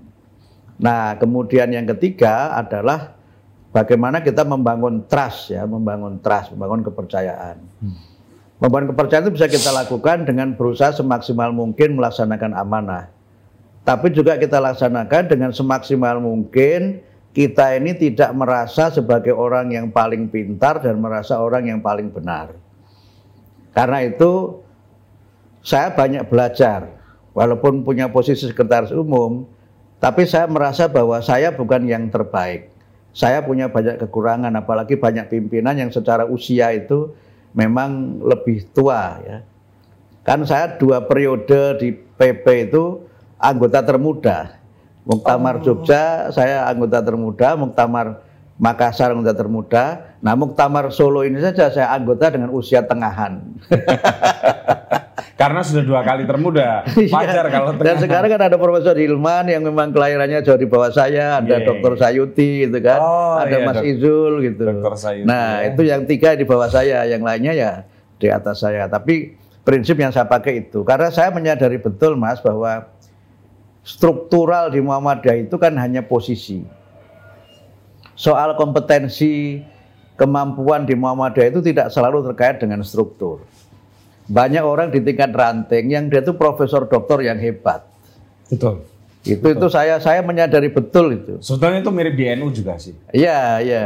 Nah, 0.81 1.15
kemudian 1.15 1.71
yang 1.71 1.87
ketiga 1.87 2.57
adalah 2.57 3.18
bagaimana 3.73 4.21
kita 4.21 4.45
membangun 4.45 5.05
trust 5.05 5.53
ya, 5.53 5.65
membangun 5.65 6.21
trust, 6.21 6.53
membangun 6.53 6.85
kepercayaan. 6.85 7.57
Hmm. 7.81 7.97
Membangun 8.59 8.91
kepercayaan 8.91 9.23
itu 9.29 9.33
bisa 9.39 9.47
kita 9.47 9.71
lakukan 9.71 10.27
dengan 10.27 10.53
berusaha 10.53 10.91
semaksimal 10.91 11.55
mungkin 11.55 11.95
melaksanakan 11.95 12.51
amanah. 12.57 13.07
Tapi 13.87 14.11
juga 14.11 14.35
kita 14.35 14.59
laksanakan 14.59 15.31
dengan 15.31 15.49
semaksimal 15.55 16.19
mungkin 16.19 17.01
kita 17.31 17.77
ini 17.77 17.95
tidak 17.95 18.35
merasa 18.35 18.91
sebagai 18.91 19.31
orang 19.31 19.71
yang 19.71 19.87
paling 19.93 20.27
pintar 20.27 20.81
dan 20.83 20.99
merasa 20.99 21.39
orang 21.39 21.69
yang 21.69 21.79
paling 21.79 22.11
benar. 22.11 22.51
Karena 23.71 24.03
itu 24.03 24.59
saya 25.63 25.93
banyak 25.93 26.25
belajar, 26.27 26.89
walaupun 27.37 27.85
punya 27.85 28.09
posisi 28.09 28.49
sekretaris 28.49 28.91
umum, 28.91 29.45
tapi 30.01 30.25
saya 30.25 30.49
merasa 30.49 30.89
bahwa 30.89 31.19
saya 31.21 31.53
bukan 31.53 31.85
yang 31.85 32.09
terbaik. 32.09 32.71
Saya 33.11 33.41
punya 33.41 33.67
banyak 33.67 33.97
kekurangan, 34.05 34.53
apalagi 34.53 34.95
banyak 34.95 35.27
pimpinan 35.27 35.75
yang 35.75 35.89
secara 35.89 36.29
usia 36.29 36.71
itu 36.71 37.11
memang 37.57 38.21
lebih 38.21 38.69
tua 38.69 39.17
ya. 39.25 39.37
Kan 40.21 40.45
saya 40.45 40.77
dua 40.77 41.01
periode 41.03 41.81
di 41.81 41.89
PP 41.95 42.69
itu 42.69 43.01
anggota 43.41 43.81
termuda. 43.81 44.59
Muktamar 45.07 45.57
oh. 45.57 45.63
Jogja 45.65 46.29
saya 46.29 46.69
anggota 46.69 47.01
termuda, 47.01 47.57
Muktamar 47.57 48.21
Makassar 48.59 49.15
anggota 49.15 49.39
termuda. 49.39 49.85
Nah, 50.19 50.35
Muktamar 50.35 50.91
Solo 50.91 51.23
ini 51.23 51.39
saja 51.39 51.71
saya 51.71 51.95
anggota 51.95 52.27
dengan 52.27 52.51
usia 52.51 52.83
tengahan. 52.83 53.39
Karena 55.37 55.61
sudah 55.63 55.83
dua 55.83 56.01
kali 56.03 56.23
termuda, 56.27 56.83
iya. 56.99 57.11
wajar 57.11 57.45
kalau 57.47 57.71
tengahan. 57.75 57.87
Dan 57.87 57.95
sekarang 58.03 58.29
kan 58.29 58.41
ada 58.51 58.57
Profesor 58.59 58.95
Hilman 58.95 59.45
yang 59.47 59.63
memang 59.63 59.95
kelahirannya 59.95 60.43
jauh 60.43 60.59
di 60.59 60.67
bawah 60.67 60.91
saya, 60.91 61.39
ada 61.39 61.59
yeah. 61.59 61.65
Dokter 61.65 61.93
Sayuti 61.95 62.67
gitu 62.67 62.77
kan, 62.83 62.99
oh, 62.99 63.39
ada 63.39 63.55
yeah, 63.55 63.67
Mas 63.67 63.81
Izul 63.83 64.33
gitu. 64.43 64.63
Sayuti, 64.95 65.27
nah, 65.27 65.63
ya. 65.63 65.71
itu 65.71 65.81
yang 65.87 66.01
tiga 66.03 66.35
di 66.35 66.43
bawah 66.43 66.67
saya, 66.67 67.07
yang 67.07 67.23
lainnya 67.23 67.53
ya 67.55 67.71
di 68.19 68.27
atas 68.27 68.61
saya. 68.61 68.85
Tapi 68.91 69.37
prinsip 69.63 69.95
yang 69.95 70.11
saya 70.11 70.27
pakai 70.27 70.67
itu, 70.67 70.83
karena 70.83 71.07
saya 71.09 71.31
menyadari 71.31 71.79
betul 71.79 72.19
Mas 72.19 72.43
bahwa 72.43 72.89
struktural 73.83 74.69
di 74.69 74.83
Muhammadiyah 74.83 75.47
itu 75.47 75.55
kan 75.55 75.73
hanya 75.79 76.05
posisi. 76.05 76.61
Soal 78.19 78.53
kompetensi, 78.59 79.63
kemampuan 80.19 80.83
di 80.83 80.93
Muhammadiyah 80.93 81.55
itu 81.55 81.63
tidak 81.63 81.87
selalu 81.87 82.27
terkait 82.27 82.59
dengan 82.59 82.83
struktur. 82.83 83.47
Banyak 84.29 84.61
orang 84.61 84.87
di 84.93 85.01
tingkat 85.01 85.33
ranting 85.33 85.89
yang 85.89 86.05
dia 86.05 86.21
itu 86.21 86.37
profesor 86.37 86.85
doktor 86.85 87.25
yang 87.25 87.41
hebat. 87.41 87.81
Betul. 88.45 88.85
Itu 89.19 89.51
itu 89.51 89.67
saya 89.67 89.99
saya 89.99 90.23
menyadari 90.23 90.71
betul 90.71 91.11
itu. 91.11 91.33
Sebetulnya 91.43 91.83
itu 91.83 91.91
mirip 91.91 92.15
di 92.15 92.23
NU 92.39 92.55
juga 92.55 92.79
sih. 92.79 92.95
Iya, 93.11 93.59
iya. 93.59 93.81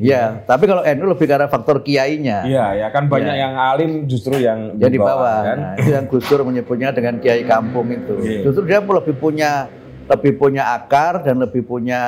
Iya, 0.00 0.22
tapi 0.48 0.64
kalau 0.64 0.80
NU 0.80 1.04
lebih 1.12 1.26
karena 1.28 1.44
faktor 1.44 1.84
kiainya. 1.84 2.48
Iya, 2.48 2.66
ya 2.86 2.88
kan 2.88 3.04
banyak 3.04 3.36
yang 3.36 3.52
alim 3.52 4.08
justru 4.08 4.40
yang 4.40 4.80
Yang 4.80 4.96
di 4.96 4.98
bawah. 4.98 5.38
kan. 5.44 5.56
Nah, 5.60 5.72
itu 5.76 5.90
yang 5.92 6.06
Gus 6.08 6.24
Dur 6.24 6.40
menyebutnya 6.40 6.88
dengan 6.96 7.20
kiai 7.20 7.44
kampung 7.44 7.92
itu. 7.92 8.14
Iya. 8.24 8.40
Justru 8.48 8.64
dia 8.64 8.80
lebih 8.80 9.14
punya 9.20 9.68
lebih 10.08 10.40
punya 10.40 10.72
akar 10.72 11.20
dan 11.20 11.36
lebih 11.36 11.68
punya 11.68 12.00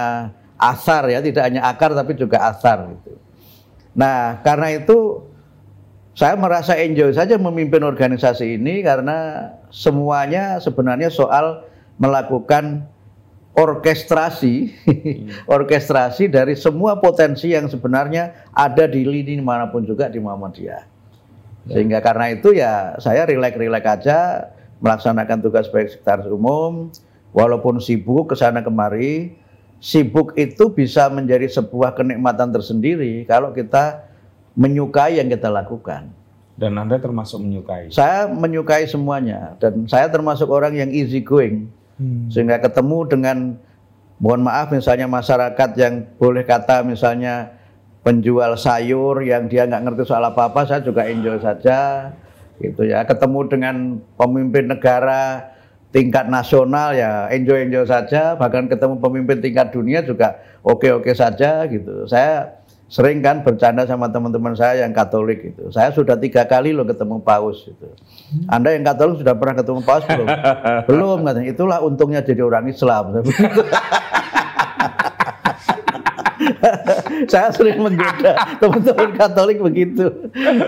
asar 0.56 1.04
ya, 1.12 1.20
tidak 1.20 1.52
hanya 1.52 1.68
akar 1.68 1.92
tapi 1.92 2.16
juga 2.16 2.48
asar 2.48 2.88
gitu. 2.96 3.12
Nah, 3.92 4.40
karena 4.40 4.72
itu 4.72 5.28
saya 6.14 6.34
merasa 6.34 6.74
enjoy 6.74 7.14
saja 7.14 7.38
memimpin 7.38 7.86
organisasi 7.86 8.58
ini 8.58 8.82
karena 8.82 9.50
semuanya 9.70 10.58
sebenarnya 10.58 11.08
soal 11.08 11.64
melakukan 12.02 12.86
orkestrasi, 13.54 14.72
orkestrasi 15.56 16.30
dari 16.30 16.54
semua 16.54 16.98
potensi 16.98 17.50
yang 17.50 17.66
sebenarnya 17.66 18.50
ada 18.54 18.86
di 18.86 19.02
lini 19.02 19.38
mana 19.42 19.68
pun 19.68 19.82
juga 19.86 20.06
di 20.08 20.22
Muhammadiyah. 20.22 20.82
Sehingga 21.70 22.00
karena 22.00 22.32
itu 22.32 22.56
ya 22.56 22.96
saya 22.98 23.28
rilek-rilek 23.28 23.84
aja 23.84 24.48
melaksanakan 24.80 25.44
tugas 25.44 25.68
sebagai 25.68 25.92
sekretaris 25.92 26.32
umum, 26.32 26.88
walaupun 27.36 27.78
sibuk 27.78 28.32
ke 28.32 28.34
sana 28.38 28.64
kemari, 28.64 29.36
sibuk 29.76 30.32
itu 30.40 30.72
bisa 30.72 31.12
menjadi 31.12 31.46
sebuah 31.52 31.92
kenikmatan 31.94 32.48
tersendiri 32.48 33.28
kalau 33.28 33.52
kita 33.52 34.09
menyukai 34.54 35.18
yang 35.18 35.28
kita 35.28 35.50
lakukan. 35.50 36.10
Dan 36.60 36.76
Anda 36.76 37.00
termasuk 37.00 37.40
menyukai. 37.40 37.88
Saya 37.88 38.28
menyukai 38.28 38.84
semuanya 38.84 39.56
dan 39.62 39.88
saya 39.88 40.12
termasuk 40.12 40.50
orang 40.52 40.76
yang 40.76 40.90
easy 40.92 41.24
going 41.24 41.72
Hmm. 42.00 42.32
sehingga 42.32 42.56
ketemu 42.64 42.98
dengan 43.12 43.38
mohon 44.16 44.40
maaf 44.40 44.72
misalnya 44.72 45.04
masyarakat 45.04 45.70
yang 45.76 46.08
boleh 46.16 46.48
kata 46.48 46.80
misalnya 46.80 47.60
penjual 48.00 48.56
sayur 48.56 49.20
yang 49.20 49.52
dia 49.52 49.68
nggak 49.68 49.84
ngerti 49.84 50.08
soal 50.08 50.24
apa-apa 50.24 50.64
saya 50.64 50.80
juga 50.80 51.04
enjoy 51.04 51.36
saja 51.44 52.08
gitu 52.56 52.88
ya 52.88 53.04
ketemu 53.04 53.40
dengan 53.52 53.76
pemimpin 54.16 54.72
negara 54.72 55.52
tingkat 55.92 56.32
nasional 56.32 56.96
ya 56.96 57.28
enjoy 57.28 57.68
enjoy 57.68 57.84
saja 57.84 58.32
bahkan 58.32 58.64
ketemu 58.64 58.96
pemimpin 58.96 59.44
tingkat 59.44 59.68
dunia 59.68 60.00
juga 60.00 60.40
oke 60.64 61.04
oke 61.04 61.12
saja 61.12 61.68
gitu 61.68 62.08
saya 62.08 62.59
sering 62.90 63.22
kan 63.22 63.46
bercanda 63.46 63.86
sama 63.86 64.10
teman-teman 64.10 64.58
saya 64.58 64.82
yang 64.82 64.90
Katolik 64.90 65.54
itu 65.54 65.70
saya 65.70 65.94
sudah 65.94 66.18
tiga 66.18 66.42
kali 66.44 66.74
loh 66.74 66.82
ketemu 66.82 67.22
Paus 67.22 67.70
itu 67.70 67.86
anda 68.50 68.74
yang 68.74 68.82
Katolik 68.86 69.22
sudah 69.22 69.34
pernah 69.34 69.54
ketemu 69.58 69.80
Paus 69.82 70.04
belum? 70.06 70.28
Belum 70.90 71.18
katanya. 71.26 71.48
Itulah 71.50 71.78
untungnya 71.82 72.20
jadi 72.22 72.42
orang 72.46 72.70
Islam 72.70 73.04
saya 77.28 77.52
sering 77.52 77.80
menggoda 77.80 78.32
teman-teman 78.58 79.10
Katolik 79.16 79.58
begitu. 79.60 80.08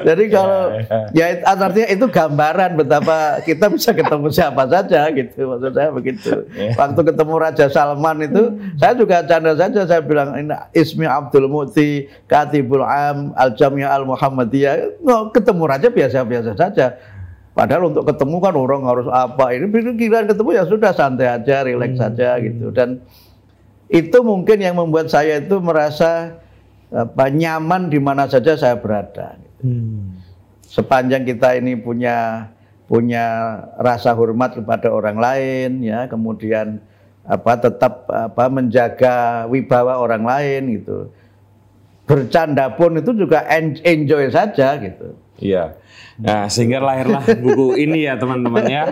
Jadi 0.05 0.25
kalau 0.29 0.79
ya 1.17 1.27
it- 1.33 1.45
artinya 1.45 1.89
itu 1.89 2.07
gambaran 2.09 2.71
betapa 2.77 3.41
kita 3.45 3.73
bisa 3.73 3.91
ketemu 3.97 4.29
siapa 4.29 4.69
saja 4.69 5.09
gitu. 5.13 5.49
Maksud 5.49 5.73
saya 5.73 5.91
begitu. 5.91 6.45
Waktu 6.77 7.01
ketemu 7.01 7.35
Raja 7.41 7.67
Salman 7.73 8.19
itu 8.25 8.43
saya 8.77 8.93
juga 8.97 9.25
canda 9.25 9.57
saja 9.57 9.89
saya 9.89 10.01
bilang 10.05 10.37
ini 10.37 10.53
Ismi 10.77 11.09
Abdul 11.09 11.49
Muti 11.49 12.09
Katibul 12.29 12.85
Am 12.85 13.33
Al 13.37 13.57
Jamiah 13.57 13.97
Al 13.97 14.05
Muhammadiyah. 14.05 15.01
No, 15.03 15.33
ketemu 15.33 15.63
raja 15.67 15.89
biasa-biasa 15.89 16.53
saja. 16.55 16.97
Padahal 17.53 17.93
untuk 17.93 18.09
ketemu 18.09 18.41
kan 18.41 18.55
orang 18.57 18.83
harus 18.89 19.05
apa 19.13 19.53
ini 19.53 19.69
pikiran 19.69 20.25
ketemu 20.25 20.57
ya 20.57 20.65
sudah 20.65 20.97
santai 20.97 21.29
aja, 21.29 21.61
rileks 21.61 22.01
saja 22.01 22.41
gitu 22.41 22.73
dan 22.73 23.05
itu 23.93 24.19
mungkin 24.25 24.57
yang 24.57 24.81
membuat 24.81 25.13
saya 25.13 25.37
itu 25.37 25.61
merasa 25.61 26.41
apa, 26.89 27.29
nyaman 27.29 27.93
di 27.93 28.01
mana 28.01 28.25
saja 28.25 28.57
saya 28.57 28.81
berada. 28.81 29.37
Hmm. 29.61 30.17
Sepanjang 30.65 31.29
kita 31.29 31.61
ini 31.61 31.77
punya 31.77 32.49
punya 32.89 33.25
rasa 33.77 34.17
hormat 34.17 34.57
kepada 34.57 34.89
orang 34.89 35.21
lain, 35.21 35.85
ya, 35.85 36.09
kemudian 36.09 36.81
apa 37.29 37.61
tetap 37.61 38.09
apa 38.09 38.49
menjaga 38.49 39.45
wibawa 39.53 40.01
orang 40.01 40.25
lain 40.25 40.81
gitu. 40.81 41.13
Bercanda 42.09 42.73
pun 42.73 42.97
itu 42.97 43.13
juga 43.13 43.45
en- 43.45 43.81
enjoy 43.85 44.33
saja 44.33 44.81
gitu. 44.81 45.15
Iya. 45.43 45.65
Nah, 46.23 46.47
sehingga 46.47 46.79
lahirlah 46.79 47.27
buku 47.43 47.75
ini 47.83 48.07
ya 48.07 48.15
teman-teman 48.15 48.65
ya. 48.71 48.85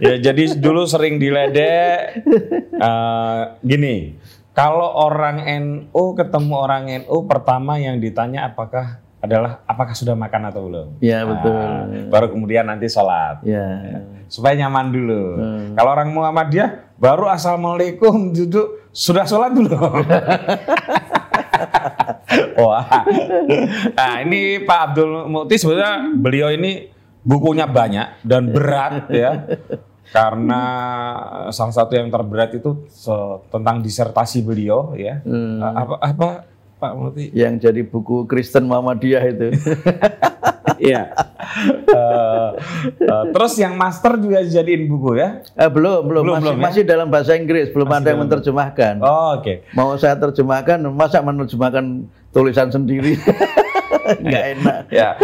Ya, 0.00 0.14
jadi 0.18 0.56
dulu 0.56 0.88
sering 0.88 1.20
diledek 1.20 2.24
eh, 2.72 3.40
gini. 3.60 4.16
Kalau 4.52 4.88
orang 5.00 5.48
NU 5.62 6.04
ketemu 6.12 6.54
orang 6.56 6.84
NU 7.04 7.16
pertama 7.24 7.80
yang 7.80 7.96
ditanya 8.00 8.52
apakah 8.52 9.00
adalah 9.22 9.62
apakah 9.70 9.94
sudah 9.94 10.18
makan 10.18 10.50
atau 10.50 10.66
belum? 10.66 10.88
Ya, 10.98 11.22
betul. 11.22 11.54
Nah, 11.54 12.10
baru 12.10 12.26
kemudian 12.34 12.66
nanti 12.66 12.90
sholat. 12.90 13.38
Ya. 13.46 14.02
Supaya 14.26 14.58
nyaman 14.66 14.90
dulu. 14.90 15.22
Hmm. 15.38 15.66
Kalau 15.78 15.90
orang 15.94 16.10
Muhammadiyah 16.10 16.98
baru 16.98 17.30
assalamualaikum 17.30 18.34
duduk 18.34 18.90
sudah 18.90 19.22
sholat 19.22 19.54
belum? 19.54 20.02
Wah. 22.58 22.86
Nah 23.96 24.12
ini 24.24 24.62
Pak 24.62 24.78
Abdul 24.92 25.28
Mukti 25.28 25.56
sebenarnya 25.56 26.12
beliau 26.16 26.48
ini 26.52 26.88
bukunya 27.22 27.64
banyak 27.70 28.24
dan 28.26 28.50
berat 28.50 29.08
ya. 29.12 29.32
Karena 30.12 30.62
salah 31.48 31.72
satu 31.72 31.96
yang 31.96 32.12
terberat 32.12 32.52
itu 32.52 32.84
tentang 33.48 33.80
disertasi 33.80 34.44
beliau 34.44 34.92
ya. 34.92 35.24
Hmm. 35.24 35.62
Apa 35.62 35.94
apa 36.02 36.28
Pak 36.76 36.92
Mukti? 36.98 37.24
Yang 37.32 37.70
jadi 37.70 37.82
buku 37.86 38.28
Kristen 38.28 38.68
Muhammadiyah 38.68 39.24
itu. 39.28 39.48
Iya. 40.82 41.14
Eh, 41.86 42.50
eh, 43.06 43.24
terus 43.30 43.54
yang 43.54 43.78
master 43.78 44.18
juga 44.18 44.42
dijadiin 44.42 44.90
buku 44.90 45.14
ya? 45.14 45.46
Eh, 45.54 45.70
belum, 45.70 46.10
belum, 46.10 46.22
Belum, 46.26 46.34
masih, 46.34 46.42
belum 46.42 46.58
ya? 46.58 46.62
masih 46.66 46.82
dalam 46.82 47.06
bahasa 47.06 47.32
Inggris, 47.38 47.70
belum 47.70 47.86
ada 47.86 48.08
yang 48.10 48.20
menerjemahkan. 48.26 48.94
Oh, 48.98 49.38
oke. 49.38 49.62
Mau 49.78 49.94
saya 49.94 50.18
terjemahkan, 50.18 50.82
masa 50.90 51.22
menerjemahkan 51.22 52.10
tulisan 52.32 52.68
sendiri? 52.72 53.14
Nggak 54.02 54.44
enak. 54.58 54.78
Ya, 54.90 55.14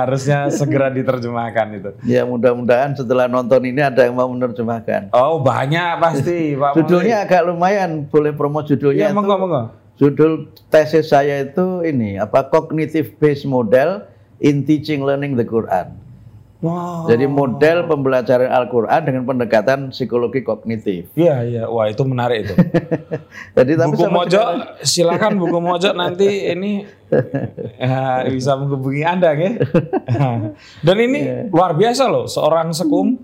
harusnya 0.00 0.48
segera 0.48 0.88
diterjemahkan 0.88 1.66
itu. 1.76 1.90
Ya 2.08 2.24
mudah-mudahan 2.24 2.96
setelah 2.96 3.28
nonton 3.28 3.60
ini 3.68 3.84
ada 3.84 4.06
yang 4.06 4.16
mau 4.16 4.30
menerjemahkan. 4.32 5.12
Oh, 5.12 5.44
banyak 5.44 6.00
pasti, 6.00 6.56
Pak. 6.56 6.78
Judulnya 6.78 7.28
agak 7.28 7.44
lumayan, 7.44 8.08
boleh 8.08 8.32
promo 8.32 8.64
judulnya. 8.64 9.10
Ya, 9.10 9.14
monggo, 9.14 9.36
monggo. 9.36 9.62
Judul 9.98 10.46
tesis 10.70 11.10
saya 11.10 11.42
itu 11.42 11.82
ini, 11.82 12.16
apa 12.16 12.46
cognitive 12.46 13.18
based 13.18 13.44
model 13.44 14.06
in 14.38 14.62
teaching 14.62 15.02
learning 15.02 15.34
the 15.34 15.42
Quran. 15.42 15.90
Wow. 16.58 17.06
Jadi 17.06 17.30
model 17.30 17.86
pembelajaran 17.86 18.50
Al-Quran 18.50 19.00
dengan 19.06 19.22
pendekatan 19.22 19.94
psikologi 19.94 20.42
kognitif. 20.42 21.06
Iya, 21.14 21.46
iya. 21.46 21.62
Wah, 21.70 21.86
itu 21.86 22.02
menarik 22.02 22.50
itu. 22.50 22.54
Jadi 23.62 23.78
tapi 23.78 23.94
buku 23.94 24.10
Mojo, 24.10 24.42
sekali- 24.42 24.66
silakan 24.82 25.38
buku 25.38 25.58
Mojo 25.62 25.94
nanti 25.94 26.50
ini 26.50 26.82
eh, 27.78 28.18
bisa 28.34 28.58
menghubungi 28.58 29.06
Anda, 29.06 29.38
ya. 29.38 29.54
Dan 30.86 30.96
ini 30.98 31.46
luar 31.46 31.78
biasa 31.78 32.10
loh, 32.10 32.26
seorang 32.26 32.74
sekum, 32.74 33.14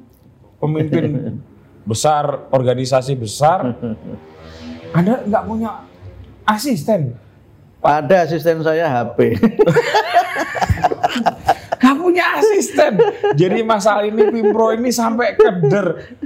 pemimpin 0.62 1.34
besar, 1.82 2.46
organisasi 2.54 3.18
besar. 3.18 3.74
Anda 4.94 5.26
nggak 5.26 5.42
punya 5.42 5.82
asisten, 6.46 7.18
Ada 7.82 8.30
asisten 8.30 8.62
saya 8.62 8.86
HP. 8.86 9.34
Nggak 11.84 11.96
punya 12.00 12.24
asisten. 12.40 12.96
Jadi 13.36 13.60
masalah 13.60 14.08
ini 14.08 14.24
Pimpro 14.32 14.72
ini 14.72 14.88
sampai 14.88 15.36
keder. 15.36 16.16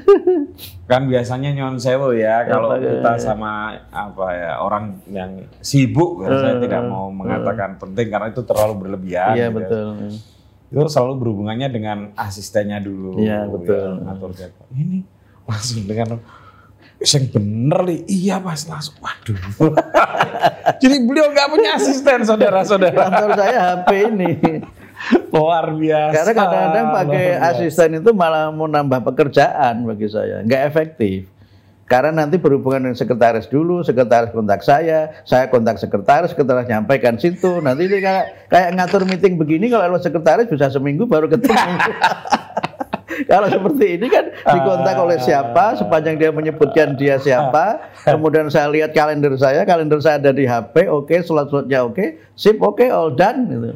Kan 0.87 1.11
biasanya 1.11 1.51
nyon 1.51 1.83
sewu 1.83 2.15
ya 2.15 2.47
kalau 2.47 2.79
Apa, 2.79 2.81
kita 2.81 3.13
sama 3.19 3.75
apa 3.91 4.27
ya 4.31 4.53
orang 4.63 5.03
yang 5.11 5.51
sibuk, 5.59 6.23
saya 6.23 6.63
tidak 6.63 6.87
mau 6.87 7.11
mengatakan 7.11 7.75
penting 7.83 8.07
karena 8.07 8.31
itu 8.31 8.47
terlalu 8.47 8.87
berlebihan. 8.87 9.35
Iya 9.35 9.51
gitu. 9.51 9.59
betul. 9.59 9.87
Itu 10.69 10.81
selalu 10.87 11.15
berhubungannya 11.27 11.69
dengan 11.75 11.99
asistennya 12.15 12.79
dulu. 12.79 13.19
Iya, 13.19 13.49
betul. 13.49 13.99
ya, 13.99 14.05
ngatur 14.05 14.31
jadwal. 14.37 14.69
Ini 14.77 14.99
langsung 15.49 15.83
dengan 15.89 16.21
yang 16.99 17.25
bener 17.31 17.79
nih, 17.87 18.01
iya 18.11 18.37
mas 18.43 18.67
langsung, 18.67 18.99
waduh. 18.99 19.39
Jadi 20.83 20.97
beliau 21.07 21.31
nggak 21.31 21.49
punya 21.55 21.79
asisten 21.79 22.27
saudara-saudara. 22.27 22.91
Kantor 22.91 23.31
saya 23.39 23.59
HP 23.79 23.89
ini. 24.11 24.31
Luar 25.34 25.72
biasa. 25.74 26.14
Karena 26.14 26.32
kadang-kadang 26.34 26.86
pakai 26.92 27.26
asisten 27.55 27.90
itu 28.03 28.11
malah 28.12 28.51
mau 28.51 28.66
nambah 28.66 29.05
pekerjaan 29.12 29.86
bagi 29.86 30.09
saya, 30.11 30.42
nggak 30.42 30.62
efektif. 30.68 31.30
Karena 31.88 32.12
nanti 32.12 32.36
berhubungan 32.36 32.84
dengan 32.84 32.99
sekretaris 33.01 33.49
dulu, 33.49 33.80
sekretaris 33.80 34.28
kontak 34.36 34.61
saya, 34.61 35.24
saya 35.24 35.49
kontak 35.49 35.80
sekretaris, 35.80 36.36
sekretaris 36.36 36.68
nyampaikan 36.68 37.16
situ. 37.16 37.64
Nanti 37.64 37.88
ini 37.88 38.05
kayak, 38.05 38.53
kayak 38.53 38.76
ngatur 38.76 39.09
meeting 39.09 39.40
begini, 39.40 39.72
kalau 39.72 39.96
sekretaris 39.96 40.53
bisa 40.53 40.68
seminggu 40.68 41.09
baru 41.09 41.32
ketemu. 41.32 41.57
kalau 43.32 43.49
seperti 43.49 43.96
ini 43.96 44.07
kan 44.12 44.24
dikontak 44.36 45.01
oleh 45.01 45.16
siapa, 45.16 45.80
sepanjang 45.80 46.20
dia 46.20 46.28
menyebutkan 46.28 46.92
dia 46.92 47.16
siapa, 47.16 47.80
kemudian 48.05 48.53
saya 48.53 48.68
lihat 48.68 48.92
kalender 48.92 49.32
saya, 49.40 49.64
kalender 49.64 49.96
saya 50.05 50.20
ada 50.20 50.36
di 50.36 50.44
HP, 50.44 50.92
oke, 50.92 51.16
slot-slotnya 51.24 51.88
oke, 51.88 52.20
sip, 52.36 52.61
oke, 52.61 52.84
all 52.84 53.16
done. 53.16 53.49
Gitu. 53.49 53.72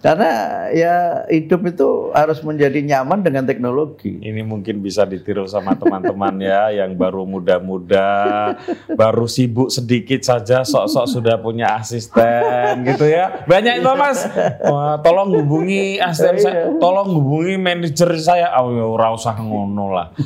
Karena 0.00 0.32
ya 0.72 1.28
hidup 1.28 1.60
itu 1.68 2.08
harus 2.16 2.40
menjadi 2.40 2.80
nyaman 2.80 3.20
dengan 3.20 3.44
teknologi. 3.44 4.16
Ini 4.16 4.40
mungkin 4.40 4.80
bisa 4.80 5.04
ditiru 5.04 5.44
sama 5.44 5.76
teman-teman 5.76 6.40
ya 6.40 6.72
yang 6.72 6.96
baru 6.96 7.28
muda-muda, 7.28 8.56
baru 8.96 9.28
sibuk 9.28 9.68
sedikit 9.68 10.24
saja, 10.24 10.64
sok-sok 10.64 11.04
sudah 11.04 11.36
punya 11.36 11.76
asisten 11.76 12.80
gitu 12.88 13.04
ya. 13.04 13.44
Banyak 13.44 13.84
itu 13.84 13.92
mas. 13.92 14.24
Wah, 14.64 14.96
tolong 15.04 15.36
hubungi 15.36 16.00
asisten 16.00 16.36
saya, 16.40 16.72
tolong 16.80 17.20
hubungi 17.20 17.60
manajer 17.60 18.10
saya. 18.16 18.56
Oh, 18.56 18.72
ya, 18.72 19.08
usah 19.12 19.36
ngono 19.36 19.92
lah. 19.92 20.08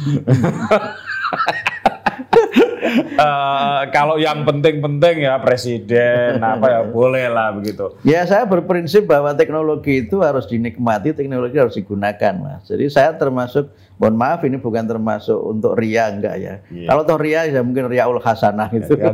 uh, 3.19 3.83
kalau 3.91 4.17
yang 4.21 4.45
penting-penting 4.45 5.27
ya 5.27 5.41
presiden 5.41 6.41
apa 6.57 6.67
ya 6.71 6.81
boleh 6.87 7.27
lah 7.31 7.55
begitu. 7.55 7.97
Ya 8.05 8.25
saya 8.29 8.45
berprinsip 8.45 9.09
bahwa 9.09 9.33
teknologi 9.35 10.05
itu 10.07 10.21
harus 10.21 10.47
dinikmati, 10.49 11.17
teknologi 11.17 11.57
harus 11.59 11.75
digunakan 11.77 12.33
mas. 12.39 12.67
Jadi 12.69 12.91
saya 12.91 13.15
termasuk, 13.17 13.71
mohon 13.97 14.17
maaf 14.19 14.43
ini 14.45 14.59
bukan 14.59 14.85
termasuk 14.85 15.37
untuk 15.39 15.79
ria 15.79 16.11
enggak 16.11 16.37
ya. 16.39 16.55
Yeah. 16.69 16.89
Kalau 16.91 17.03
toh 17.07 17.19
ria 17.19 17.47
ya 17.49 17.61
mungkin 17.65 17.89
riaul 17.89 18.21
hasanah 18.21 18.69
itu. 18.75 18.95
Ya, 18.99 19.13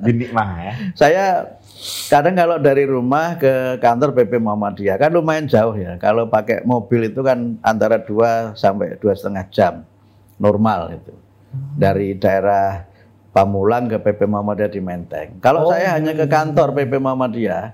dinikmah 0.00 0.48
ya. 0.66 0.72
saya 0.96 1.24
kadang 2.12 2.36
kalau 2.36 2.56
dari 2.60 2.84
rumah 2.84 3.40
ke 3.40 3.80
kantor 3.80 4.12
PP 4.12 4.36
Muhammadiyah 4.42 4.96
kan 5.00 5.10
lumayan 5.12 5.46
jauh 5.46 5.76
ya. 5.76 5.96
Kalau 6.00 6.28
pakai 6.28 6.62
mobil 6.64 7.12
itu 7.12 7.20
kan 7.20 7.56
antara 7.64 8.00
dua 8.00 8.52
sampai 8.56 8.96
dua 9.00 9.16
setengah 9.16 9.44
jam 9.52 9.74
normal 10.40 10.96
itu 10.96 11.12
dari 11.52 12.14
daerah 12.16 12.86
Pamulang 13.30 13.86
ke 13.86 14.02
PP 14.02 14.26
Muhammadiyah 14.26 14.70
di 14.74 14.82
Menteng. 14.82 15.38
Kalau 15.38 15.66
oh, 15.66 15.70
saya 15.70 15.94
hanya 15.94 16.10
ke 16.18 16.26
kantor 16.26 16.74
PP 16.74 16.98
Muhammadiyah, 16.98 17.70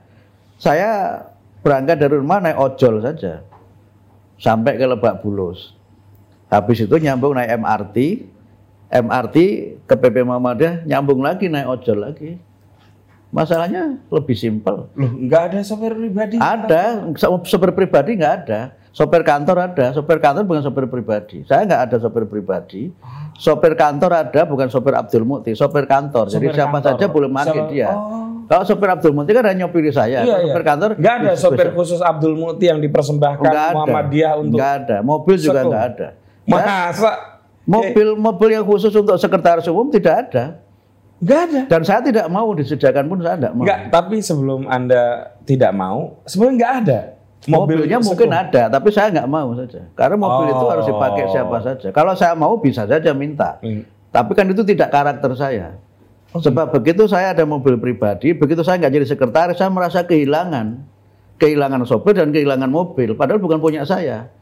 saya 0.61 1.25
berangkat 1.65 1.97
dari 1.97 2.21
rumah 2.21 2.45
naik 2.45 2.61
ojol 2.61 3.01
saja 3.01 3.41
sampai 4.37 4.77
ke 4.77 4.85
Lebak 4.85 5.25
Bulus. 5.25 5.73
Habis 6.53 6.85
itu 6.85 6.93
nyambung 7.01 7.33
naik 7.33 7.57
MRT, 7.57 7.97
MRT 8.93 9.37
ke 9.89 9.95
PP 9.97 10.29
Muhammadiyah 10.29 10.85
nyambung 10.85 11.25
lagi 11.25 11.49
naik 11.49 11.81
ojol 11.81 12.05
lagi. 12.05 12.37
Masalahnya 13.33 13.97
lebih 14.13 14.37
simpel. 14.37 14.93
Loh, 14.93 15.13
nggak 15.13 15.43
ada 15.53 15.59
sopir 15.65 15.97
pribadi? 15.97 16.37
Ada, 16.37 17.11
sopir 17.49 17.73
pribadi 17.73 18.21
nggak 18.21 18.35
ada. 18.45 18.77
Sopir 18.97 19.21
kantor 19.29 19.57
ada, 19.61 19.93
sopir 19.93 20.17
kantor 20.25 20.49
bukan 20.49 20.65
sopir 20.65 20.89
pribadi. 20.89 21.45
Saya 21.45 21.69
nggak 21.69 21.81
ada 21.85 21.97
sopir 22.01 22.25
pribadi. 22.25 22.89
Sopir 23.37 23.77
kantor 23.77 24.25
ada, 24.25 24.49
bukan 24.49 24.73
sopir 24.73 24.97
Abdul 24.97 25.29
Mukti, 25.29 25.53
sopir 25.53 25.85
kantor. 25.85 26.33
Sopir 26.33 26.49
Jadi 26.49 26.57
siapa 26.57 26.81
kantor. 26.81 26.97
saja 26.97 27.05
boleh 27.13 27.29
pakai 27.29 27.63
dia. 27.69 27.93
Oh. 27.93 28.41
Kalau 28.49 28.65
sopir 28.65 28.89
Abdul 28.89 29.13
Mukti 29.13 29.37
kan 29.37 29.45
hanya 29.45 29.69
nyopiri 29.69 29.93
saya. 29.93 30.25
Iya, 30.25 30.49
sopir 30.49 30.65
iya. 30.65 30.71
kantor 30.73 30.89
nggak 30.97 31.15
ada 31.21 31.33
sopir 31.37 31.69
khusus 31.77 32.01
Abdul 32.01 32.41
Mukti 32.41 32.73
yang 32.73 32.81
dipersembahkan 32.81 33.45
nggak 33.45 33.69
Muhammadiyah 33.77 34.33
untuk. 34.41 34.57
Nggak 34.57 34.73
ada, 34.81 34.97
mobil 35.05 35.37
juga 35.37 35.61
nggak 35.69 35.85
ada. 35.93 36.09
Masa? 36.49 37.13
Mobil 37.69 38.09
mobil 38.17 38.49
yang 38.57 38.65
khusus 38.65 38.97
untuk 38.97 39.21
sekretaris 39.21 39.69
umum 39.69 39.93
tidak 39.93 40.25
ada. 40.25 40.65
Enggak 41.21 41.41
ada. 41.49 41.61
Dan 41.69 41.81
saya 41.85 42.01
tidak 42.01 42.29
mau 42.33 42.49
disediakan 42.57 43.05
pun 43.13 43.21
saya 43.21 43.37
tidak 43.37 43.53
mau. 43.57 43.65
Enggak, 43.65 43.81
tapi 43.93 44.17
sebelum 44.25 44.69
Anda 44.69 45.33
tidak 45.49 45.73
mau, 45.73 46.21
sebenarnya 46.29 46.55
enggak 46.57 46.73
ada. 46.81 47.01
Mobilnya 47.47 48.03
mungkin 48.03 48.33
ada, 48.33 48.67
tapi 48.67 48.89
saya 48.91 49.13
nggak 49.13 49.29
mau 49.31 49.55
saja. 49.55 49.87
Karena 49.95 50.17
mobil 50.19 50.51
oh. 50.51 50.55
itu 50.57 50.65
harus 50.67 50.85
dipakai 50.89 51.25
oh. 51.29 51.31
siapa 51.31 51.57
saja. 51.63 51.89
Kalau 51.95 52.13
saya 52.19 52.35
mau 52.35 52.59
bisa 52.59 52.89
saja 52.89 53.13
minta. 53.15 53.61
Hmm. 53.63 53.87
Tapi 54.11 54.33
kan 54.35 54.49
itu 54.51 54.67
tidak 54.67 54.91
karakter 54.91 55.31
saya. 55.39 55.79
Oh. 56.35 56.43
Sebab 56.43 56.75
begitu 56.75 57.07
saya 57.07 57.37
ada 57.37 57.47
mobil 57.47 57.79
pribadi, 57.79 58.35
begitu 58.35 58.67
saya 58.67 58.83
nggak 58.83 58.93
jadi 58.99 59.07
sekretaris, 59.07 59.57
saya 59.63 59.71
merasa 59.71 60.03
kehilangan. 60.03 60.83
Kehilangan 61.37 61.85
sopir 61.85 62.17
dan 62.17 62.33
kehilangan 62.33 62.67
mobil. 62.67 63.15
Padahal 63.15 63.39
bukan 63.39 63.61
punya 63.61 63.85
saya. 63.85 64.33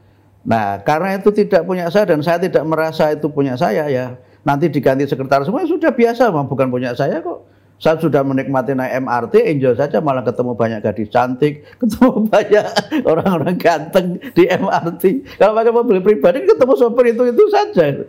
Nah, 0.46 0.80
karena 0.84 1.18
itu 1.18 1.32
tidak 1.34 1.64
punya 1.64 1.90
saya 1.90 2.06
dan 2.08 2.22
saya 2.22 2.38
tidak 2.38 2.62
merasa 2.64 3.10
itu 3.12 3.26
punya 3.28 3.58
saya 3.58 3.90
ya. 3.90 4.16
Nanti 4.44 4.68
diganti 4.68 5.08
sekretaris 5.08 5.48
semua 5.48 5.64
sudah 5.64 5.90
biasa, 5.90 6.28
bukan 6.30 6.68
punya 6.68 6.92
saya 6.92 7.20
kok. 7.24 7.48
Saya 7.74 7.98
sudah 7.98 8.22
menikmati 8.22 8.72
naik 8.72 9.02
MRT, 9.02 9.34
enjoy 9.50 9.74
saja 9.74 9.98
malah 9.98 10.22
ketemu 10.22 10.54
banyak 10.54 10.80
gadis 10.80 11.10
cantik, 11.10 11.66
ketemu 11.82 12.30
banyak 12.30 12.64
orang-orang 13.02 13.56
ganteng 13.58 14.22
di 14.32 14.46
MRT. 14.46 15.36
Kalau 15.36 15.52
pakai 15.58 15.72
mobil 15.74 15.98
pribadi 16.00 16.46
ketemu 16.46 16.74
sopir 16.78 17.12
itu 17.12 17.22
itu 17.28 17.44
saja. 17.50 18.06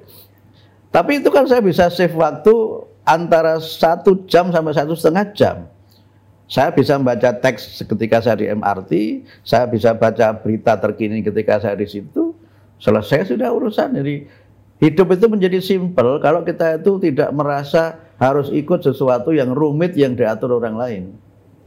Tapi 0.94 1.12
itu 1.20 1.30
kan 1.34 1.44
saya 1.50 1.60
bisa 1.60 1.92
save 1.92 2.14
waktu 2.16 2.54
antara 3.04 3.60
satu 3.60 4.24
jam 4.30 4.54
sampai 4.54 4.72
satu 4.72 4.94
setengah 4.96 5.26
jam. 5.36 5.58
Saya 6.46 6.70
bisa 6.70 6.94
membaca 7.02 7.34
teks 7.34 7.82
ketika 7.82 8.22
saya 8.22 8.38
di 8.38 8.46
MRT, 8.46 9.26
saya 9.42 9.66
bisa 9.66 9.98
baca 9.98 10.30
berita 10.38 10.78
terkini 10.78 11.26
ketika 11.26 11.58
saya 11.58 11.74
di 11.74 11.90
situ. 11.90 12.38
Selesai 12.78 13.34
sudah 13.34 13.50
urusan. 13.50 13.98
Jadi 13.98 14.30
hidup 14.78 15.10
itu 15.18 15.26
menjadi 15.26 15.58
simpel 15.58 16.22
kalau 16.22 16.46
kita 16.46 16.78
itu 16.78 17.02
tidak 17.02 17.34
merasa 17.34 18.05
harus 18.16 18.48
ikut 18.52 18.80
sesuatu 18.84 19.36
yang 19.36 19.52
rumit 19.52 19.96
yang 20.00 20.16
diatur 20.16 20.56
orang 20.60 20.76
lain. 20.76 21.04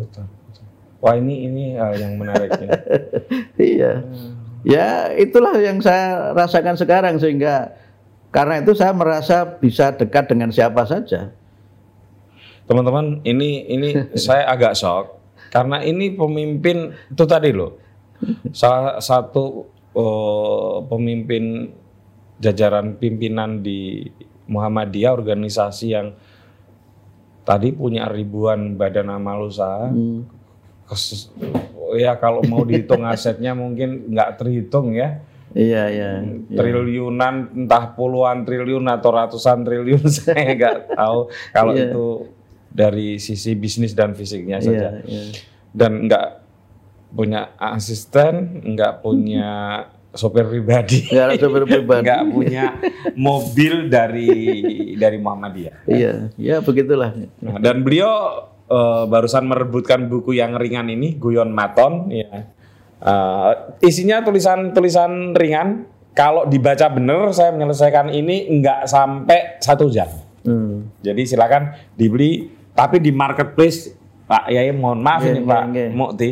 Betul. 0.00 0.24
Wah 0.98 1.14
ini 1.14 1.46
ini 1.46 1.64
hal 1.78 1.94
yang 1.94 2.18
menarik. 2.18 2.50
ya. 2.58 2.70
iya. 3.70 3.92
Hmm. 4.02 4.30
Ya 4.66 4.88
itulah 5.14 5.54
yang 5.54 5.78
saya 5.78 6.34
rasakan 6.34 6.74
sekarang 6.74 7.14
sehingga 7.22 7.78
karena 8.34 8.60
itu 8.60 8.74
saya 8.74 8.90
merasa 8.90 9.46
bisa 9.46 9.94
dekat 9.94 10.26
dengan 10.26 10.50
siapa 10.50 10.82
saja. 10.84 11.30
Teman-teman, 12.68 13.24
ini 13.24 13.64
ini 13.70 13.88
saya 14.28 14.50
agak 14.50 14.76
shock 14.76 15.16
karena 15.54 15.80
ini 15.86 16.12
pemimpin 16.12 16.92
itu 16.92 17.24
tadi 17.24 17.54
loh. 17.54 17.78
Salah 18.50 18.98
satu 18.98 19.70
uh, 19.94 20.82
pemimpin 20.90 21.70
jajaran 22.42 22.98
pimpinan 22.98 23.62
di 23.62 24.10
Muhammadiyah 24.50 25.14
organisasi 25.14 25.86
yang 25.94 26.18
tadi 27.48 27.72
punya 27.72 28.04
ribuan 28.12 28.76
badan 28.76 29.08
amal 29.08 29.48
usaha. 29.48 29.88
Hmm. 29.88 30.28
ya 31.96 32.16
kalau 32.20 32.44
mau 32.44 32.64
dihitung 32.64 33.04
asetnya 33.12 33.56
mungkin 33.56 34.12
nggak 34.12 34.36
terhitung 34.36 34.92
ya. 34.92 35.24
Iya, 35.56 35.88
iya 35.88 36.10
iya. 36.20 36.56
Triliunan 36.60 37.56
entah 37.64 37.96
puluhan 37.96 38.44
triliun 38.44 38.84
atau 38.84 39.08
ratusan 39.16 39.64
triliun 39.64 40.04
saya 40.20 40.52
nggak 40.52 40.92
tahu 40.92 41.32
kalau 41.56 41.72
iya. 41.72 41.88
itu 41.88 42.06
dari 42.68 43.16
sisi 43.16 43.56
bisnis 43.56 43.96
dan 43.96 44.12
fisiknya 44.12 44.60
saja. 44.60 45.00
Iya, 45.00 45.08
iya. 45.08 45.22
Dan 45.72 46.04
nggak 46.04 46.28
punya 47.16 47.56
asisten, 47.56 48.60
nggak 48.76 49.00
punya 49.00 49.88
sopir 50.18 50.44
pribadi. 50.50 51.06
Ada 51.14 51.38
sopir 51.38 51.62
pribadi. 51.62 52.02
Nggak 52.02 52.22
punya 52.34 52.64
mobil 53.14 53.86
dari 53.86 54.26
dari 54.98 55.18
Muhammadiyah. 55.22 55.86
Iya, 55.86 56.12
ya 56.34 56.56
begitulah. 56.58 57.14
Nah, 57.38 57.62
dan 57.62 57.86
beliau 57.86 58.10
uh, 58.66 59.06
barusan 59.06 59.46
merebutkan 59.46 60.10
buku 60.10 60.34
yang 60.34 60.58
ringan 60.58 60.90
ini, 60.90 61.14
Guyon 61.14 61.54
Maton. 61.54 62.10
Ya. 62.10 62.50
Uh, 62.98 63.78
isinya 63.78 64.26
tulisan-tulisan 64.26 65.38
ringan. 65.38 65.86
Kalau 66.18 66.50
dibaca 66.50 66.90
benar, 66.90 67.30
saya 67.30 67.54
menyelesaikan 67.54 68.10
ini 68.10 68.50
nggak 68.58 68.90
sampai 68.90 69.62
satu 69.62 69.86
jam. 69.86 70.10
Hmm. 70.42 70.90
Jadi 70.98 71.22
silakan 71.30 71.78
dibeli. 71.94 72.50
Tapi 72.74 72.98
di 72.98 73.14
marketplace, 73.14 73.94
Pak 74.26 74.50
Yai, 74.50 74.74
mohon 74.74 74.98
maaf 74.98 75.22
yeah, 75.22 75.30
ini 75.30 75.40
yeah, 75.42 75.50
Pak 75.50 75.62
yeah. 75.74 75.90
Mukti, 75.94 76.30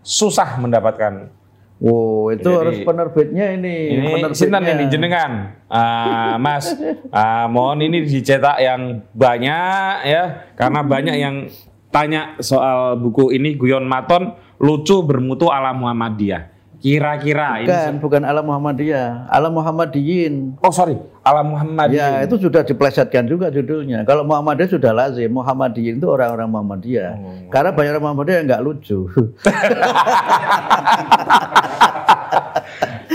susah 0.00 0.56
mendapatkan 0.60 1.35
Wow, 1.76 2.32
itu 2.32 2.48
Jadi, 2.48 2.56
harus 2.56 2.78
penerbitnya 2.88 3.52
ini. 3.52 3.76
Ini 4.00 4.08
penerbitnya. 4.32 4.72
ini 4.80 4.84
jenengan, 4.88 5.32
uh, 5.68 6.40
Mas. 6.40 6.72
Uh, 6.72 7.46
mohon 7.52 7.84
ini 7.84 8.00
dicetak 8.08 8.56
yang 8.64 9.04
banyak 9.12 9.96
ya, 10.08 10.24
karena 10.56 10.80
banyak 10.80 11.16
yang 11.20 11.52
tanya 11.92 12.40
soal 12.40 12.96
buku 12.96 13.28
ini 13.36 13.60
Guyon 13.60 13.84
Maton 13.84 14.40
lucu 14.56 15.04
bermutu 15.04 15.52
ala 15.52 15.76
Muhammadiyah. 15.76 16.55
Kira-kira 16.76 17.64
bukan, 17.64 17.88
ini 17.88 17.98
bukan 17.98 18.22
ala 18.28 18.40
Muhammadiyah, 18.44 19.32
ala 19.32 19.48
Muhammadiyin. 19.48 20.60
Oh 20.60 20.68
sorry, 20.68 21.00
ala 21.24 21.40
Muhammadiyyin. 21.40 22.20
Ya 22.20 22.24
itu 22.28 22.36
sudah 22.36 22.62
diplesetkan 22.62 23.24
juga 23.24 23.48
judulnya. 23.48 24.04
Kalau 24.04 24.28
Muhammadiyah 24.28 24.70
sudah 24.76 24.92
lazim, 24.92 25.32
Muhammadiyin 25.32 25.96
itu 25.96 26.06
orang-orang 26.06 26.48
Muhammadiyah. 26.52 27.12
Oh. 27.16 27.48
Karena 27.48 27.72
banyak 27.72 27.90
orang 27.96 28.04
Muhammadiyah 28.04 28.36
yang 28.38 28.46
nggak 28.52 28.64
lucu. 28.64 29.08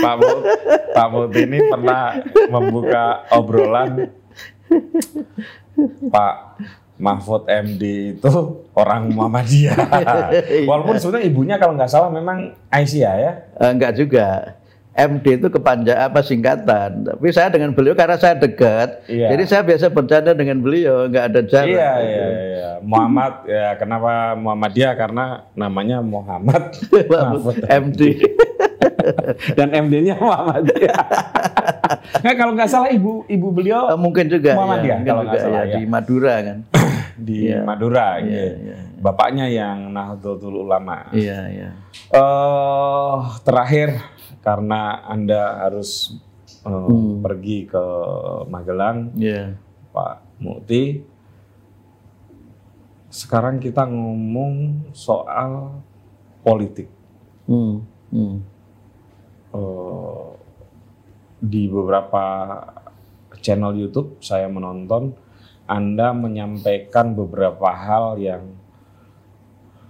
Pak 0.02 0.14
Mut, 0.18 0.38
Pak 0.90 1.06
Mut 1.14 1.30
ini 1.38 1.58
pernah 1.70 2.18
membuka 2.50 3.22
obrolan 3.30 4.10
Pak 6.10 6.34
Mahfud 7.02 7.50
MD 7.50 8.14
itu 8.14 8.32
orang 8.80 9.10
Muhammadiyah. 9.10 9.74
Walaupun 10.70 10.94
sebenarnya 11.02 11.26
ibunya 11.26 11.56
kalau 11.58 11.74
nggak 11.74 11.90
salah 11.90 12.14
memang 12.14 12.54
Aisyah 12.70 13.14
ya. 13.18 13.32
Eh, 13.58 13.70
enggak 13.74 13.98
juga. 13.98 14.54
MD 14.92 15.40
itu 15.40 15.48
kepanjang 15.48 15.96
apa 15.96 16.20
singkatan. 16.20 17.08
Tapi 17.08 17.32
saya 17.32 17.48
dengan 17.48 17.72
beliau 17.72 17.96
karena 17.96 18.20
saya 18.20 18.36
dekat, 18.36 19.08
Iya. 19.08 19.32
jadi 19.32 19.44
saya 19.48 19.62
biasa 19.64 19.88
bercanda 19.88 20.36
dengan 20.36 20.60
beliau, 20.60 21.08
enggak 21.08 21.32
ada 21.32 21.40
jarak. 21.40 21.72
Iya, 21.72 21.92
iya, 21.98 22.26
iya. 22.28 22.70
Muhammad 22.84 23.46
ya 23.48 23.72
kenapa 23.74 24.36
Muhammadiyah 24.36 24.92
karena 24.92 25.24
namanya 25.54 26.04
Muhammad 26.04 26.76
MD. 27.84 28.00
dan 29.58 29.72
MD-nya 29.72 30.14
Muhammadiyah. 30.14 31.04
nah, 32.24 32.32
kalau 32.36 32.52
nggak 32.52 32.70
salah 32.70 32.90
ibu 32.92 33.24
ibu 33.26 33.48
beliau 33.50 33.96
mungkin 33.96 34.28
juga 34.28 34.54
Muhammadiyah, 34.54 34.98
ya, 35.00 35.06
kalau 35.08 35.22
nggak 35.24 35.40
salah, 35.40 35.62
ya, 35.64 35.70
ya. 35.72 35.74
di 35.74 35.82
Madura 35.88 36.34
kan. 36.38 36.58
di 37.26 37.36
Iya. 37.48 37.58
Madura, 37.64 38.08
Iya, 38.20 38.28
iya. 38.28 38.52
iya. 38.60 38.76
bapaknya 39.00 39.46
yang 39.48 39.90
Nahdlatul 39.90 40.62
Ulama. 40.62 41.08
Iya, 41.10 41.38
iya. 41.48 41.68
eh 42.12 43.16
terakhir 43.42 43.88
karena 44.42 45.06
anda 45.06 45.62
harus 45.64 46.18
eh, 46.62 46.70
Hmm. 46.70 47.22
pergi 47.22 47.66
ke 47.66 47.84
Magelang, 48.46 49.14
Iya. 49.18 49.58
Pak 49.90 50.38
Mukti. 50.38 51.02
Sekarang 53.12 53.58
kita 53.58 53.84
ngomong 53.84 54.88
soal 54.94 55.82
politik. 56.42 56.86
Hmm. 57.46 57.82
Hmm. 58.14 58.40
Eh, 59.52 60.26
di 61.42 61.66
beberapa 61.66 62.24
channel 63.42 63.74
YouTube 63.74 64.22
saya 64.22 64.46
menonton 64.46 65.12
Anda 65.66 66.14
menyampaikan 66.14 67.14
beberapa 67.18 67.70
hal 67.74 68.18
yang 68.22 68.54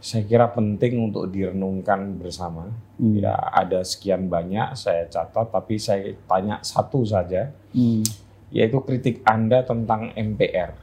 saya 0.03 0.27
kira 0.27 0.51
penting 0.51 0.99
untuk 0.99 1.31
direnungkan 1.31 2.19
bersama. 2.19 2.75
Hmm. 2.99 3.23
Ya, 3.23 3.39
ada 3.39 3.87
sekian 3.87 4.27
banyak 4.27 4.75
saya 4.75 5.07
catat, 5.07 5.47
tapi 5.55 5.79
saya 5.79 6.19
tanya 6.27 6.59
satu 6.67 7.07
saja, 7.07 7.55
Hmm. 7.71 8.03
yaitu 8.51 8.83
kritik 8.83 9.23
Anda 9.23 9.63
tentang 9.63 10.11
MPR. 10.19 10.75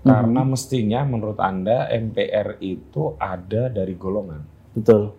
Karena 0.00 0.46
mestinya 0.46 1.04
menurut 1.04 1.36
Anda 1.36 1.90
MPR 1.92 2.56
itu 2.64 3.18
ada 3.20 3.68
dari 3.68 3.92
golongan. 3.98 4.40
Betul. 4.72 5.12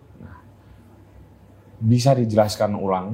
Bisa 1.77 2.17
dijelaskan 2.17 2.73
ulang 2.79 3.07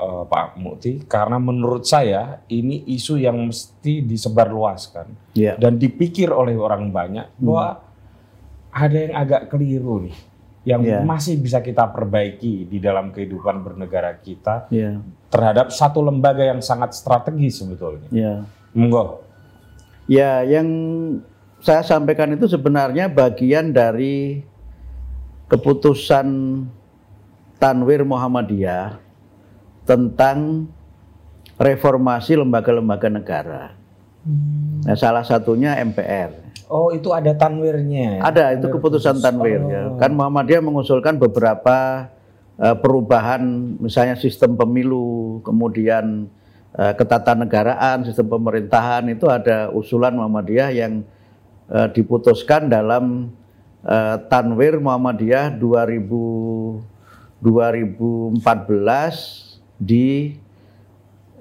eh, 0.00 0.24
Pak 0.24 0.56
Mukti? 0.56 1.04
Karena 1.04 1.36
menurut 1.36 1.84
saya 1.84 2.40
ini 2.48 2.88
isu 2.88 3.20
yang 3.20 3.36
mesti 3.36 4.00
disebarluaskan 4.00 5.36
Iya. 5.36 5.60
dan 5.60 5.76
dipikir 5.76 6.32
oleh 6.32 6.56
orang 6.56 6.88
banyak 6.88 7.36
bahwa 7.36 7.89
ada 8.70 8.96
yang 8.96 9.14
agak 9.18 9.50
keliru 9.50 10.06
nih, 10.06 10.16
yang 10.62 10.80
Iya. 10.82 11.02
masih 11.02 11.38
bisa 11.38 11.58
kita 11.58 11.90
perbaiki 11.90 12.66
di 12.70 12.78
dalam 12.78 13.10
kehidupan 13.10 13.62
bernegara 13.62 14.14
kita 14.18 14.70
Iya. 14.70 15.02
terhadap 15.30 15.74
satu 15.74 16.00
lembaga 16.02 16.46
yang 16.46 16.62
sangat 16.62 16.94
strategis 16.94 17.58
sebetulnya. 17.60 18.08
Iya. 18.10 18.34
Monggo. 18.74 19.26
Ya, 20.10 20.42
yang 20.42 20.66
saya 21.62 21.82
sampaikan 21.82 22.34
itu 22.34 22.46
sebenarnya 22.50 23.06
bagian 23.06 23.70
dari 23.70 24.42
keputusan 25.46 26.26
Tanwir 27.60 28.06
Muhammadiyah 28.06 28.96
tentang 29.84 30.70
reformasi 31.60 32.38
lembaga-lembaga 32.40 33.08
negara. 33.12 33.62
Nah, 34.80 34.96
salah 34.96 35.20
satunya 35.20 35.76
MPR. 35.76 36.49
Oh, 36.70 36.94
itu 36.94 37.10
ada 37.10 37.34
tanwirnya. 37.34 38.22
ya? 38.22 38.24
Ada 38.30 38.54
itu 38.54 38.70
keputusan 38.70 39.18
Tanwir 39.18 39.58
ya. 39.66 39.90
Kan 39.98 40.14
Muhammadiyah 40.14 40.62
mengusulkan 40.62 41.18
beberapa 41.18 42.06
eh, 42.54 42.76
perubahan 42.78 43.42
misalnya 43.82 44.14
sistem 44.14 44.54
pemilu, 44.54 45.42
kemudian 45.42 46.30
eh, 46.78 46.94
ketatanegaraan, 46.94 48.06
sistem 48.06 48.30
pemerintahan 48.30 49.02
itu 49.10 49.26
ada 49.26 49.74
usulan 49.74 50.14
Muhammadiyah 50.14 50.70
yang 50.70 51.02
eh, 51.74 51.90
diputuskan 51.90 52.70
dalam 52.70 53.34
eh, 53.82 54.16
Tanwir 54.30 54.78
Muhammadiyah 54.78 55.58
2000 55.58 57.00
2014 57.40 58.36
di 59.80 60.36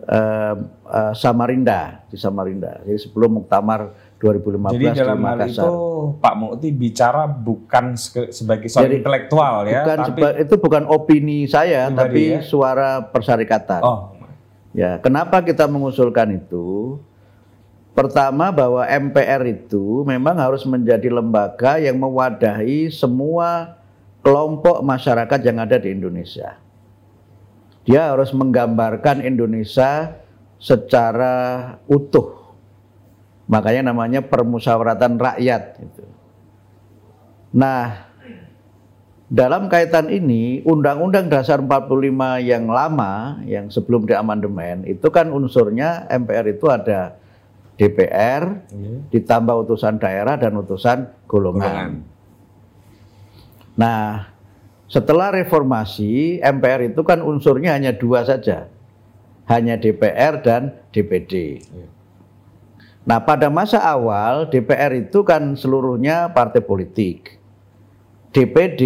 eh, 0.07 0.55
eh, 0.89 1.13
Samarinda, 1.13 2.01
di 2.09 2.17
Samarinda. 2.17 2.81
Jadi 2.87 2.97
sebelum 2.97 3.43
Muktamar 3.43 3.91
2015 4.19 4.75
Jadi 4.75 4.85
dalam 4.91 5.15
di 5.15 5.23
hal 5.23 5.37
Makassar. 5.39 5.63
itu 5.63 5.73
Pak 6.19 6.33
Mukti 6.35 6.69
bicara 6.69 7.23
bukan 7.23 7.85
se- 7.95 8.29
sebagai 8.29 8.67
seorang 8.67 8.85
Jadi, 8.85 8.95
intelektual 8.99 9.55
ya, 9.63 9.81
bukan 9.81 9.97
tapi 10.01 10.19
seba- 10.21 10.37
itu 10.37 10.55
bukan 10.57 10.83
opini 10.85 11.39
saya, 11.45 11.87
Pribadi 11.87 12.03
tapi 12.03 12.23
ya? 12.29 12.39
suara 12.41 12.89
persyarikatan. 13.05 13.81
oh, 13.81 13.99
Ya, 14.69 14.95
kenapa 14.97 15.41
kita 15.41 15.65
mengusulkan 15.65 16.29
itu? 16.35 16.99
Pertama 17.91 18.47
bahwa 18.49 18.85
MPR 18.85 19.41
itu 19.49 20.05
memang 20.05 20.37
harus 20.37 20.61
menjadi 20.61 21.09
lembaga 21.09 21.75
yang 21.75 21.97
mewadahi 21.97 22.87
semua 22.87 23.75
kelompok 24.19 24.79
masyarakat 24.79 25.39
yang 25.41 25.57
ada 25.57 25.75
di 25.75 25.89
Indonesia. 25.89 26.55
Dia 27.81 28.13
harus 28.13 28.29
menggambarkan 28.29 29.19
Indonesia 29.19 30.15
secara 30.55 31.33
utuh. 31.85 32.38
Makanya 33.49 33.89
namanya 33.89 34.21
permusyawaratan 34.21 35.17
rakyat. 35.17 35.81
Gitu. 35.81 36.03
Nah, 37.57 38.09
dalam 39.29 39.65
kaitan 39.69 40.09
ini, 40.13 40.61
Undang-Undang 40.61 41.33
Dasar 41.33 41.57
45 41.57 42.45
yang 42.45 42.69
lama, 42.69 43.41
yang 43.49 43.73
sebelum 43.73 44.05
diamandemen, 44.05 44.85
itu 44.85 45.09
kan 45.09 45.33
unsurnya 45.33 46.05
MPR 46.13 46.45
itu 46.53 46.69
ada 46.69 47.17
DPR, 47.79 48.69
iya. 48.69 48.95
ditambah 49.09 49.65
utusan 49.65 49.97
daerah 49.97 50.37
dan 50.37 50.53
utusan 50.57 51.09
golongan. 51.25 51.65
Golongan. 51.65 51.93
Nah, 53.79 54.29
setelah 54.89 55.29
reformasi, 55.31 56.41
MPR 56.41 56.91
itu 56.91 57.01
kan 57.05 57.21
unsurnya 57.21 57.77
hanya 57.77 57.93
dua 57.95 58.25
saja, 58.25 58.67
hanya 59.45 59.77
DPR 59.77 60.41
dan 60.41 60.75
DPD. 60.91 61.63
Nah, 63.09 63.17
pada 63.25 63.49
masa 63.49 63.81
awal 63.81 64.53
DPR 64.53 64.93
itu 64.93 65.25
kan 65.25 65.57
seluruhnya 65.57 66.29
partai 66.29 66.61
politik. 66.61 67.41
DPD 68.29 68.81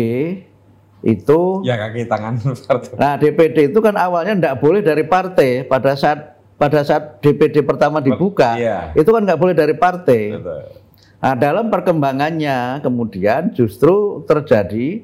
itu 1.03 1.39
ya 1.67 1.75
kaki 1.75 2.07
tangan 2.07 2.39
Partai. 2.71 2.95
Nah, 2.95 3.19
DPD 3.19 3.75
itu 3.75 3.79
kan 3.83 3.99
awalnya 3.99 4.39
tidak 4.39 4.55
boleh 4.63 4.79
dari 4.79 5.03
partai 5.03 5.67
pada 5.67 5.99
saat 5.99 6.39
pada 6.55 6.79
saat 6.87 7.19
DPD 7.19 7.67
pertama 7.67 7.99
dibuka, 7.99 8.55
Iya. 8.55 8.95
itu 8.95 9.11
kan 9.11 9.27
nggak 9.27 9.35
boleh 9.35 9.51
dari 9.51 9.75
partai. 9.75 10.39
Betul. 10.39 10.79
Nah, 11.19 11.33
dalam 11.35 11.67
perkembangannya 11.67 12.79
kemudian 12.79 13.51
justru 13.51 14.23
terjadi 14.23 15.03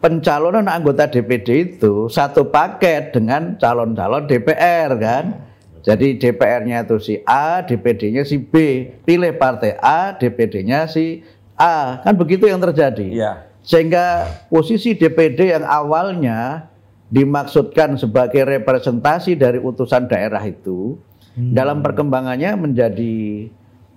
pencalonan 0.00 0.72
anggota 0.72 1.04
DPD 1.04 1.76
itu 1.76 2.08
satu 2.08 2.48
paket 2.48 3.12
dengan 3.12 3.60
calon-calon 3.60 4.24
DPR 4.24 4.96
kan. 4.96 5.51
Jadi 5.82 6.14
DPR-nya 6.14 6.86
itu 6.86 6.96
si 7.02 7.14
A, 7.26 7.58
DPD-nya 7.66 8.22
si 8.22 8.38
B. 8.38 8.86
Pilih 9.02 9.34
partai 9.34 9.74
A, 9.82 10.14
DPD-nya 10.14 10.86
si 10.86 11.26
A. 11.58 11.98
Kan 12.06 12.14
begitu 12.14 12.46
yang 12.46 12.62
terjadi. 12.62 13.06
Iya. 13.10 13.32
Sehingga 13.62 14.26
posisi 14.50 14.94
DPD 14.94 15.54
yang 15.54 15.66
awalnya 15.66 16.70
dimaksudkan 17.12 17.98
sebagai 17.98 18.42
representasi 18.46 19.36
dari 19.36 19.60
utusan 19.60 20.08
daerah 20.08 20.42
itu 20.42 20.98
dalam 21.36 21.84
perkembangannya 21.84 22.56
menjadi 22.56 23.48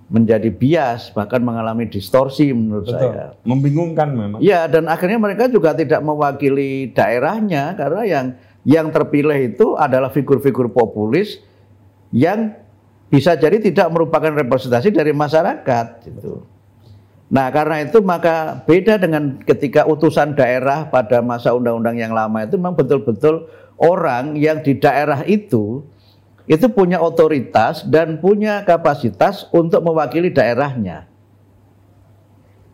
menjadi 0.06 0.54
bias 0.54 1.10
bahkan 1.10 1.42
mengalami 1.42 1.90
distorsi 1.90 2.54
menurut 2.54 2.86
Betul. 2.86 2.98
saya. 3.10 3.34
Membingungkan 3.42 4.08
memang. 4.14 4.38
Ya 4.38 4.70
dan 4.70 4.86
akhirnya 4.86 5.18
mereka 5.18 5.50
juga 5.50 5.74
tidak 5.74 5.98
mewakili 5.98 6.94
daerahnya 6.94 7.74
karena 7.74 8.02
yang 8.06 8.26
yang 8.62 8.86
terpilih 8.94 9.54
itu 9.54 9.74
adalah 9.74 10.14
figur-figur 10.14 10.70
populis 10.70 11.42
yang 12.16 12.56
bisa 13.12 13.36
jadi 13.36 13.60
tidak 13.60 13.92
merupakan 13.92 14.32
representasi 14.32 14.88
dari 14.88 15.12
masyarakat 15.12 15.86
gitu. 16.08 16.48
Nah, 17.28 17.52
karena 17.52 17.84
itu 17.84 18.00
maka 18.00 18.64
beda 18.64 18.96
dengan 18.96 19.36
ketika 19.44 19.84
utusan 19.84 20.32
daerah 20.32 20.88
pada 20.88 21.20
masa 21.20 21.52
undang-undang 21.52 22.00
yang 22.00 22.16
lama 22.16 22.46
itu 22.46 22.56
memang 22.56 22.72
betul-betul 22.78 23.50
orang 23.76 24.38
yang 24.40 24.64
di 24.64 24.78
daerah 24.78 25.26
itu 25.28 25.84
itu 26.46 26.66
punya 26.70 27.02
otoritas 27.02 27.82
dan 27.84 28.22
punya 28.22 28.62
kapasitas 28.62 29.50
untuk 29.50 29.82
mewakili 29.82 30.30
daerahnya. 30.30 31.10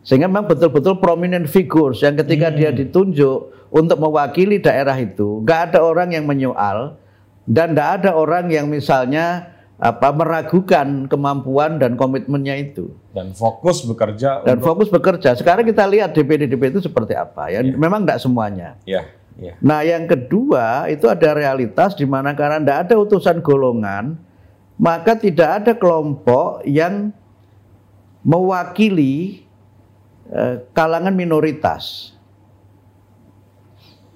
Sehingga 0.05 0.29
memang 0.29 0.45
betul-betul 0.45 1.01
prominent 1.01 1.49
figures 1.49 2.05
yang 2.05 2.13
ketika 2.13 2.53
dia 2.53 2.69
ditunjuk 2.69 3.51
untuk 3.73 3.97
mewakili 3.97 4.61
daerah 4.61 4.93
itu, 5.01 5.41
nggak 5.41 5.73
ada 5.73 5.79
orang 5.81 6.13
yang 6.13 6.29
menyoal 6.29 7.01
dan 7.43 7.75
nggak 7.75 7.89
ada 8.03 8.11
orang 8.15 8.47
yang 8.47 8.71
misalnya 8.71 9.53
apa 9.83 10.15
meragukan 10.15 11.11
kemampuan 11.11 11.75
dan 11.75 11.99
komitmennya 11.99 12.55
itu 12.55 12.93
Dan 13.11 13.35
fokus 13.35 13.83
bekerja 13.83 14.45
dan 14.47 14.57
untuk 14.61 14.67
fokus 14.71 14.87
bekerja. 14.87 15.35
Sekarang 15.35 15.67
kita 15.67 15.83
lihat 15.83 16.15
DPD 16.15 16.47
DPD 16.47 16.79
itu 16.79 16.87
seperti 16.87 17.13
apa 17.13 17.51
ya. 17.51 17.59
Memang 17.61 18.07
tidak 18.07 18.23
semuanya. 18.23 18.79
ya, 18.87 19.03
ya. 19.35 19.53
Nah, 19.59 19.83
yang 19.83 20.07
kedua 20.07 20.87
itu 20.87 21.05
ada 21.11 21.35
realitas 21.35 21.99
di 21.99 22.07
mana 22.07 22.31
karena 22.31 22.63
tidak 22.63 22.79
ada 22.87 22.95
utusan 22.95 23.43
golongan, 23.43 24.15
maka 24.79 25.19
tidak 25.19 25.49
ada 25.61 25.73
kelompok 25.75 26.63
yang 26.63 27.11
mewakili 28.23 29.43
eh, 30.31 30.63
kalangan 30.71 31.13
minoritas. 31.13 32.12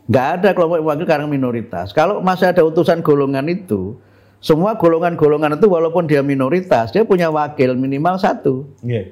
Nggak 0.08 0.28
ada 0.39 0.49
kelompok 0.55 0.76
yang 0.80 0.86
mewakili 0.88 1.08
kalangan 1.08 1.32
minoritas. 1.32 1.88
Kalau 1.91 2.24
masih 2.24 2.47
ada 2.47 2.64
utusan 2.64 3.03
golongan 3.03 3.43
itu, 3.51 3.99
semua 4.39 4.80
golongan-golongan 4.80 5.60
itu 5.60 5.68
walaupun 5.68 6.08
dia 6.08 6.24
minoritas, 6.24 6.95
dia 6.95 7.03
punya 7.03 7.28
wakil 7.28 7.76
minimal 7.76 8.16
satu. 8.16 8.72
Iya. 8.80 9.12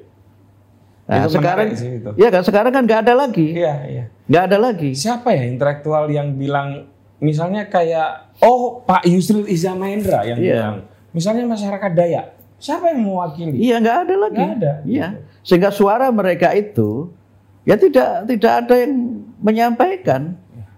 Nah, 1.06 1.22
Itu 1.22 1.38
sekarang, 1.38 1.70
sih 1.76 2.02
itu. 2.02 2.10
ya 2.18 2.28
kan 2.34 2.42
sekarang 2.42 2.72
kan 2.74 2.82
nggak 2.82 3.06
ada 3.06 3.14
lagi, 3.14 3.54
Iya, 3.54 3.74
iya. 3.86 4.04
nggak 4.26 4.42
ada 4.50 4.58
lagi. 4.58 4.90
Siapa 4.90 5.30
ya 5.30 5.46
intelektual 5.46 6.10
yang 6.10 6.34
bilang 6.34 6.90
misalnya 7.22 7.70
kayak 7.70 8.34
oh 8.42 8.82
Pak 8.82 9.06
Yusril 9.06 9.46
Iza 9.46 9.70
Mahendra 9.78 10.26
yang 10.26 10.34
Iya. 10.42 10.54
bilang 10.58 10.76
misalnya 11.14 11.46
masyarakat 11.46 11.90
Dayak. 11.94 12.26
Siapa 12.58 12.90
yang 12.90 13.06
mewakili? 13.06 13.54
Iya 13.60 13.78
nggak 13.78 13.98
ada 14.02 14.14
lagi. 14.18 14.40
Nggak 14.42 14.56
ada. 14.58 14.72
Iya. 14.82 15.08
Sehingga 15.46 15.70
suara 15.70 16.10
mereka 16.10 16.50
itu 16.58 17.14
ya 17.62 17.78
tidak 17.78 18.26
tidak 18.26 18.52
ada 18.66 18.74
yang 18.74 18.92
menyampaikan. 19.38 20.34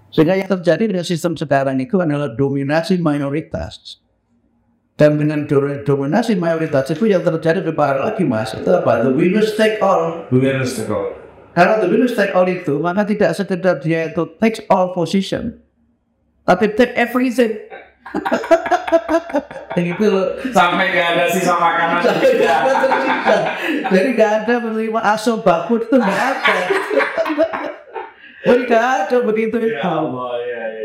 Sehingga 0.09 0.41
yang 0.41 0.49
terjadi 0.49 0.89
dengan 0.89 1.05
sistem 1.05 1.37
sekarang 1.37 1.77
itu 1.77 2.01
adalah 2.01 2.33
dominasi 2.33 2.97
mayoritas. 2.97 4.01
Dan 4.99 5.15
dengan 5.15 5.47
do- 5.47 5.85
dominasi 5.87 6.35
mayoritas 6.35 6.91
itu 6.91 7.07
yang 7.07 7.23
terjadi 7.23 7.63
lebih 7.63 7.79
parah 7.79 8.11
lagi 8.11 8.27
mas. 8.27 8.51
Itu 8.57 8.67
apa? 8.73 9.07
The 9.07 9.15
winners 9.15 9.55
take 9.55 9.79
all. 9.79 10.27
Karena 11.55 11.75
the 11.79 11.89
winners 11.91 12.15
take 12.19 12.35
all 12.35 12.47
itu 12.47 12.79
maka 12.79 13.03
tidak 13.07 13.31
sekedar 13.35 13.79
dia 13.79 14.11
itu 14.11 14.27
takes 14.39 14.63
all 14.71 14.95
position, 14.95 15.59
tapi 16.47 16.71
take 16.75 16.95
everything. 16.95 17.59
Yang 19.79 20.01
itu 20.01 20.11
Sampai 20.51 20.91
gak 20.91 21.07
ada 21.15 21.25
sisa 21.31 21.55
makanan. 21.55 22.01
Jadi 23.91 24.09
nggak 24.17 24.33
ada 24.43 24.55
menerima 24.65 25.01
aso 25.03 25.39
baku 25.39 25.79
itu 25.79 25.95
nggak 25.95 26.23
ada. 26.35 26.57
Jadi 28.39 28.71
nggak 28.71 28.85
ada 29.03 29.17
begitu 29.27 29.57
itu. 29.59 29.95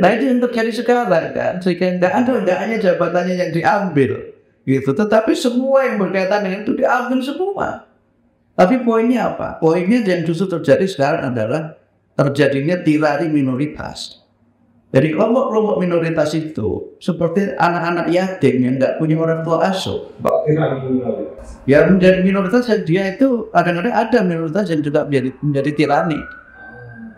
Nah 0.01 0.09
itu 0.09 0.23
yang 0.25 0.41
terjadi 0.41 0.71
sekarang 0.73 1.29
kan, 1.37 1.53
sehingga 1.61 2.01
nggak 2.01 2.13
ada 2.25 2.31
nggak 2.41 2.57
hanya 2.65 2.77
jabatannya 2.81 3.35
yang 3.37 3.51
diambil, 3.53 4.33
gitu. 4.65 4.89
Tetapi 4.89 5.37
semua 5.37 5.85
yang 5.85 6.01
berkaitan 6.01 6.41
dengan 6.41 6.65
itu 6.65 6.73
diambil 6.73 7.19
semua. 7.21 7.67
Tapi 8.57 8.81
poinnya 8.81 9.33
apa? 9.33 9.61
Poinnya 9.61 10.01
yang 10.01 10.25
justru 10.25 10.49
terjadi 10.49 10.85
sekarang 10.89 11.33
adalah 11.33 11.77
terjadinya 12.17 12.81
tirari 12.81 13.29
minoritas. 13.29 14.21
Jadi 14.93 15.09
kelompok-kelompok 15.17 15.81
minoritas 15.81 16.37
itu 16.37 16.93
seperti 17.01 17.57
anak-anak 17.57 18.13
yatim 18.13 18.61
yang 18.61 18.77
nggak 18.77 19.01
punya 19.01 19.17
orang 19.17 19.41
tua 19.41 19.65
asuh. 19.73 20.13
Ya 21.65 21.89
menjadi 21.89 22.21
minoritas 22.21 22.69
dia 22.85 23.13
itu 23.13 23.49
kadang-kadang 23.49 23.89
ada 23.89 24.21
minoritas 24.21 24.69
yang 24.69 24.85
juga 24.85 25.05
menjadi 25.09 25.29
menjadi 25.41 25.71
tirani. 25.73 26.21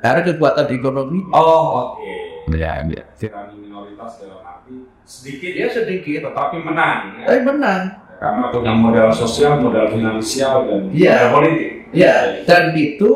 Karena 0.06 0.22
kekuatan 0.22 0.70
ekonomi 0.70 1.20
Oh, 1.34 1.97
oke. 1.97 2.14
Ya, 2.53 2.86
ya. 2.86 3.01
Tirani 3.18 3.58
minoritas 3.58 4.22
dalam 4.22 4.38
arti 4.45 4.86
sedikit 5.01 5.49
dia 5.49 5.68
sedikit, 5.68 6.30
tetapi 6.30 6.62
menang. 6.62 7.18
ya. 7.18 7.26
tapi 7.26 7.41
menang. 7.41 7.82
Karena 8.16 8.43
punya 8.53 8.74
modal 8.78 9.10
sosial, 9.10 9.58
modal 9.58 9.89
finansial 9.89 10.70
dan 10.70 10.82
Iya. 10.93 11.26
modal 11.26 11.30
politik. 11.34 11.70
Ya, 11.89 12.16
dan 12.45 12.78
itu 12.78 13.10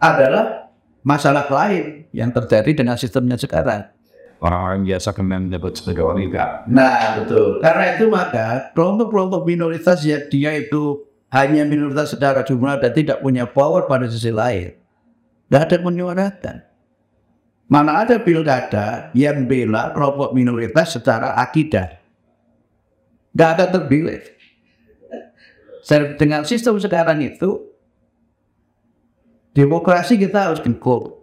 adalah 0.00 0.72
masalah 1.04 1.44
lain 1.44 2.08
yang 2.10 2.32
terjadi 2.32 2.72
dengan 2.72 2.96
sistemnya 2.96 3.36
sekarang. 3.36 3.84
Orang-orang 4.38 4.86
biasa 4.86 5.12
kena 5.12 5.36
dapat 5.50 5.76
sebagai 5.76 6.08
wanita. 6.08 6.64
Nah, 6.70 7.18
betul. 7.20 7.58
Karena 7.58 7.84
itu 7.98 8.06
maka 8.06 8.70
kelompok-kelompok 8.72 9.42
minoritas 9.44 9.98
yang 10.06 10.24
dia 10.30 10.54
itu 10.54 11.04
hanya 11.28 11.66
minoritas 11.66 12.14
secara 12.14 12.46
jumlah 12.46 12.78
dan 12.80 12.94
tidak 12.94 13.18
punya 13.20 13.44
power 13.44 13.84
pada 13.90 14.06
sisi 14.06 14.30
lain. 14.32 14.78
Tidak 15.48 15.60
ada 15.64 15.76
menyuarakan. 15.80 16.56
Mana 17.68 18.04
ada 18.04 18.20
pilkada 18.20 19.12
yang 19.12 19.44
bela 19.48 19.92
kelompok 19.96 20.36
minoritas 20.36 20.96
secara 20.96 21.36
akidah. 21.40 22.00
Tidak 23.32 23.48
ada 23.56 23.64
terpilih. 23.68 24.24
Dengan 26.20 26.44
sistem 26.44 26.76
sekarang 26.76 27.24
itu, 27.24 27.64
demokrasi 29.56 30.20
kita 30.20 30.52
harus 30.52 30.60
dukung. 30.60 31.16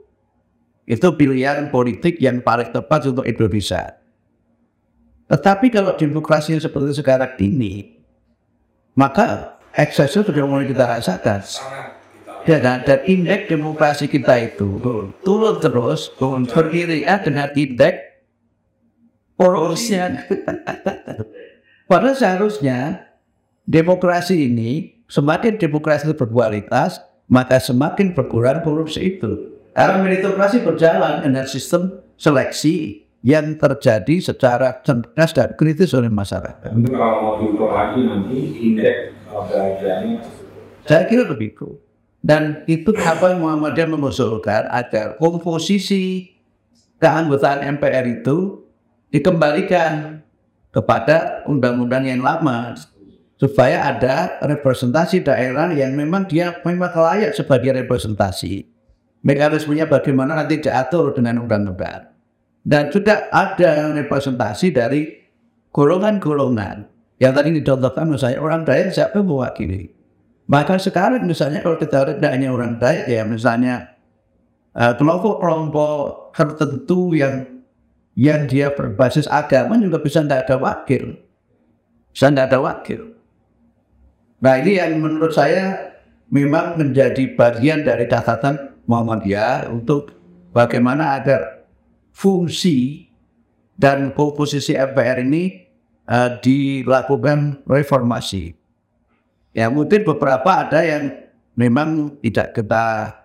Itu 0.86 1.13
pilihan 1.17 1.69
politik 1.73 2.21
yang 2.21 2.41
paling 2.45 2.69
tepat 2.69 3.09
untuk 3.09 3.26
Indonesia. 3.26 3.97
Tetapi 5.26 5.73
kalau 5.73 5.97
demokrasi 5.97 6.53
seperti 6.61 6.93
sekarang 6.93 7.34
ini, 7.41 7.97
maka 8.93 9.57
eksesnya 9.73 10.21
sudah 10.21 10.45
mulai 10.45 10.69
kita 10.69 10.86
rasakan. 10.86 11.41
Ya 12.46 12.62
kan? 12.62 12.86
Dan 12.86 13.00
indeks 13.10 13.50
demokrasi 13.50 14.06
kita 14.06 14.38
itu 14.38 14.78
turun 15.26 15.56
terus, 15.58 16.14
turun 16.16 16.46
beriringan 16.46 17.26
dengan 17.26 17.50
indeks 17.58 18.22
porosnya. 19.34 20.30
Padahal 21.89 22.18
seharusnya 22.18 23.10
demokrasi 23.66 24.50
ini 24.50 25.02
semakin 25.10 25.58
demokrasi 25.58 26.10
berkualitas, 26.14 27.02
maka 27.30 27.58
semakin 27.62 28.14
berkurang 28.14 28.62
korupsi 28.62 29.18
itu. 29.18 29.58
Karena 29.76 30.00
meritokrasi 30.00 30.64
berjalan 30.64 31.26
dengan 31.26 31.46
sistem 31.46 32.00
seleksi 32.16 33.06
yang 33.26 33.58
terjadi 33.58 34.22
secara 34.22 34.80
cerdas 34.86 35.34
dan 35.34 35.52
kritis 35.58 35.91
oleh 35.98 36.08
masyarakat. 36.08 36.72
Kalau 36.72 37.14
mau 37.20 37.34
diukur 37.41 37.74
lagi 37.74 38.06
nanti 38.06 38.38
indeks 38.72 39.18
kebahagiaannya 39.28 40.18
Saya 40.86 41.10
kira 41.10 41.26
begitu. 41.26 41.85
Dan 42.26 42.65
itu 42.65 42.89
apa 42.97 43.38
yang 43.38 43.45
Muhammadiyah 43.45 43.86
mengusulkan 43.86 44.65
agar 44.73 45.13
komposisi 45.21 46.34
keanggotaan 46.97 47.78
MPR 47.78 48.01
itu 48.17 48.65
dikembalikan 49.13 50.26
kepada 50.73 51.45
undang-undang 51.45 52.09
yang 52.09 52.26
lama 52.26 52.73
supaya 53.38 53.93
ada 53.93 54.41
representasi 54.41 55.21
daerah 55.21 55.69
yang 55.69 55.93
memang 55.93 56.26
dia 56.26 56.57
memang 56.65 56.97
layak 56.97 57.38
sebagai 57.38 57.78
representasi. 57.86 58.73
Mekanismenya 59.21 59.86
bagaimana 59.86 60.34
nanti 60.34 60.57
diatur 60.57 61.13
dengan 61.13 61.45
undang-undang. 61.45 62.09
Dan 62.65 62.89
sudah 62.89 63.30
ada 63.30 63.93
representasi 63.93 64.73
dari 64.73 65.13
golongan-golongan 65.69 66.89
yang 67.21 67.32
tadi 67.32 67.53
dicontohkan 67.53 68.09
misalnya 68.09 68.41
orang 68.41 68.67
Dayak 68.67 68.91
siapa 68.91 69.21
mewakili. 69.21 69.95
Maka 70.46 70.78
sekarang 70.78 71.26
misalnya 71.26 71.66
kalau 71.66 71.78
kita 71.82 72.06
lihat 72.06 72.18
tidak 72.22 72.34
hanya 72.38 72.50
orang 72.54 72.78
Dayak 72.78 73.08
ya 73.10 73.24
misalnya 73.26 73.98
eh, 74.78 74.93
kelompok-kelompok 74.93 76.32
tertentu 76.38 77.18
yang 77.18 77.66
yang 78.16 78.46
dia 78.48 78.72
berbasis 78.72 79.26
agama 79.28 79.76
juga 79.82 80.00
bisa 80.00 80.22
tidak 80.22 80.46
ada 80.46 80.56
wakil. 80.62 81.18
Bisa 82.14 82.30
tidak 82.30 82.54
ada 82.54 82.60
wakil. 82.62 83.02
Nah 84.39 84.54
ini 84.62 84.78
yang 84.78 85.02
menurut 85.02 85.34
saya 85.34 85.96
memang 86.30 86.78
menjadi 86.78 87.34
bagian 87.34 87.82
dari 87.82 88.06
catatan 88.06 88.78
Muhammadiyah 88.86 89.74
untuk 89.74 90.14
bagaimana 90.54 91.18
agar 91.18 91.66
fungsi 92.14 93.10
dan 93.76 94.14
komposisi 94.14 94.78
MPR 94.78 95.26
ini 95.26 95.66
eh, 96.06 96.30
dilakukan 96.38 97.66
reformasi. 97.66 98.64
Ya 99.56 99.72
mungkin 99.72 100.03
beberapa 100.03 100.68
ada 100.68 100.84
yang 100.84 101.16
memang 101.56 102.20
tidak 102.20 102.51
kita 102.51 103.16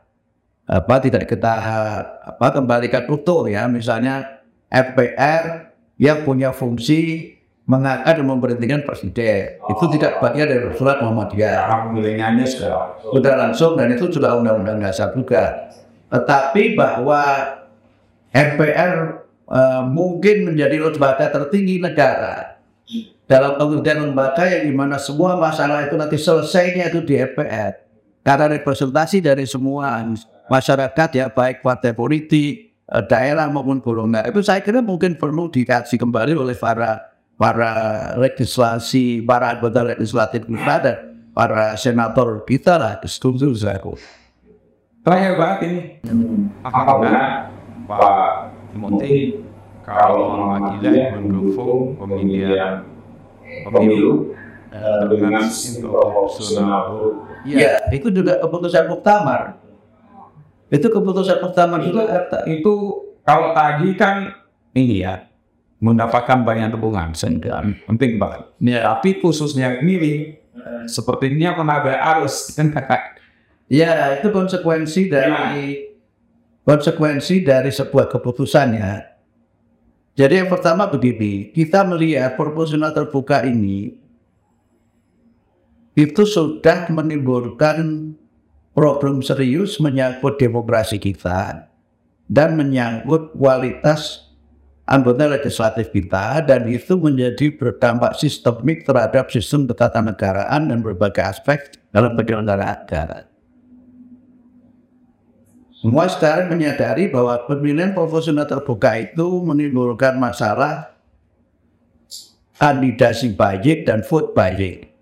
apa 0.70 0.94
tidak 1.02 1.26
kita 1.26 1.52
apa 2.22 2.46
kembalikan 2.54 3.10
utuh 3.10 3.50
ya. 3.50 3.66
Misalnya 3.66 4.46
MPR 4.70 5.74
yang 5.98 6.22
punya 6.22 6.54
fungsi 6.54 7.34
mengangkat 7.66 8.22
dan 8.22 8.26
memberhentikan 8.30 8.80
presiden. 8.86 9.58
Itu 9.58 9.84
tidak 9.90 10.22
bagian 10.22 10.46
dari 10.46 10.70
surat 10.78 11.02
Muhammadiyah. 11.02 11.66
Orang 11.66 11.98
milenialnya 11.98 12.46
sudah 12.46 12.94
sudah 13.02 13.34
langsung 13.34 13.74
dan 13.74 13.90
itu 13.90 14.06
sudah 14.06 14.38
undang-undang 14.38 14.78
dasar 14.78 15.10
juga. 15.10 15.74
Tetapi 16.14 16.78
bahwa 16.78 17.22
MPR 18.30 18.94
eh, 19.50 19.82
mungkin 19.90 20.54
menjadi 20.54 20.78
lembaga 20.78 21.26
tertinggi 21.26 21.82
negara 21.82 22.58
dalam 23.30 23.54
pengertian 23.54 24.10
lembaga 24.10 24.42
yang 24.42 24.66
di 24.66 24.74
mana 24.74 24.98
semua 24.98 25.38
masalah 25.38 25.86
itu 25.86 25.94
nanti 25.94 26.18
selesainya 26.18 26.90
itu 26.90 26.98
di 27.06 27.14
MPR 27.14 27.78
karena 28.26 28.58
representasi 28.58 29.22
dari 29.22 29.46
semua 29.46 30.02
masyarakat 30.50 31.08
ya 31.14 31.30
baik 31.30 31.62
partai 31.62 31.94
politik 31.94 32.74
eh, 32.74 33.04
daerah 33.06 33.46
maupun 33.46 33.78
golongan 33.78 34.26
itu 34.26 34.42
saya 34.42 34.58
kira 34.58 34.82
mungkin 34.82 35.14
perlu 35.14 35.46
dikaji 35.46 35.94
kembali 35.94 36.34
oleh 36.34 36.58
para 36.58 37.06
para 37.38 37.72
legislasi, 38.18 39.22
para 39.22 39.54
anggota 39.56 39.80
legislatif 39.80 40.44
kita 40.44 40.76
dan 40.82 40.96
para 41.30 41.72
senator 41.78 42.44
kita 42.44 42.76
lah 42.76 42.98
setuju 43.00 43.54
saya. 43.56 43.80
Terakhir 45.00 45.32
banget 45.40 45.58
ini. 45.64 45.78
Apakah 46.60 47.48
Pak 47.88 48.28
Timothy 48.74 49.40
kalau 49.80 50.36
mewakili 50.36 51.00
mendukung 51.16 51.96
pemilihan 51.96 52.89
pemilu 53.66 54.34
eh, 54.70 55.02
dengan 55.10 55.42
sistem 55.46 55.90
proporsional. 55.90 56.84
Ya, 57.44 57.80
itu 57.90 58.08
juga 58.12 58.38
keputusan 58.38 58.86
muktamar. 58.88 59.58
Itu 60.70 60.86
keputusan 60.86 61.42
muktamar 61.42 61.82
juga 61.82 62.30
itu 62.46 62.74
kalau 63.26 63.50
tadi 63.52 63.94
kan 63.98 64.30
ini 64.74 65.02
ya 65.02 65.26
mendapatkan 65.80 66.44
banyak 66.44 66.76
dukungan 66.76 67.16
sehingga 67.16 67.64
penting 67.88 68.20
banget. 68.20 68.46
Ya, 68.60 68.84
tapi 68.94 69.18
khususnya 69.18 69.80
ini 69.80 70.36
eh, 70.54 70.84
sepertinya 70.86 71.56
tenaga 71.56 71.96
arus. 72.16 72.54
Kan 72.54 72.70
Ya, 73.70 74.18
itu 74.18 74.34
konsekuensi 74.34 75.06
dari 75.06 75.94
konsekuensi 76.66 77.46
dari 77.46 77.70
sebuah 77.70 78.10
keputusan 78.10 78.74
ya. 78.74 79.09
Jadi 80.18 80.42
yang 80.42 80.50
pertama 80.50 80.90
begini, 80.90 81.54
kita 81.54 81.86
melihat 81.86 82.34
proporsional 82.34 82.90
terbuka 82.90 83.46
ini 83.46 83.94
itu 85.94 86.22
sudah 86.26 86.90
menimbulkan 86.90 88.12
problem 88.74 89.22
serius 89.22 89.78
menyangkut 89.78 90.38
demokrasi 90.38 90.98
kita 90.98 91.70
dan 92.30 92.54
menyangkut 92.54 93.34
kualitas 93.34 94.30
anggota 94.90 95.30
legislatif 95.30 95.94
kita 95.94 96.42
dan 96.42 96.66
itu 96.66 96.98
menjadi 96.98 97.54
berdampak 97.54 98.18
sistemik 98.18 98.82
terhadap 98.82 99.30
sistem 99.30 99.70
ketatanegaraan 99.70 100.66
dan 100.66 100.78
berbagai 100.82 101.22
aspek 101.22 101.78
dalam 101.94 102.18
penyelenggaraan 102.18 102.86
negara. 102.86 103.29
Semua 105.80 106.04
sekarang 106.12 106.52
menyadari 106.52 107.08
bahwa 107.08 107.40
pemilihan 107.48 107.96
proporsional 107.96 108.44
terbuka 108.44 109.00
itu 109.00 109.24
menimbulkan 109.40 110.20
masalah 110.20 110.92
kandidasi 112.60 113.32
baik 113.32 113.88
dan 113.88 114.04
vote 114.04 114.36
baik. 114.36 114.92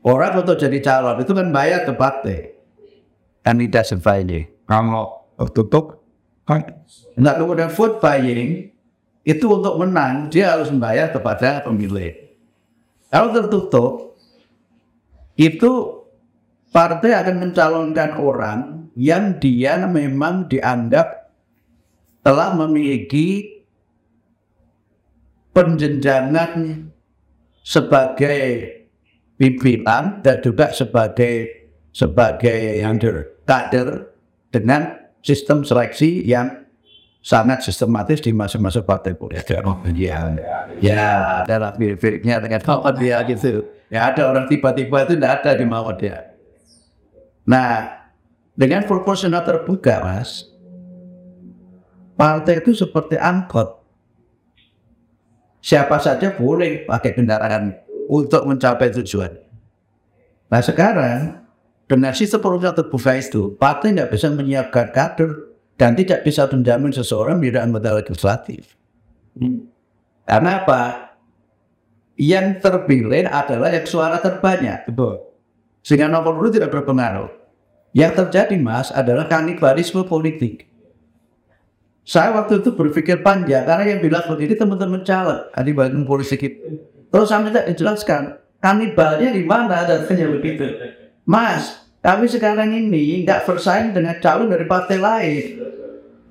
Orang 0.00 0.40
untuk 0.40 0.56
jadi 0.56 0.80
calon 0.80 1.20
itu 1.20 1.32
kan 1.36 1.52
bayar 1.52 1.84
ke 1.84 1.92
partai. 1.92 2.56
Kandidasi 3.44 4.00
baik. 4.00 4.64
Kalau 4.64 5.28
tertutup 5.36 6.02
Nah 7.16 7.34
kemudian 7.38 7.70
vote 7.70 8.02
buying 8.02 8.74
itu 9.22 9.46
untuk 9.46 9.78
menang 9.78 10.26
dia 10.26 10.58
harus 10.58 10.68
membayar 10.74 11.14
kepada 11.14 11.62
pemilih. 11.62 12.18
Kalau 13.06 13.30
tertutup 13.30 14.18
itu 15.38 16.02
partai 16.74 17.14
akan 17.14 17.36
mencalonkan 17.46 18.10
orang 18.18 18.81
yang 18.96 19.40
dia 19.40 19.80
memang 19.88 20.48
dianggap 20.48 21.32
telah 22.22 22.54
memiliki 22.54 23.60
penjenjangan 25.52 26.86
sebagai 27.62 28.40
pimpinan 29.36 30.22
dan 30.22 30.38
juga 30.40 30.70
sebagai 30.70 31.62
sebagai 31.92 32.80
kader 33.44 34.12
dengan 34.48 35.12
sistem 35.20 35.62
seleksi 35.62 36.24
yang 36.24 36.62
sangat 37.22 37.62
sistematis 37.62 38.18
di 38.18 38.34
masa-masa 38.34 38.82
partai 38.82 39.14
politik. 39.14 39.62
Oh, 39.62 39.78
ya, 39.94 40.34
ya, 40.82 41.46
dalam 41.46 41.78
filmnya 41.78 42.42
dengan 42.42 42.60
dia 42.98 43.22
gitu. 43.28 43.62
Ya 43.92 44.10
ada 44.10 44.32
orang 44.32 44.50
tiba-tiba 44.50 45.06
itu 45.06 45.14
tidak 45.14 45.32
ada 45.44 45.50
di 45.54 45.66
dia. 46.00 46.18
Nah, 47.46 48.01
dengan 48.52 48.84
proporsional 48.84 49.42
terbuka, 49.44 50.04
mas, 50.04 50.48
partai 52.16 52.60
itu 52.60 52.76
seperti 52.76 53.16
angkot. 53.16 53.80
Siapa 55.62 55.96
saja 56.02 56.34
boleh 56.34 56.84
pakai 56.84 57.14
kendaraan 57.14 57.72
untuk 58.10 58.44
mencapai 58.44 58.90
tujuan. 58.98 59.30
Nah 60.50 60.60
sekarang 60.60 61.42
dengan 61.86 62.12
sistem 62.12 62.42
proporsional 62.42 62.76
terbuka 62.76 63.12
itu, 63.16 63.54
partai 63.56 63.94
tidak 63.94 64.10
bisa 64.12 64.26
menyiapkan 64.32 64.90
kader 64.90 65.52
dan 65.80 65.98
tidak 65.98 66.22
bisa 66.22 66.46
menjamin 66.46 66.92
seseorang 66.94 67.40
menjadi 67.40 67.64
anggota 67.66 67.90
legislatif. 67.98 68.76
Hmm. 69.34 69.66
Karena 70.28 70.62
apa? 70.62 70.82
Yang 72.14 72.62
terpilih 72.62 73.26
adalah 73.26 73.72
yang 73.72 73.86
suara 73.88 74.20
terbanyak. 74.20 74.86
Betul. 74.86 75.26
Sehingga 75.82 76.06
nomor 76.06 76.38
itu 76.44 76.60
tidak 76.60 76.70
berpengaruh. 76.70 77.41
Yang 77.92 78.12
terjadi 78.24 78.56
mas 78.56 78.88
adalah 78.88 79.28
kanibalisme 79.28 80.04
politik. 80.08 80.68
Saya 82.02 82.34
waktu 82.34 82.64
itu 82.64 82.74
berpikir 82.74 83.22
panjang 83.22 83.62
karena 83.62 83.84
yang 83.86 84.00
bilang 84.02 84.26
begini 84.26 84.58
teman-teman 84.58 85.06
caleg 85.06 85.52
kanibalisme 85.54 86.08
politik 86.08 86.40
itu. 86.40 86.82
Terus 87.12 87.28
saya 87.28 87.46
tidak 87.46 87.68
dijelaskan 87.68 88.22
kanibalnya 88.58 89.30
di 89.30 89.44
mana 89.44 89.84
dan 89.84 90.08
begitu. 90.08 90.66
Mas, 91.28 91.84
kami 92.02 92.26
sekarang 92.26 92.72
ini 92.74 93.22
nggak 93.22 93.46
bersaing 93.46 93.94
dengan 93.94 94.18
calon 94.18 94.50
dari 94.50 94.66
partai 94.66 94.98
lain. 94.98 95.44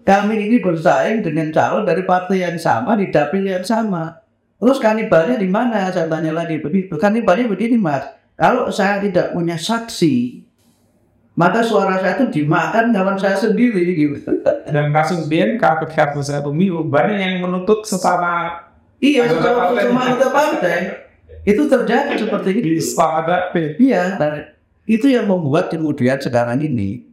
Kami 0.02 0.34
ini 0.50 0.58
bersaing 0.60 1.22
dengan 1.22 1.54
calon 1.54 1.86
dari 1.86 2.02
partai 2.04 2.42
yang 2.42 2.58
sama 2.58 2.98
di 2.98 3.14
dapil 3.14 3.46
yang 3.46 3.64
sama. 3.64 4.18
Terus 4.58 4.82
kanibalnya 4.82 5.38
di 5.38 5.48
mana? 5.48 5.88
Saya 5.94 6.10
tanya 6.10 6.34
lagi 6.34 6.58
begitu. 6.58 6.98
Kanibalnya 6.98 7.48
begini 7.48 7.78
mas. 7.78 8.04
Kalau 8.36 8.74
saya 8.74 8.98
tidak 8.98 9.38
punya 9.38 9.56
saksi, 9.56 10.42
maka 11.36 11.64
suara 11.64 11.98
saya 11.98 12.20
itu 12.20 12.44
dimakan 12.44 12.92
kawan 12.92 13.18
saya 13.18 13.40
sendiri 13.40 13.96
gitu. 13.96 14.42
Dan 14.68 14.92
kasus 14.92 15.26
BNK 15.32 15.64
ketika 15.88 16.12
saya 16.20 16.44
pemilu 16.44 16.84
banyak 16.84 17.18
yang 17.18 17.36
menuntut 17.48 17.88
sesama 17.88 18.68
Iya, 19.02 19.26
sesama 19.34 19.74
anggota 19.74 20.30
partai. 20.30 20.80
Itu 21.42 21.66
terjadi 21.66 22.14
seperti 22.22 22.50
itu. 22.62 22.66
Bisa 22.78 23.26
ada 23.26 23.50
Iya, 23.58 24.22
itu 24.86 25.10
yang 25.10 25.26
membuat 25.26 25.74
kemudian 25.74 26.22
sekarang 26.22 26.62
ini 26.62 27.06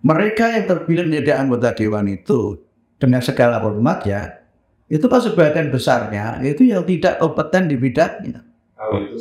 mereka 0.00 0.48
yang 0.52 0.64
terpilih 0.64 1.08
menjadi 1.08 1.40
anggota 1.40 1.76
dewan 1.76 2.08
itu 2.08 2.60
dengan 2.96 3.20
segala 3.20 3.60
hormat 3.60 4.04
ya, 4.04 4.40
itu 4.88 5.04
pas 5.08 5.24
sebagian 5.24 5.68
besarnya 5.68 6.40
itu 6.44 6.68
yang 6.68 6.84
tidak 6.84 7.20
kompeten 7.20 7.68
di 7.68 7.76
bidangnya. 7.76 8.44
Oh, 8.80 8.96
itu 8.96 9.16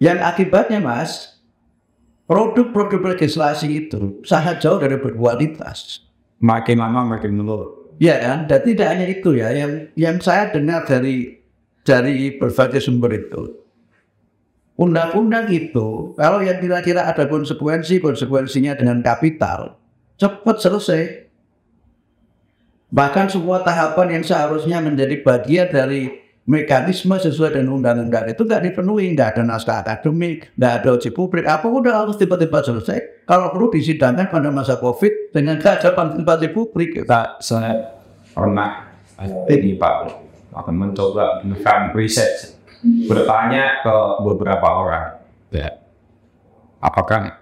Yang 0.00 0.18
akibatnya 0.24 0.80
mas, 0.80 1.33
produk-produk 2.24 3.16
legislasi 3.16 3.86
itu 3.86 4.20
sangat 4.24 4.60
jauh 4.60 4.80
dari 4.80 4.96
berkualitas. 5.00 6.04
Makin 6.40 6.80
lama 6.80 7.16
makin 7.16 7.40
menurun. 7.40 7.96
Ya 8.02 8.18
kan, 8.18 8.50
dan 8.50 8.60
tidak 8.66 8.86
hanya 8.90 9.06
itu 9.06 9.38
ya, 9.38 9.54
yang 9.54 9.86
yang 9.94 10.16
saya 10.18 10.50
dengar 10.50 10.82
dari 10.82 11.38
dari 11.86 12.34
berbagai 12.34 12.82
sumber 12.82 13.14
itu, 13.14 13.64
undang-undang 14.74 15.46
itu 15.54 16.12
kalau 16.18 16.42
yang 16.42 16.58
kira-kira 16.58 17.06
ada 17.06 17.30
konsekuensi 17.30 18.02
konsekuensinya 18.02 18.74
dengan 18.74 18.98
kapital 19.06 19.78
cepat 20.18 20.58
selesai 20.58 21.30
bahkan 22.90 23.30
semua 23.30 23.62
tahapan 23.62 24.18
yang 24.18 24.24
seharusnya 24.26 24.82
menjadi 24.82 25.22
bagian 25.22 25.70
dari 25.70 26.23
mekanisme 26.44 27.16
sesuai 27.16 27.56
dengan 27.56 27.80
undang-undang 27.80 28.28
itu 28.28 28.44
nggak 28.44 28.62
dipenuhi 28.68 29.16
nggak 29.16 29.28
ada 29.36 29.42
naskah 29.48 29.80
akademik 29.80 30.52
nggak 30.56 30.72
ada 30.80 30.88
uji 31.00 31.10
publik. 31.10 31.48
Apa 31.48 31.64
udah 31.64 32.04
harus 32.04 32.20
tiba-tiba 32.20 32.60
selesai? 32.60 33.24
Kalau 33.24 33.48
perlu 33.48 33.72
disidangkan 33.72 34.28
pada 34.28 34.52
masa 34.52 34.76
covid 34.76 35.32
dengan 35.32 35.56
keadaban 35.56 36.20
partisipasi 36.20 36.48
publik. 36.52 37.00
Kita 37.00 37.40
saya 37.40 37.96
pernah 38.36 38.92
ini 39.48 39.80
Pak. 39.80 39.94
Akan 40.54 40.78
mencoba 40.78 41.42
melakukan 41.42 41.90
riset 41.98 42.54
bertanya 42.84 43.80
ke 43.80 43.96
beberapa 44.22 44.68
orang. 44.68 45.18
Ya, 45.50 45.80
apakah 46.78 47.40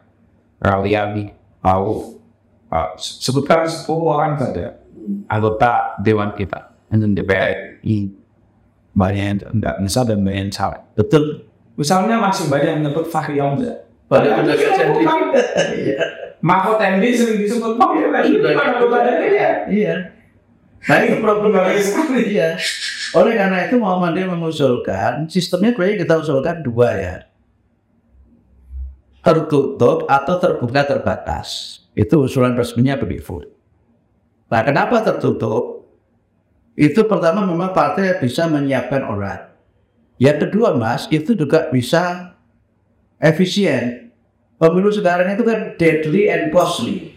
kalian 0.62 1.34
tahu? 1.60 2.22
Uh, 2.72 2.88
sebutkan 2.96 3.68
10 3.68 3.84
orang 4.00 4.32
saja. 4.40 4.80
Anggota 5.28 6.00
dewan 6.00 6.32
kita 6.32 6.72
DPR 6.88 7.84
banyak 8.92 9.24
yang 9.24 9.38
tidak 9.40 9.76
bisa 9.80 10.00
dan 10.04 10.18
banyak 10.20 10.40
yang 10.48 10.52
salah 10.52 10.80
betul. 10.94 11.48
Misalnya 11.72 12.20
masih 12.20 12.52
banyak 12.52 12.68
yang 12.68 12.80
menyebut 12.84 13.08
Fahri 13.08 13.40
Hamzah. 13.40 13.88
Banyak 14.04 14.28
yang 14.28 14.46
jadi 14.52 15.04
Mahfud 16.44 16.76
MD 16.76 17.04
sering 17.16 17.40
disebut 17.40 17.80
Fahri 17.80 18.04
Hamzah. 18.04 19.68
Iya 19.72 20.12
nah 20.82 20.98
itu 20.98 21.22
problem 21.22 21.54
sekali. 21.78 22.34
Iya. 22.34 22.58
Oleh 23.14 23.38
karena 23.38 23.70
itu 23.70 23.78
Muhammadiyah 23.78 24.28
mengusulkan 24.34 25.30
sistemnya 25.30 25.76
kayaknya 25.76 26.02
kita 26.02 26.14
usulkan 26.18 26.56
dua 26.64 26.88
ya. 26.98 27.16
Tertutup 29.22 30.10
atau 30.10 30.34
terbuka 30.42 30.82
terbatas. 30.82 31.78
Itu 31.94 32.26
usulan 32.26 32.58
resminya 32.58 32.98
begitu. 32.98 33.46
Nah 34.50 34.62
kenapa 34.66 35.06
tertutup? 35.06 35.81
Itu 36.72 37.04
pertama 37.04 37.44
memang 37.44 37.70
partai 37.70 38.16
bisa 38.16 38.48
menyiapkan 38.48 39.04
orang. 39.04 39.52
Yang 40.16 40.48
kedua 40.48 40.72
mas, 40.72 41.04
itu 41.10 41.36
juga 41.36 41.68
bisa 41.68 42.32
efisien. 43.18 44.14
Pemilu 44.56 44.88
sekarang 44.88 45.34
itu 45.34 45.42
kan 45.42 45.74
deadly 45.74 46.30
and 46.30 46.54
costly. 46.54 47.10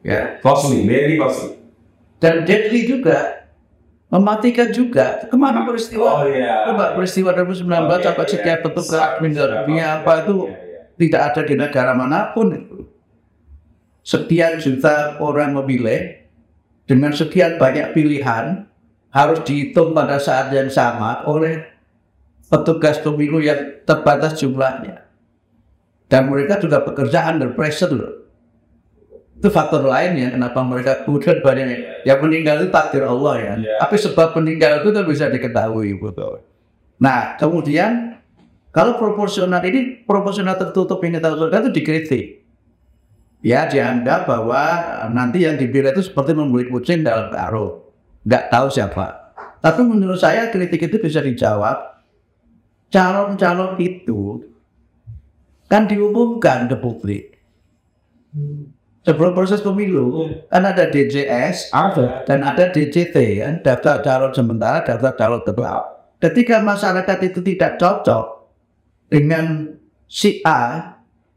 Ya. 0.00 0.40
Costly, 0.40 0.88
very 0.88 1.20
costly. 1.20 1.60
Dan 2.16 2.48
deadly 2.48 2.88
juga 2.88 3.44
mematikan 4.08 4.72
juga. 4.72 5.20
Ke 5.28 5.36
mana 5.36 5.68
peristiwa? 5.68 6.24
Oh, 6.24 6.24
iya. 6.24 6.64
Coba 6.64 6.96
peristiwa 6.96 7.30
2019 7.36 7.68
Oh, 7.68 8.00
sampai 8.00 8.24
iya. 8.24 8.32
setiap 8.32 8.58
mineralnya 9.20 9.68
siapa- 9.68 10.00
apa 10.00 10.12
itu 10.24 10.34
iya, 10.48 10.56
iya. 10.56 10.80
tidak 10.96 11.22
ada 11.28 11.40
di 11.44 11.54
negara 11.54 11.92
mana 11.92 12.32
pun 12.32 12.46
itu. 12.56 12.88
Sekian 14.00 14.56
juta 14.56 15.20
orang 15.20 15.52
memilih 15.60 16.24
dengan 16.88 17.12
sekian 17.12 17.60
banyak 17.60 17.92
pilihan 17.92 18.64
harus 19.08 19.40
dihitung 19.44 19.96
pada 19.96 20.20
saat 20.20 20.52
yang 20.52 20.68
sama 20.68 21.24
oleh 21.24 21.64
petugas 22.48 23.00
pemilu 23.00 23.40
yang 23.40 23.84
terbatas 23.84 24.36
jumlahnya. 24.40 25.04
Dan 26.08 26.32
mereka 26.32 26.56
juga 26.56 26.80
bekerja 26.80 27.28
under 27.28 27.52
pressure 27.52 27.92
loh. 27.92 28.12
Itu 29.38 29.54
faktor 29.54 29.86
lainnya 29.86 30.34
kenapa 30.34 30.66
mereka 30.66 31.06
kemudian 31.06 31.38
banyak 31.44 32.02
yang 32.02 32.18
meninggal 32.18 32.64
itu 32.64 32.74
takdir 32.74 33.06
Allah 33.06 33.34
ya. 33.38 33.54
Iya. 33.60 33.74
Tapi 33.78 33.96
sebab 34.00 34.34
meninggal 34.34 34.82
itu 34.82 34.90
kan 34.90 35.04
bisa 35.06 35.30
diketahui 35.30 35.94
betul. 36.00 36.42
Nah 36.98 37.38
kemudian 37.38 38.18
kalau 38.74 38.98
proporsional 38.98 39.62
ini 39.62 40.02
proporsional 40.02 40.58
tertutup 40.58 40.98
yang 41.06 41.22
kita 41.22 41.38
usulkan 41.38 41.60
itu 41.68 41.70
dikritik. 41.70 42.26
Ya 43.38 43.70
dianggap 43.70 44.26
bahwa 44.26 44.62
nanti 45.14 45.46
yang 45.46 45.54
dipilih 45.54 45.94
itu 45.94 46.10
seperti 46.10 46.34
membeli 46.34 46.66
kucing 46.66 47.06
dalam 47.06 47.30
karung. 47.30 47.87
Nggak 48.26 48.44
tahu 48.50 48.66
siapa. 48.72 49.06
Tapi 49.58 49.80
menurut 49.82 50.18
saya 50.18 50.48
kritik 50.48 50.86
itu 50.90 50.96
bisa 51.02 51.18
dijawab. 51.22 51.98
Calon-calon 52.88 53.76
itu 53.76 54.40
kan 55.68 55.84
diumumkan 55.84 56.64
ke 56.72 56.76
publik. 56.80 57.36
Sebelum 59.04 59.32
proses 59.36 59.60
pemilu, 59.60 60.28
kan 60.48 60.64
ada 60.64 60.88
DJS, 60.88 61.72
Ada. 61.72 62.24
dan 62.24 62.44
ada 62.44 62.72
DCT 62.72 63.16
kan 63.40 63.54
daftar 63.64 64.04
calon 64.04 64.32
sementara 64.32 64.84
daftar 64.84 65.12
calon 65.16 65.40
tetap 65.44 65.98
ketika 66.18 66.60
masyarakat 66.60 67.18
itu 67.30 67.40
tidak 67.40 67.78
cocok 67.78 68.26
dengan 69.08 69.72
si 70.10 70.42
A 70.44 70.92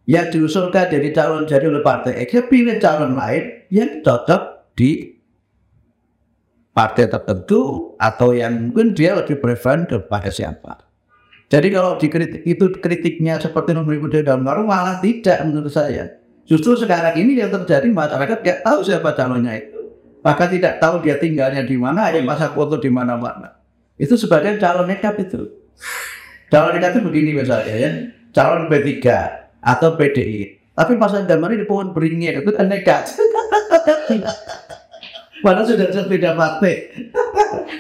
yang 0.10 0.28
diusulkan 0.34 0.90
dari 0.90 1.14
calon 1.14 1.46
jadi 1.46 1.70
oleh 1.70 1.86
partai 1.86 2.28
X 2.28 2.34
dia 2.34 2.44
pilih 2.50 2.78
calon 2.82 3.14
lain 3.16 3.70
yang 3.70 4.02
cocok 4.02 4.74
di 4.76 5.21
partai 6.72 7.12
tertentu 7.12 7.94
atau 8.00 8.32
yang 8.32 8.72
mungkin 8.72 8.96
dia 8.96 9.16
lebih 9.16 9.40
prefer 9.40 9.84
kepada 9.88 10.32
siapa 10.32 10.88
jadi 11.52 11.68
kalau 11.68 12.00
dikritik 12.00 12.48
itu 12.48 12.72
kritiknya 12.80 13.40
seperti 13.40 13.76
nomor 13.76 13.96
dalam 14.24 14.48
karung 14.48 14.72
malah 14.72 15.04
tidak 15.04 15.44
menurut 15.44 15.72
saya 15.72 16.22
Justru 16.52 16.76
sekarang 16.76 17.16
ini 17.16 17.40
yang 17.40 17.48
terjadi 17.48 17.88
masyarakat 17.88 18.44
tidak 18.44 18.60
tahu 18.60 18.84
siapa 18.84 19.16
calonnya 19.16 19.56
itu. 19.56 19.80
Maka 20.20 20.52
tidak 20.52 20.84
tahu 20.84 21.00
dia 21.00 21.16
tinggalnya 21.16 21.64
di 21.64 21.80
mana, 21.80 22.12
yang 22.12 22.28
pasang 22.28 22.52
foto 22.52 22.76
di 22.76 22.92
mana-mana. 22.92 23.56
Itu 23.96 24.20
sebagai 24.20 24.60
calon 24.60 24.92
nekat 24.92 25.16
itu. 25.24 25.48
Calon 26.52 26.76
nekat 26.76 27.00
itu 27.00 27.02
begini 27.08 27.40
misalnya 27.40 27.72
ya, 27.72 27.90
calon 28.36 28.68
P3 28.68 29.00
atau 29.64 29.96
PDI. 29.96 30.76
Tapi 30.76 31.00
pasang 31.00 31.24
gambarnya 31.24 31.64
di 31.64 31.68
pohon 31.70 31.96
beringin 31.96 32.44
itu 32.44 32.52
kan 32.52 32.68
nekat. 32.68 33.08
Padahal 35.42 35.66
sudah 35.66 35.90
jelas 35.90 36.08
beda 36.08 36.38
partai. 36.38 36.94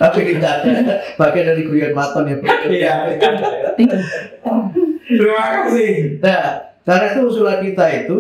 Tapi 0.01 0.20
tidak 0.34 0.51
ada 0.66 0.70
bagian 1.16 1.45
dari 1.53 1.64
guyon 1.70 1.93
maton 1.93 2.26
ya. 2.26 2.36
Iya. 2.66 2.93
Terima 5.05 5.45
kasih. 5.62 6.18
Nah, 6.22 6.43
karena 6.82 7.05
itu 7.14 7.22
usulan 7.30 7.59
kita 7.62 7.86
itu, 8.05 8.18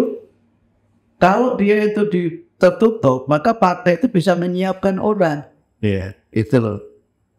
kalau 1.17 1.57
dia 1.57 1.89
itu 1.89 2.01
di- 2.05 2.45
tertutup, 2.61 3.25
maka 3.25 3.57
partai 3.57 3.97
itu 3.97 4.05
bisa 4.05 4.37
menyiapkan 4.37 5.01
orang. 5.01 5.49
Iya. 5.81 6.13
Itu 6.29 6.61
loh. 6.61 6.79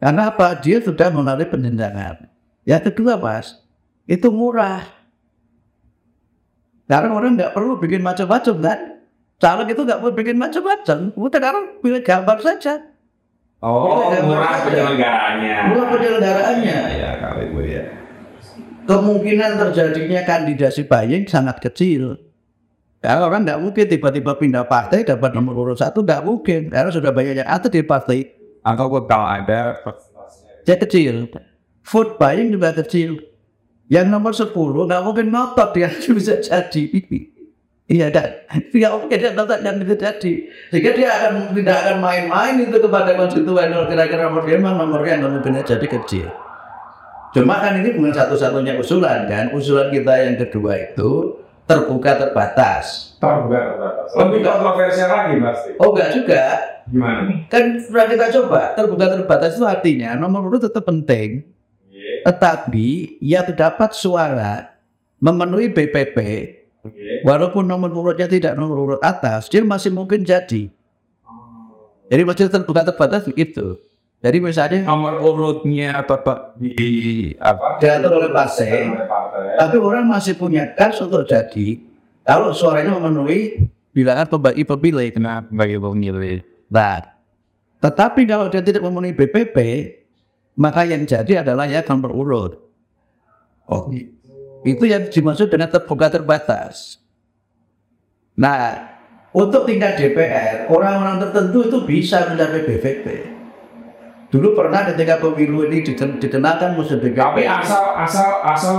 Karena 0.03 0.35
apa? 0.35 0.59
Dia 0.59 0.83
sudah 0.83 1.15
melalui 1.15 1.47
penjenjangan. 1.47 2.27
Yang 2.67 2.91
kedua, 2.91 3.15
Mas, 3.15 3.63
itu 4.11 4.27
murah. 4.35 4.83
Karena 6.91 7.15
orang 7.15 7.39
nggak 7.39 7.55
perlu 7.55 7.79
bikin 7.79 8.03
macam-macam 8.03 8.55
kan? 8.59 8.79
Calon 9.43 9.67
itu 9.67 9.83
nggak 9.83 9.99
perlu 9.99 10.15
bikin 10.15 10.39
macam-macam. 10.39 10.99
Udah 11.19 11.39
sekarang 11.43 11.65
pilih 11.83 11.99
gambar 12.07 12.39
saja. 12.39 12.79
Oh, 13.59 14.07
Iya, 14.11 14.23
murah 14.23 14.63
penyelenggaraannya. 14.63 15.57
Murah 15.71 15.87
penyelenggaraannya. 15.91 16.77
Ya, 16.95 17.11
kalau 17.19 17.43
ibu 17.43 17.61
ya. 17.67 17.85
kemungkinan 18.83 19.63
terjadinya 19.63 20.23
kandidasi 20.27 20.87
buying 20.87 21.27
sangat 21.27 21.59
kecil. 21.59 22.19
Karena 23.03 23.27
orang 23.27 23.43
nggak 23.43 23.59
mungkin 23.63 23.87
tiba-tiba 23.87 24.39
pindah 24.39 24.67
partai 24.67 25.03
dapat 25.03 25.35
nomor 25.35 25.55
urut 25.59 25.79
satu 25.79 26.07
nggak 26.07 26.23
mungkin 26.23 26.71
karena 26.71 26.91
sudah 26.91 27.11
banyak 27.11 27.43
yang 27.43 27.51
ada 27.51 27.67
di 27.67 27.83
partai 27.83 28.31
Atau 28.63 28.87
kalau 29.07 29.27
ada 29.27 29.83
dia 30.63 30.77
kecil. 30.79 31.31
Food 31.83 32.15
buying 32.19 32.55
juga 32.55 32.71
kecil. 32.79 33.19
Yang 33.91 34.07
nomor 34.07 34.31
10 34.35 34.55
nggak 34.55 35.03
mungkin 35.03 35.27
ngotot 35.35 35.71
dia 35.75 35.91
bisa 36.19 36.39
jadi. 36.39 36.87
Iya 37.91 38.07
kan? 38.15 38.29
Tidak 38.71 38.91
mungkin 38.95 39.19
dia 39.19 39.31
ngotot 39.35 39.61
yang 39.61 39.77
jadi. 39.83 40.33
Sehingga 40.71 40.91
dia 40.95 41.09
akan 41.11 41.33
tidak 41.51 41.77
akan 41.83 41.97
main-main 41.99 42.55
itu 42.63 42.79
kepada 42.79 43.11
konstituen 43.19 43.69
kalau 43.75 43.87
kira-kira 43.91 44.31
nomor 44.31 44.43
dia 44.47 44.57
memang 44.57 44.77
nomornya 44.79 45.19
nggak 45.19 45.33
mungkin 45.35 45.59
jadi 45.67 45.87
kecil. 45.87 46.27
Cuma 47.33 47.59
kan 47.59 47.81
ini 47.81 47.97
bukan 47.97 48.13
satu-satunya 48.13 48.79
usulan 48.79 49.27
kan. 49.27 49.51
Usulan 49.57 49.89
kita 49.91 50.13
yang 50.15 50.37
kedua 50.39 50.79
itu 50.79 51.43
terbuka 51.67 52.21
terbatas. 52.21 53.17
terbuka 53.19 53.59
terbatas. 53.75 54.09
Lebih 54.19 54.41
kontroversial 54.45 55.09
lagi 55.11 55.35
pasti. 55.41 55.71
Oh 55.81 55.89
enggak 55.95 56.11
juga. 56.13 56.43
Gimana? 56.87 57.21
Kan 57.49 57.65
sudah 57.83 58.07
kita 58.07 58.27
coba. 58.41 58.61
Terbuka 58.79 59.07
terbatas 59.11 59.59
itu 59.59 59.65
artinya 59.65 60.15
nomor 60.15 60.47
urut 60.47 60.63
tetap 60.63 60.85
penting. 60.87 61.47
Iya. 61.89 62.31
Tetapi 62.31 63.19
ia 63.23 63.41
terdapat 63.43 63.91
suara 63.97 64.77
memenuhi 65.23 65.71
BPP 65.71 66.19
Oke. 66.19 66.62
Walaupun 67.23 67.65
nomor 67.67 67.91
urutnya 67.95 68.27
tidak 68.27 68.59
nomor 68.59 68.77
urut 68.79 69.01
atas, 69.03 69.47
dia 69.47 69.63
masih 69.63 69.95
mungkin 69.95 70.27
jadi. 70.27 70.71
Jadi 72.13 72.23
masih 72.29 72.51
terbuka 72.53 72.85
terbatas 72.85 73.31
itu. 73.39 73.81
Jadi 74.23 74.39
misalnya 74.39 74.87
Nomor 74.87 75.19
urutnya 75.19 75.99
tetap 76.07 76.55
di 76.55 77.35
apa? 77.43 77.83
diatur 77.83 78.23
oleh 78.23 78.31
partai, 78.31 78.87
tapi 79.59 79.77
orang 79.83 80.07
masih 80.07 80.39
punya 80.39 80.71
kans 80.79 81.03
untuk 81.03 81.27
jadi 81.27 81.83
kalau 82.23 82.55
suaranya 82.55 83.03
memenuhi 83.03 83.67
bilangan 83.91 84.31
pembagi 84.31 84.63
pemilih. 84.63 85.11
Kenapa 85.11 85.51
bagi 85.51 85.75
pemilih? 85.75 86.39
Nah, 86.71 87.03
tetapi 87.83 88.23
kalau 88.31 88.47
dia 88.47 88.63
tidak 88.63 88.87
memenuhi 88.87 89.11
BPP, 89.11 89.57
maka 90.55 90.87
yang 90.87 91.03
jadi 91.03 91.43
adalah 91.43 91.67
ya 91.67 91.83
nomor 91.83 92.15
urut. 92.15 92.53
Oh, 93.67 93.91
itu 94.63 94.85
yang 94.87 95.11
dimaksud 95.11 95.51
dengan 95.51 95.69
terbuka 95.71 96.07
terbatas. 96.11 97.03
Nah, 98.39 98.93
untuk 99.33 99.65
tingkat 99.65 99.99
DPR, 99.99 100.69
orang-orang 100.69 101.21
tertentu 101.21 101.69
itu 101.69 101.79
bisa 101.89 102.29
mencapai 102.29 102.63
BPP. 102.69 103.07
Dulu 104.33 104.57
pernah 104.57 104.89
ketika 104.89 105.21
pemilu 105.21 105.69
ini 105.69 105.85
dikenakan 105.85 106.77
musuh 106.77 106.97
BPP. 106.97 107.17
Tapi 107.21 107.45
asal 107.45 107.97
asal 108.01 108.29
asal 108.49 108.77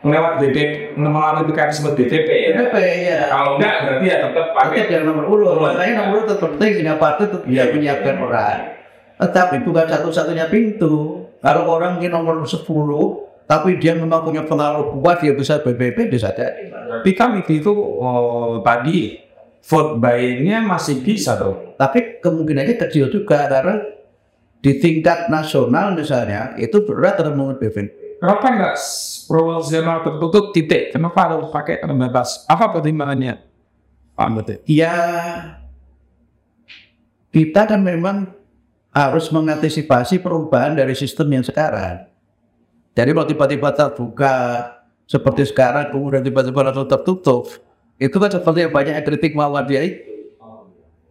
lewat 0.00 0.40
BTP 0.40 0.96
melalui 0.96 1.44
itu 1.48 1.52
kan 1.56 1.72
disebut 1.72 1.92
BTP 1.96 2.28
ya. 2.28 2.50
BPP 2.56 2.76
ya. 3.08 3.20
Kalau 3.32 3.56
enggak 3.56 3.74
berarti 3.84 4.04
ya 4.08 4.16
tetap 4.28 4.46
pakai 4.52 4.76
Tetap 4.84 4.92
yang 4.92 5.04
nomor 5.08 5.24
urut. 5.28 5.56
Makanya 5.56 5.92
nomor 6.04 6.12
urut 6.20 6.26
tetap 6.32 6.48
penting 6.56 6.70
sehingga 6.80 6.96
partai 7.00 7.24
tetap 7.28 7.42
bisa 7.44 7.64
menyiapkan 7.72 8.16
orang. 8.20 8.58
Tetapi 9.20 9.56
bukan 9.64 9.86
satu-satunya 9.88 10.48
pintu. 10.48 11.24
Kalau 11.40 11.64
orang 11.68 11.96
ini 12.00 12.12
nomor 12.12 12.44
10, 12.44 12.64
tapi 13.50 13.82
dia 13.82 13.98
memang 13.98 14.22
punya 14.22 14.46
pengaruh 14.46 14.94
kuat, 14.94 15.26
dia 15.26 15.34
bisa 15.34 15.58
BPP, 15.58 16.06
bisa 16.06 16.30
jadi. 16.30 16.70
Tapi 16.70 17.10
kan 17.18 17.34
itu 17.42 17.74
oh, 17.74 18.62
tadi 18.62 19.18
vote 19.66 19.98
buying-nya 19.98 20.62
masih 20.62 21.02
bisa 21.02 21.34
tuh. 21.34 21.74
Tapi 21.74 22.22
kemungkinannya 22.22 22.78
kecil 22.78 23.10
juga 23.10 23.50
karena 23.50 23.82
di 24.62 24.78
tingkat 24.78 25.26
nasional 25.26 25.98
misalnya 25.98 26.54
itu 26.62 26.78
berat 26.86 27.18
termengut 27.18 27.58
BPP. 27.58 28.22
Kenapa 28.22 28.46
enggak 28.54 28.74
s- 28.78 29.26
proporsional 29.26 30.06
tertutup 30.06 30.54
titik? 30.54 30.94
Kenapa 30.94 31.18
harus 31.26 31.50
pakai 31.50 31.82
terbatas? 31.82 32.46
Apa 32.46 32.70
pertimbangannya? 32.70 33.42
Pak 34.14 34.28
Betul. 34.30 34.56
Ya 34.70 34.94
kita 37.34 37.66
kan 37.66 37.82
memang 37.82 38.30
harus 38.94 39.26
mengantisipasi 39.34 40.22
perubahan 40.22 40.78
dari 40.78 40.94
sistem 40.94 41.34
yang 41.34 41.42
sekarang. 41.42 42.09
Jadi 42.94 43.10
kalau 43.14 43.26
tiba-tiba 43.26 43.68
terbuka 43.70 44.32
seperti 45.06 45.42
sekarang 45.46 45.90
kemudian 45.90 46.22
tiba-tiba 46.22 46.60
langsung 46.66 46.86
tertutup, 46.86 47.50
itu 47.98 48.16
kan 48.16 48.30
seperti 48.30 48.66
yang 48.66 48.72
banyak 48.72 48.94
yang 48.98 49.06
kritik 49.06 49.32
Muhammadiyah. 49.34 50.10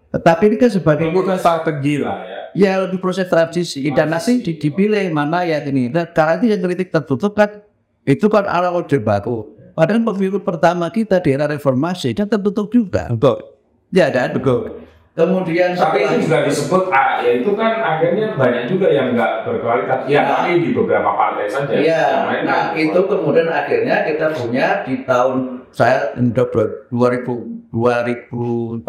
Tetapi 0.09 0.43
ini 0.49 0.57
kan 0.57 0.71
sebagai 0.73 1.05
Bukan 1.13 1.37
strategi 1.37 2.01
lah 2.01 2.25
ya. 2.25 2.39
Ya 2.57 2.71
lebih 2.81 2.97
proses 2.97 3.29
transisi 3.29 3.85
dan 3.93 4.09
nanti 4.09 4.41
di- 4.41 4.57
dipilih 4.57 5.05
mana 5.13 5.45
ya 5.45 5.61
ini. 5.61 5.85
Nah, 5.85 6.09
karena 6.09 6.41
itu 6.41 6.49
yang 6.49 6.65
kritik 6.65 6.89
tertutup 6.89 7.37
kan 7.37 7.61
itu 8.09 8.25
kan 8.25 8.49
ala 8.49 8.73
orde 8.73 8.97
baru. 8.97 9.45
Padahal 9.77 10.01
pemilu 10.01 10.41
pertama 10.41 10.89
kita 10.89 11.21
di 11.21 11.29
era 11.29 11.45
reformasi 11.45 12.17
kan 12.17 12.25
tertutup 12.25 12.73
juga. 12.73 13.05
Betul. 13.13 13.53
Ya 13.93 14.09
dan 14.09 14.33
betul. 14.33 14.81
Kemudian 15.17 15.75
Tapi 15.75 16.05
itu 16.05 16.29
juga 16.29 16.47
disebut, 16.47 16.83
ah, 16.95 17.19
ya 17.19 17.43
itu 17.43 17.51
kan 17.57 17.81
akhirnya 17.83 18.39
banyak 18.39 18.71
juga 18.71 18.87
yang 18.87 19.11
nggak 19.17 19.43
berkualitas. 19.43 20.07
Ya, 20.07 20.23
tapi 20.23 20.63
di 20.63 20.71
beberapa 20.71 21.11
partai 21.11 21.49
saja. 21.49 21.75
Iya, 21.75 22.05
nah 22.47 22.71
itu 22.71 22.99
kemudian 23.03 23.51
akhirnya 23.51 24.07
kita 24.07 24.31
punya 24.31 24.85
di 24.87 25.03
tahun 25.03 25.67
saya 25.75 26.15
udah 26.15 26.47
ber- 26.47 26.87
2000 26.87 27.69
2004 27.69 28.81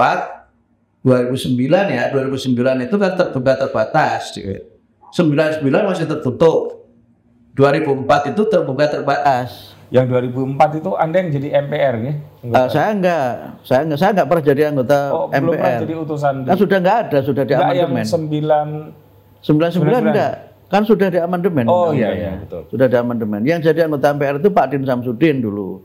2009 1.05 1.89
ya 1.89 2.13
2009 2.13 2.85
itu 2.85 2.97
kan 2.97 3.13
terbuka 3.17 3.55
terbatas 3.67 4.37
99 5.11 5.67
masih 5.67 6.07
tertutup. 6.07 6.87
2004 7.59 8.31
itu 8.33 8.43
terbuka 8.47 8.87
terbatas 8.87 9.75
Yang 9.91 10.07
2004 10.33 10.79
itu 10.79 10.91
Anda 10.95 11.17
yang 11.19 11.31
jadi 11.31 11.49
MPR 11.61 11.95
ya? 11.99 12.13
Eh, 12.41 12.67
saya 12.71 12.89
enggak, 12.91 13.25
saya 13.61 13.81
enggak, 13.83 13.99
saya 13.99 14.11
enggak 14.13 14.27
pernah 14.27 14.45
jadi 14.47 14.63
anggota 14.67 14.99
Oh, 15.11 15.27
belum 15.27 15.51
pernah 15.51 15.67
MPR. 15.67 15.81
jadi 15.83 15.95
utusan 15.99 16.33
di 16.37 16.47
Kan 16.47 16.57
sudah 16.57 16.77
enggak 16.79 16.97
ada, 17.01 17.19
sudah 17.21 17.43
di 17.43 17.53
Enggak 17.53 17.75
yang 17.75 17.91
amandemen. 17.91 18.95
9 19.43 19.43
99 19.43 20.07
enggak, 20.07 20.33
kan 20.67 20.83
sudah 20.85 21.09
di 21.09 21.19
amandemen. 21.19 21.67
Oh 21.67 21.91
iya 21.91 22.09
iya 22.13 22.33
betul. 22.39 22.63
Sudah 22.69 22.87
di 22.87 22.97
amandemen. 22.97 23.41
Yang 23.43 23.61
jadi 23.67 23.81
anggota 23.85 24.07
MPR 24.11 24.37
itu 24.37 24.49
Pak 24.49 24.67
Din 24.69 24.85
Samsudin 24.85 25.37
dulu. 25.41 25.83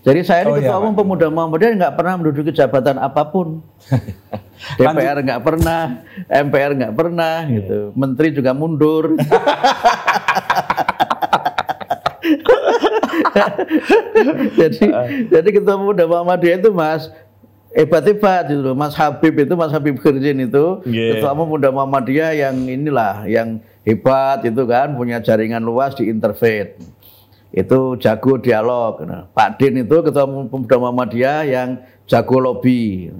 Jadi 0.00 0.22
saya 0.22 0.40
ini 0.40 0.46
Oh, 0.46 0.54
iya, 0.54 0.70
ketua 0.70 0.78
umum 0.78 0.92
Pak. 0.92 1.02
pemuda 1.02 1.26
Muhammadiyah 1.26 1.72
nggak 1.76 1.94
pernah 1.94 2.12
menduduki 2.14 2.52
jabatan 2.52 2.96
apa 2.96 3.26
pun. 3.26 3.58
DPR 4.78 5.18
nggak 5.20 5.42
pernah, 5.42 5.80
MPR 6.26 6.72
nggak 6.74 6.94
pernah, 6.94 7.42
Iya. 7.42 7.54
gitu. 7.58 7.78
Menteri 7.92 8.30
juga 8.30 8.54
mundur. 8.54 9.18
jadi 14.60 14.84
jadi 15.30 15.48
ketua 15.48 15.78
pemuda 15.78 16.04
Muhammadiyah 16.04 16.60
itu 16.60 16.70
Mas 16.74 17.08
hebat-hebat 17.76 18.48
gitu 18.48 18.72
loh. 18.72 18.72
Mas 18.72 18.96
Habib 18.96 19.36
itu 19.36 19.52
Mas 19.52 19.68
Habib 19.68 20.00
Khirzin 20.00 20.48
itu 20.48 20.80
Yeah. 20.88 21.20
ketua 21.20 21.36
umum 21.36 21.60
Muhammadiyah 21.60 22.32
yang 22.32 22.56
inilah 22.64 23.28
yang 23.28 23.60
hebat 23.84 24.48
itu 24.48 24.64
kan 24.64 24.96
punya 24.96 25.20
jaringan 25.20 25.60
luas 25.60 25.92
di 25.92 26.08
interfaith 26.08 26.80
itu 27.56 27.80
jago 28.00 28.40
dialog. 28.40 29.00
Nah, 29.04 29.28
Pak 29.32 29.60
Din 29.60 29.80
itu 29.80 29.96
ketua 30.04 30.28
umum 30.28 30.48
pemuda 30.48 30.76
Muhammadiyah 30.76 31.40
yang 31.48 31.68
jago 32.08 32.36
lobby. 32.40 33.12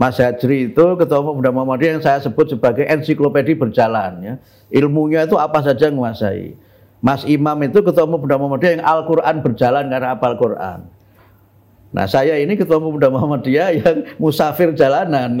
Mas 0.00 0.16
Hajri 0.16 0.72
itu 0.72 0.86
ketua 0.96 1.20
umum 1.20 1.38
pemuda 1.38 1.52
Muhammadiyah 1.52 1.92
yang 1.98 2.04
saya 2.04 2.18
sebut 2.18 2.50
sebagai 2.50 2.88
ensiklopedi 2.88 3.54
berjalan 3.54 4.12
ya. 4.22 4.34
Ilmunya 4.70 5.26
itu 5.26 5.36
apa 5.36 5.60
saja 5.60 5.90
menguasai. 5.90 6.56
Mas 7.00 7.24
Imam 7.24 7.56
itu 7.64 7.80
ketua 7.80 8.04
umum 8.04 8.20
pemuda 8.20 8.36
Muhammadiyah 8.36 8.72
yang 8.76 8.84
Al-Qur'an 8.84 9.40
berjalan 9.40 9.88
karena 9.88 10.08
apal 10.12 10.36
Qur'an. 10.36 10.84
Nah, 11.90 12.06
saya 12.06 12.36
ini 12.36 12.54
ketua 12.60 12.76
umum 12.76 13.00
pemuda 13.00 13.08
Muhammadiyah 13.08 13.68
yang 13.80 13.96
musafir 14.20 14.76
jalanan. 14.76 15.40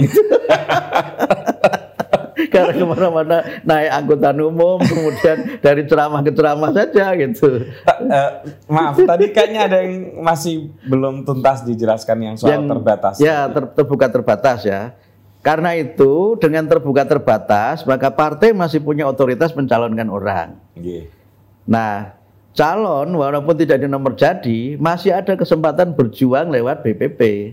karena 2.48 2.72
ke 2.72 2.84
mana-mana 2.88 3.38
naik 3.62 3.90
angkutan 3.92 4.36
umum, 4.40 4.80
kemudian 4.80 5.60
dari 5.60 5.84
ceramah 5.84 6.24
ke 6.24 6.32
ceramah 6.32 6.72
saja 6.72 7.12
gitu. 7.12 7.68
Eh, 8.08 8.30
maaf, 8.64 8.96
tadi 8.96 9.28
kayaknya 9.28 9.60
ada 9.68 9.78
yang 9.84 10.24
masih 10.24 10.72
belum 10.88 11.28
tuntas 11.28 11.60
dijelaskan 11.68 12.16
yang 12.24 12.34
soal 12.40 12.64
terbatas. 12.64 13.20
Ya, 13.20 13.44
ter- 13.52 13.70
terbuka 13.76 14.08
terbatas 14.08 14.64
ya. 14.64 14.96
Karena 15.40 15.72
itu 15.72 16.36
dengan 16.36 16.68
terbuka 16.68 17.04
terbatas, 17.04 17.84
maka 17.88 18.12
partai 18.12 18.52
masih 18.52 18.80
punya 18.80 19.08
otoritas 19.08 19.56
mencalonkan 19.56 20.08
orang. 20.12 20.56
Nggih. 20.76 21.19
Nah, 21.64 22.16
calon 22.52 23.08
walaupun 23.10 23.54
tidak 23.54 23.80
di 23.80 23.88
nomor 23.88 24.12
jadi, 24.12 24.76
masih 24.76 25.12
ada 25.12 25.34
kesempatan 25.34 25.92
berjuang 25.92 26.48
lewat 26.48 26.82
BPP. 26.82 27.52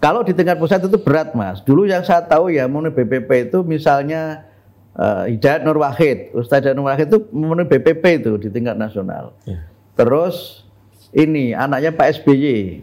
Kalau 0.00 0.24
di 0.24 0.32
tingkat 0.32 0.56
pusat 0.56 0.80
itu 0.80 0.96
berat, 0.96 1.36
Mas. 1.36 1.60
Dulu 1.60 1.84
yang 1.84 2.00
saya 2.00 2.24
tahu 2.24 2.48
ya, 2.48 2.64
memenuhi 2.64 2.96
BPP 2.96 3.52
itu 3.52 3.60
misalnya 3.60 4.48
eh, 4.92 5.36
Hidayat 5.36 5.60
Nur 5.60 5.76
Wahid, 5.76 6.32
Ustaz 6.32 6.64
Hidayat 6.64 6.72
Nur 6.74 6.88
Wahid 6.88 7.06
itu 7.06 7.20
memenuhi 7.30 7.68
BPP 7.68 8.24
itu 8.24 8.32
di 8.40 8.48
tingkat 8.48 8.80
nasional. 8.80 9.36
Ya. 9.44 9.60
Terus 9.92 10.64
ini 11.12 11.52
anaknya 11.52 11.92
Pak 11.92 12.22
SBY, 12.22 12.80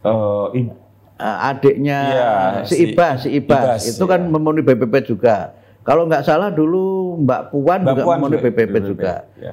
Eh, 0.00 0.46
i- 0.56 0.72
Eh, 1.20 1.38
adiknya 1.44 1.98
Iya, 2.00 2.30
si 2.64 2.74
Ibas, 2.88 3.28
si 3.28 3.36
Ibas, 3.36 3.84
Ibas, 3.84 3.92
itu 3.92 4.04
kan 4.08 4.24
iya. 4.24 4.30
memenuhi 4.32 4.64
BPP 4.64 5.04
juga. 5.04 5.52
Kalau 5.90 6.06
nggak 6.06 6.22
salah 6.22 6.54
dulu 6.54 7.18
Mbak 7.26 7.42
Puan 7.50 7.82
Mbak 7.82 7.90
juga 7.98 8.02
Puan 8.06 8.18
memenuhi 8.22 8.38
juga, 8.38 8.46
BPP, 8.46 8.62
BPP. 8.70 8.86
juga. 8.86 9.14
Ya. 9.42 9.52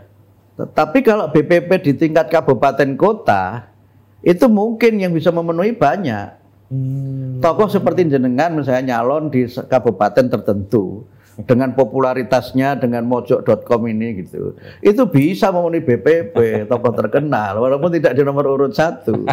Tetapi 0.53 0.97
kalau 1.01 1.25
BPP 1.33 1.69
di 1.81 1.93
tingkat 1.97 2.29
kabupaten 2.29 2.93
kota 2.93 3.73
itu 4.21 4.45
mungkin 4.45 5.01
yang 5.01 5.17
bisa 5.17 5.33
memenuhi 5.33 5.73
banyak. 5.73 6.37
Hmm. 6.69 7.41
Tokoh 7.41 7.73
seperti 7.73 8.05
jenengan 8.05 8.53
misalnya 8.53 9.01
nyalon 9.01 9.33
di 9.33 9.49
kabupaten 9.49 10.29
tertentu 10.29 11.09
dengan 11.41 11.73
popularitasnya 11.73 12.77
dengan 12.77 13.09
mojok.com 13.09 13.81
ini 13.89 14.21
gitu. 14.21 14.53
Itu 14.85 15.09
bisa 15.09 15.49
memenuhi 15.49 15.81
BPP, 15.89 16.37
tokoh 16.69 16.93
terkenal 16.93 17.57
walaupun 17.57 17.97
tidak 17.97 18.13
di 18.13 18.21
nomor 18.21 18.45
urut 18.45 18.77
satu. 18.77 19.25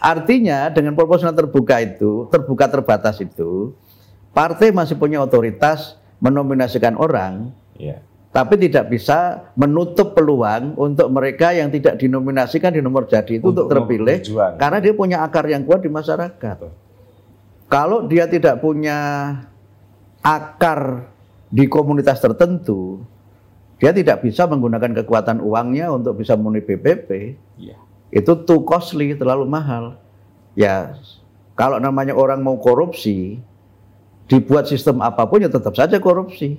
Artinya 0.00 0.72
dengan 0.72 0.96
proporsional 0.96 1.36
terbuka 1.36 1.76
itu, 1.84 2.24
terbuka 2.32 2.72
terbatas 2.72 3.20
itu, 3.20 3.76
partai 4.32 4.72
masih 4.72 4.96
punya 4.96 5.20
otoritas 5.20 6.00
menominasikan 6.18 6.96
orang 6.96 7.52
Ya. 7.76 8.00
tapi 8.32 8.56
tidak 8.56 8.88
bisa 8.88 9.48
menutup 9.52 10.16
peluang 10.16 10.72
untuk 10.76 11.08
mereka 11.08 11.52
yang 11.52 11.68
tidak 11.68 11.96
dinominasikan 11.96 12.72
di 12.72 12.80
nomor 12.80 13.04
jadi 13.04 13.36
itu 13.36 13.44
untuk, 13.44 13.68
Untuk 13.68 13.72
terpilih 13.72 14.16
berjuang. 14.20 14.56
karena 14.56 14.78
dia 14.80 14.92
punya 14.92 15.16
akar 15.20 15.44
yang 15.44 15.64
kuat 15.64 15.80
di 15.80 15.88
masyarakat. 15.88 16.56
Kalau 17.66 18.06
dia 18.06 18.24
tidak 18.24 18.60
punya 18.60 18.96
akar 20.20 21.10
di 21.48 21.66
komunitas 21.66 22.18
tertentu, 22.18 23.02
dia 23.76 23.92
tidak 23.92 24.22
bisa 24.22 24.46
menggunakan 24.46 25.02
kekuatan 25.02 25.42
uangnya 25.42 25.92
untuk 25.92 26.16
bisa 26.16 26.32
memenuhi 26.34 26.64
BPP. 26.64 27.10
Iya. 27.58 27.76
Itu 28.08 28.46
too 28.46 28.62
costly, 28.62 29.12
terlalu 29.12 29.44
mahal. 29.44 29.98
Ya, 30.54 30.96
kalau 31.52 31.76
namanya 31.76 32.16
orang 32.16 32.40
mau 32.40 32.56
korupsi, 32.56 33.42
dibuat 34.26 34.66
sistem 34.66 34.98
apa 35.00 35.24
pun 35.24 35.38
ya 35.38 35.48
tetap 35.48 35.72
saja 35.72 35.96
korupsi. 35.96 36.58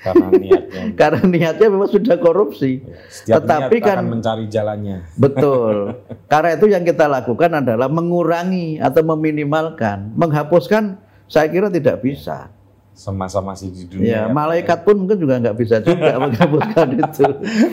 Karena 0.00 0.32
niatnya. 0.32 0.82
Karena 1.00 1.20
niatnya 1.22 1.66
memang 1.68 1.86
sudah 1.86 2.16
korupsi. 2.16 2.80
Setiap 3.06 3.44
Tetapi 3.44 3.76
niat 3.76 3.84
kan 3.84 3.96
akan 4.00 4.08
mencari 4.10 4.44
jalannya. 4.48 4.98
betul. 5.14 6.00
Karena 6.32 6.56
itu 6.56 6.66
yang 6.66 6.82
kita 6.82 7.04
lakukan 7.04 7.52
adalah 7.54 7.84
mengurangi 7.86 8.80
atau 8.80 9.04
meminimalkan, 9.06 10.16
menghapuskan 10.16 10.96
saya 11.26 11.46
kira 11.46 11.68
tidak 11.68 12.00
bisa. 12.00 12.48
Semasa 12.90 13.40
masih 13.40 13.68
di 13.70 13.84
Ya, 14.02 14.24
dunia. 14.26 14.28
malaikat 14.28 14.84
pun 14.84 14.92
mungkin 14.98 15.16
juga 15.16 15.36
nggak 15.36 15.56
bisa 15.56 15.80
juga 15.80 16.16
menghapuskan 16.24 16.88
itu. 16.96 17.24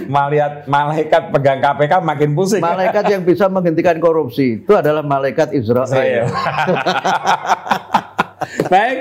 Melihat 0.06 0.68
malaikat 0.68 1.24
pegang 1.32 1.60
KPK 1.60 1.94
makin 2.00 2.30
pusing. 2.32 2.60
Malaikat 2.60 3.04
yang 3.08 3.24
bisa 3.24 3.48
menghentikan 3.48 4.00
korupsi 4.00 4.60
itu 4.60 4.72
adalah 4.72 5.00
malaikat 5.00 5.52
Israel. 5.52 6.28
Baik, 8.70 8.98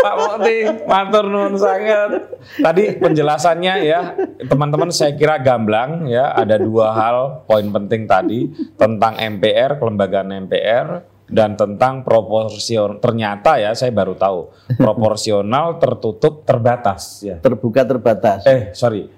Pak 0.00 0.14
Mokti, 0.16 0.56
matur 0.88 1.28
nuwun 1.28 1.54
sangat. 1.60 2.32
Tadi 2.64 2.96
penjelasannya 2.96 3.74
ya, 3.84 4.16
teman-teman 4.48 4.88
saya 4.88 5.12
kira 5.12 5.36
gamblang 5.36 6.08
ya, 6.08 6.32
ada 6.32 6.56
dua 6.56 6.96
hal 6.96 7.44
poin 7.44 7.68
penting 7.68 8.08
tadi 8.08 8.48
tentang 8.80 9.20
MPR, 9.20 9.76
kelembagaan 9.76 10.32
MPR 10.48 11.04
dan 11.28 11.60
tentang 11.60 12.00
proporsional. 12.02 12.96
Ternyata 13.04 13.60
ya 13.60 13.76
saya 13.76 13.92
baru 13.92 14.16
tahu, 14.16 14.48
proporsional 14.80 15.76
tertutup 15.76 16.48
terbatas 16.48 17.20
ya. 17.20 17.36
Terbuka 17.36 17.84
terbatas. 17.84 18.48
Eh, 18.48 18.72
sorry. 18.72 19.12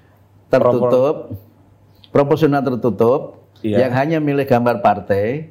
tertutup, 0.53 1.33
proporsional 2.13 2.61
tertutup, 2.61 3.41
Iya. 3.65 3.87
yang 3.87 3.91
hanya 3.97 4.17
milih 4.21 4.45
gambar 4.45 4.85
partai, 4.85 5.49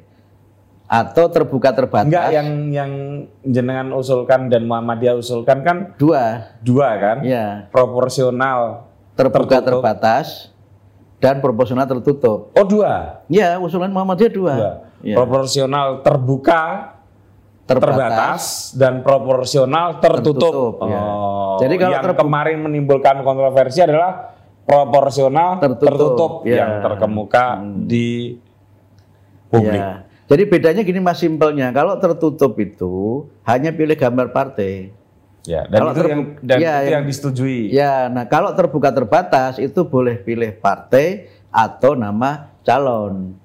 atau 0.93 1.25
terbuka 1.25 1.73
terbatas. 1.73 2.05
Enggak 2.05 2.29
yang 2.29 2.49
yang 2.69 2.91
jenengan 3.41 3.89
usulkan 3.97 4.45
dan 4.53 4.69
Muhammadiyah 4.69 5.17
usulkan 5.17 5.65
kan 5.65 5.77
dua, 5.97 6.53
dua 6.61 6.93
kan? 7.01 7.17
ya 7.25 7.65
Proporsional 7.73 8.85
terbuka 9.17 9.57
Tertutup. 9.57 9.81
terbatas 9.81 10.53
dan 11.17 11.41
proporsional 11.41 11.89
tertutup. 11.89 12.53
Oh 12.53 12.65
dua. 12.67 13.25
Ya, 13.25 13.57
usulan 13.57 13.89
Muhammadiyah 13.89 14.33
dua. 14.33 14.53
Dua. 14.53 14.71
Ya. 15.01 15.15
Proporsional 15.17 16.05
terbuka 16.05 16.93
Terbatas, 17.63 17.95
terbatas 17.95 18.41
dan 18.75 18.93
proporsional 19.07 20.03
tertutup. 20.03 20.51
Tertutup, 20.51 20.91
ya. 20.91 20.99
Oh. 20.99 21.55
Jadi 21.63 21.79
kalau 21.79 21.95
yang 21.95 22.11
kemarin 22.11 22.57
menimbulkan 22.59 23.23
kontroversi 23.23 23.79
adalah 23.79 24.35
proporsional 24.67 25.63
Tertutup, 25.63 25.87
tertutup, 25.87 26.31
ya. 26.43 26.59
yang 26.59 26.71
terkemuka 26.83 27.63
di 27.87 28.35
publik. 29.47 29.79
Ya. 29.79 30.03
Jadi 30.23 30.43
bedanya 30.47 30.81
gini 30.81 31.03
mas 31.03 31.19
simpelnya, 31.19 31.69
kalau 31.69 31.99
tertutup 31.99 32.55
itu 32.55 33.27
hanya 33.43 33.75
pilih 33.75 33.93
gambar 33.93 34.31
partai. 34.31 34.95
Ya, 35.43 35.67
dan 35.67 35.83
Kalau 35.83 35.91
itu 35.91 36.07
yang 36.07 36.23
dan 36.39 36.57
ya, 36.57 36.73
itu 36.79 36.83
yang- 36.87 36.93
yang 36.95 37.03
disetujui. 37.03 37.59
Ya, 37.69 38.07
nah 38.07 38.23
kalau 38.23 38.55
terbuka 38.55 38.95
terbatas 38.95 39.59
itu 39.59 39.83
boleh 39.83 40.15
pilih 40.15 40.55
partai 40.55 41.27
atau 41.51 41.99
nama 41.99 42.55
calon. 42.63 43.35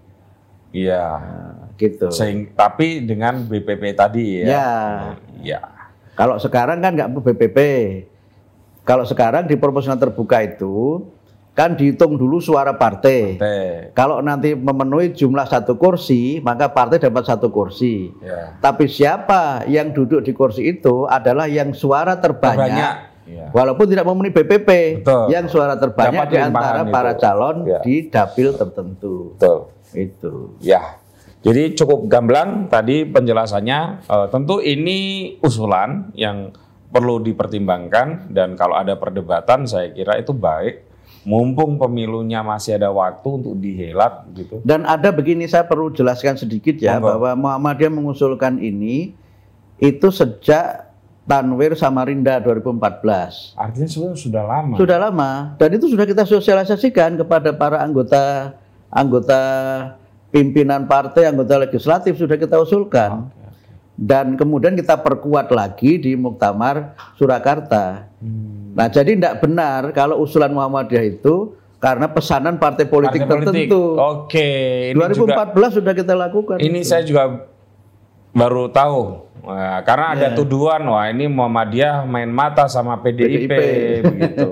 Iya. 0.71 1.03
Nah, 1.19 1.75
gitu. 1.75 2.15
Sehing- 2.15 2.55
tapi 2.55 3.03
dengan 3.03 3.43
BPP 3.43 3.99
tadi 3.99 4.39
ya. 4.39 4.47
Ya. 4.47 4.71
Iya. 5.43 5.61
Kalau 6.15 6.39
sekarang 6.39 6.79
kan 6.79 6.95
nggak 6.95 7.11
BPP. 7.19 7.59
Kalau 8.87 9.03
sekarang 9.03 9.45
di 9.45 9.59
proporsional 9.59 9.99
terbuka 9.99 10.39
itu 10.41 11.03
kan 11.59 11.75
dihitung 11.75 12.15
dulu 12.15 12.39
suara 12.39 12.79
partai. 12.79 13.35
Teh. 13.35 13.91
Kalau 13.91 14.23
nanti 14.23 14.55
memenuhi 14.55 15.11
jumlah 15.11 15.43
satu 15.43 15.75
kursi, 15.75 16.39
maka 16.39 16.71
partai 16.71 17.03
dapat 17.03 17.27
satu 17.27 17.51
kursi. 17.51 18.15
Ya. 18.23 18.55
Tapi 18.63 18.87
siapa 18.87 19.67
yang 19.67 19.91
duduk 19.91 20.23
di 20.23 20.31
kursi 20.31 20.71
itu 20.71 21.11
adalah 21.11 21.51
yang 21.51 21.75
suara 21.75 22.15
terbanyak, 22.23 22.63
Terbanyak. 22.71 22.95
Iya. 23.29 23.47
walaupun 23.51 23.91
tidak 23.91 24.07
memenuhi 24.07 24.31
BPP, 24.31 24.71
Betul. 25.03 25.35
yang 25.35 25.51
suara 25.51 25.75
terbanyak 25.75 26.31
Dapat 26.31 26.33
di 26.33 26.39
antara 26.39 26.81
para 26.87 27.13
calon 27.19 27.67
Ya. 27.67 27.83
di 27.83 28.07
dapil 28.07 28.55
tertentu. 28.55 29.35
Betul. 29.35 29.59
Itu. 29.99 30.33
Ya. 30.63 31.03
Jadi 31.43 31.75
cukup 31.75 32.07
gamblang 32.07 32.71
tadi 32.71 33.03
penjelasannya. 33.03 34.07
Eh, 34.07 34.27
tentu 34.31 34.63
ini 34.63 35.35
usulan 35.43 36.15
yang 36.15 36.55
perlu 36.89 37.21
dipertimbangkan 37.21 38.33
dan 38.33 38.57
kalau 38.57 38.79
ada 38.79 38.95
perdebatan 38.97 39.67
saya 39.67 39.91
kira 39.91 40.17
itu 40.17 40.31
baik. 40.33 40.88
Mumpung 41.27 41.79
pemilunya 41.79 42.43
masih 42.47 42.79
ada 42.79 42.91
waktu 42.95 43.27
untuk 43.27 43.59
dihelat 43.59 44.27
gitu. 44.35 44.63
Dan 44.63 44.87
ada 44.87 45.11
begini 45.11 45.47
saya 45.51 45.67
perlu 45.67 45.91
jelaskan 45.91 46.39
sedikit 46.39 46.79
ya 46.79 46.99
Monggo. 46.99 47.19
bahwa 47.19 47.31
Muhammadiyah 47.35 47.93
mengusulkan 47.93 48.59
ini 48.63 49.15
itu 49.79 50.09
sejak 50.11 50.89
Tanwir 51.29 51.77
Samarinda 51.77 52.41
2014. 52.41 53.53
Artinya 53.53 53.89
sebenarnya 53.89 54.17
sudah 54.17 54.45
lama. 54.49 54.75
Sudah 54.81 54.99
lama 54.99 55.31
dan 55.61 55.69
itu 55.77 55.87
sudah 55.93 56.07
kita 56.09 56.25
sosialisasikan 56.25 57.21
kepada 57.21 57.53
para 57.53 57.85
anggota 57.85 58.57
anggota 58.89 59.41
pimpinan 60.33 60.89
partai, 60.89 61.29
anggota 61.29 61.61
legislatif 61.61 62.17
sudah 62.17 62.37
kita 62.41 62.57
usulkan. 62.57 63.29
Dan 63.99 64.39
kemudian 64.39 64.79
kita 64.79 65.03
perkuat 65.03 65.51
lagi 65.51 65.99
di 65.99 66.15
Muktamar 66.15 66.95
Surakarta. 67.19 68.07
Hmm. 68.23 68.71
Nah, 68.79 68.87
jadi 68.87 69.19
tidak 69.19 69.43
benar 69.43 69.91
kalau 69.91 70.23
usulan 70.23 70.55
Muhammadiyah 70.55 71.19
itu 71.19 71.59
karena 71.83 72.07
pesanan 72.07 72.63
partai 72.63 72.87
politik 72.87 73.27
Partai 73.27 73.35
politik. 73.43 73.67
tertentu. 73.67 73.83
Oke, 73.99 74.49
ini 74.95 75.03
juga 75.19 75.51
2014 75.51 75.79
sudah 75.83 75.93
kita 75.99 76.15
lakukan. 76.15 76.57
ini 76.63 76.87
saya 76.87 77.03
juga 77.03 77.51
baru 78.31 78.71
tahu. 78.71 79.27
Nah, 79.43 79.83
karena 79.83 80.07
ada 80.15 80.29
tuduhan 80.35 80.83
wah 80.87 81.11
ini 81.11 81.27
Muhammadiyah 81.27 82.07
main 82.07 82.31
mata 82.31 82.71
sama 82.71 83.03
PDIP, 83.03 83.51
PDIP. 83.51 84.03
begitu. 84.07 84.49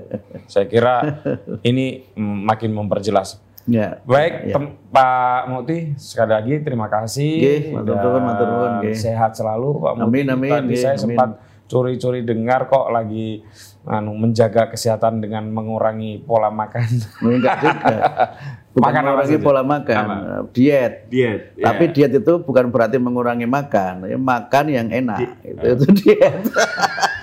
saya 0.52 0.66
kira 0.66 1.22
ini 1.62 2.02
makin 2.18 2.74
memperjelas. 2.74 3.38
Ya. 3.68 4.00
Baik, 4.02 4.48
tem- 4.48 4.74
Pak 4.88 5.42
Mukti 5.46 5.92
sekali 5.94 6.32
lagi 6.32 6.54
terima 6.58 6.88
kasih. 6.88 7.32
Nggih, 7.36 7.60
matur 7.76 7.94
nuwun, 7.94 8.12
Dan 8.14 8.24
matur 8.24 8.46
nuwun. 8.48 8.72
Sehat 8.90 9.36
selalu 9.36 9.68
Pak 9.78 9.92
Mukti. 9.94 10.08
Amin, 10.08 10.26
amin, 10.30 10.52
Tadi 10.64 10.74
saya 10.74 10.96
amin. 10.96 11.02
sempat 11.04 11.30
curi-curi 11.68 12.24
dengar 12.24 12.64
kok 12.64 12.88
lagi 12.88 13.44
anu, 13.84 14.16
menjaga 14.16 14.72
kesehatan 14.72 15.20
dengan 15.20 15.44
mengurangi 15.46 16.16
pola 16.18 16.48
makan. 16.48 16.88
Enggak 17.20 17.56
juga. 17.60 17.96
Bukan 18.72 18.84
Makan 18.84 19.00
apa 19.00 19.06
mengurangi 19.10 19.34
saja? 19.34 19.42
pola 19.42 19.62
makan, 19.66 20.04
diet. 20.48 20.92
Diet. 21.10 21.40
Tapi 21.58 21.84
diet 21.90 22.12
itu 22.14 22.32
bukan 22.38 22.70
berarti 22.70 22.94
mengurangi 22.96 23.42
makan, 23.42 24.06
ya, 24.06 24.14
makan 24.14 24.64
yang 24.70 24.86
enak. 24.86 25.18
Itu, 25.42 25.64
itu 25.74 25.86
diet. 25.98 26.46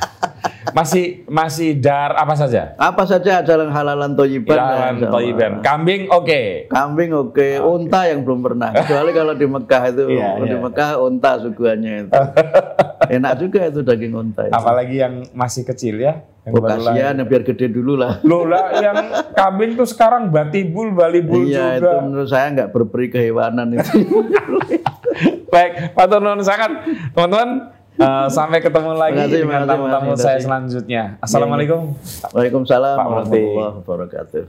masih 0.75 1.23
masih 1.25 1.71
dar 1.73 2.11
apa 2.13 2.35
saja? 2.35 2.75
Apa 2.75 3.07
saja 3.07 3.39
jalan 3.39 3.71
halalan 3.71 4.11
toyiban. 4.11 4.59
Ya, 4.59 4.91
Allah. 4.91 5.07
toyiban. 5.07 5.51
Kambing 5.63 6.11
oke. 6.11 6.67
Kambing 6.67 7.15
oke, 7.15 7.47
unta 7.63 8.03
yang 8.03 8.27
belum 8.27 8.43
pernah. 8.43 8.75
Kecuali 8.75 9.15
kalau 9.15 9.33
di 9.33 9.47
Mekah 9.47 9.83
itu, 9.87 10.03
Iya, 10.11 10.29
di 10.37 10.51
iya. 10.51 10.59
Mekah 10.59 10.89
unta 10.99 11.39
suguhannya 11.39 11.93
itu. 12.03 12.11
Enak 13.15 13.33
juga 13.39 13.59
itu 13.65 13.79
daging 13.79 14.13
unta 14.13 14.41
itu. 14.43 14.51
Apalagi 14.51 14.99
yang 14.99 15.23
masih 15.31 15.63
kecil 15.63 15.95
ya. 15.95 16.27
Yang 16.43 16.53
Oh, 16.53 16.61
kasihan 16.61 17.15
ya, 17.17 17.23
biar 17.25 17.41
gede 17.41 17.71
dulu 17.71 17.97
lah. 17.97 18.19
Loh 18.21 18.45
lah 18.45 18.69
yang 18.77 18.97
kambing 19.33 19.73
tuh 19.73 19.87
sekarang 19.87 20.29
batibul, 20.29 20.91
balibul 20.91 21.41
Iya, 21.41 21.79
itu 21.79 21.87
juga. 21.87 22.03
menurut 22.03 22.29
saya 22.29 22.51
nggak 22.51 22.69
berperi 22.69 23.07
kehewanan 23.09 23.73
itu. 23.73 23.89
Baik, 25.49 25.95
Pak 25.95 26.05
Turnon 26.05 26.43
sangat 26.43 26.83
teman-teman 27.15 27.71
eh, 27.99 28.27
sampai 28.29 28.59
ketemu 28.61 28.91
lagi 28.95 29.19
Makasih, 29.19 29.39
dengan 29.43 29.61
tamu-tamu 29.67 30.11
saya 30.15 30.39
selanjutnya. 30.39 31.03
Assalamualaikum. 31.23 31.95
Waalaikumsalam 32.31 32.95
Pak 32.99 33.07
Mufti. 33.07 33.39
warahmatullahi 33.41 33.75
wabarakatuh. 33.83 34.43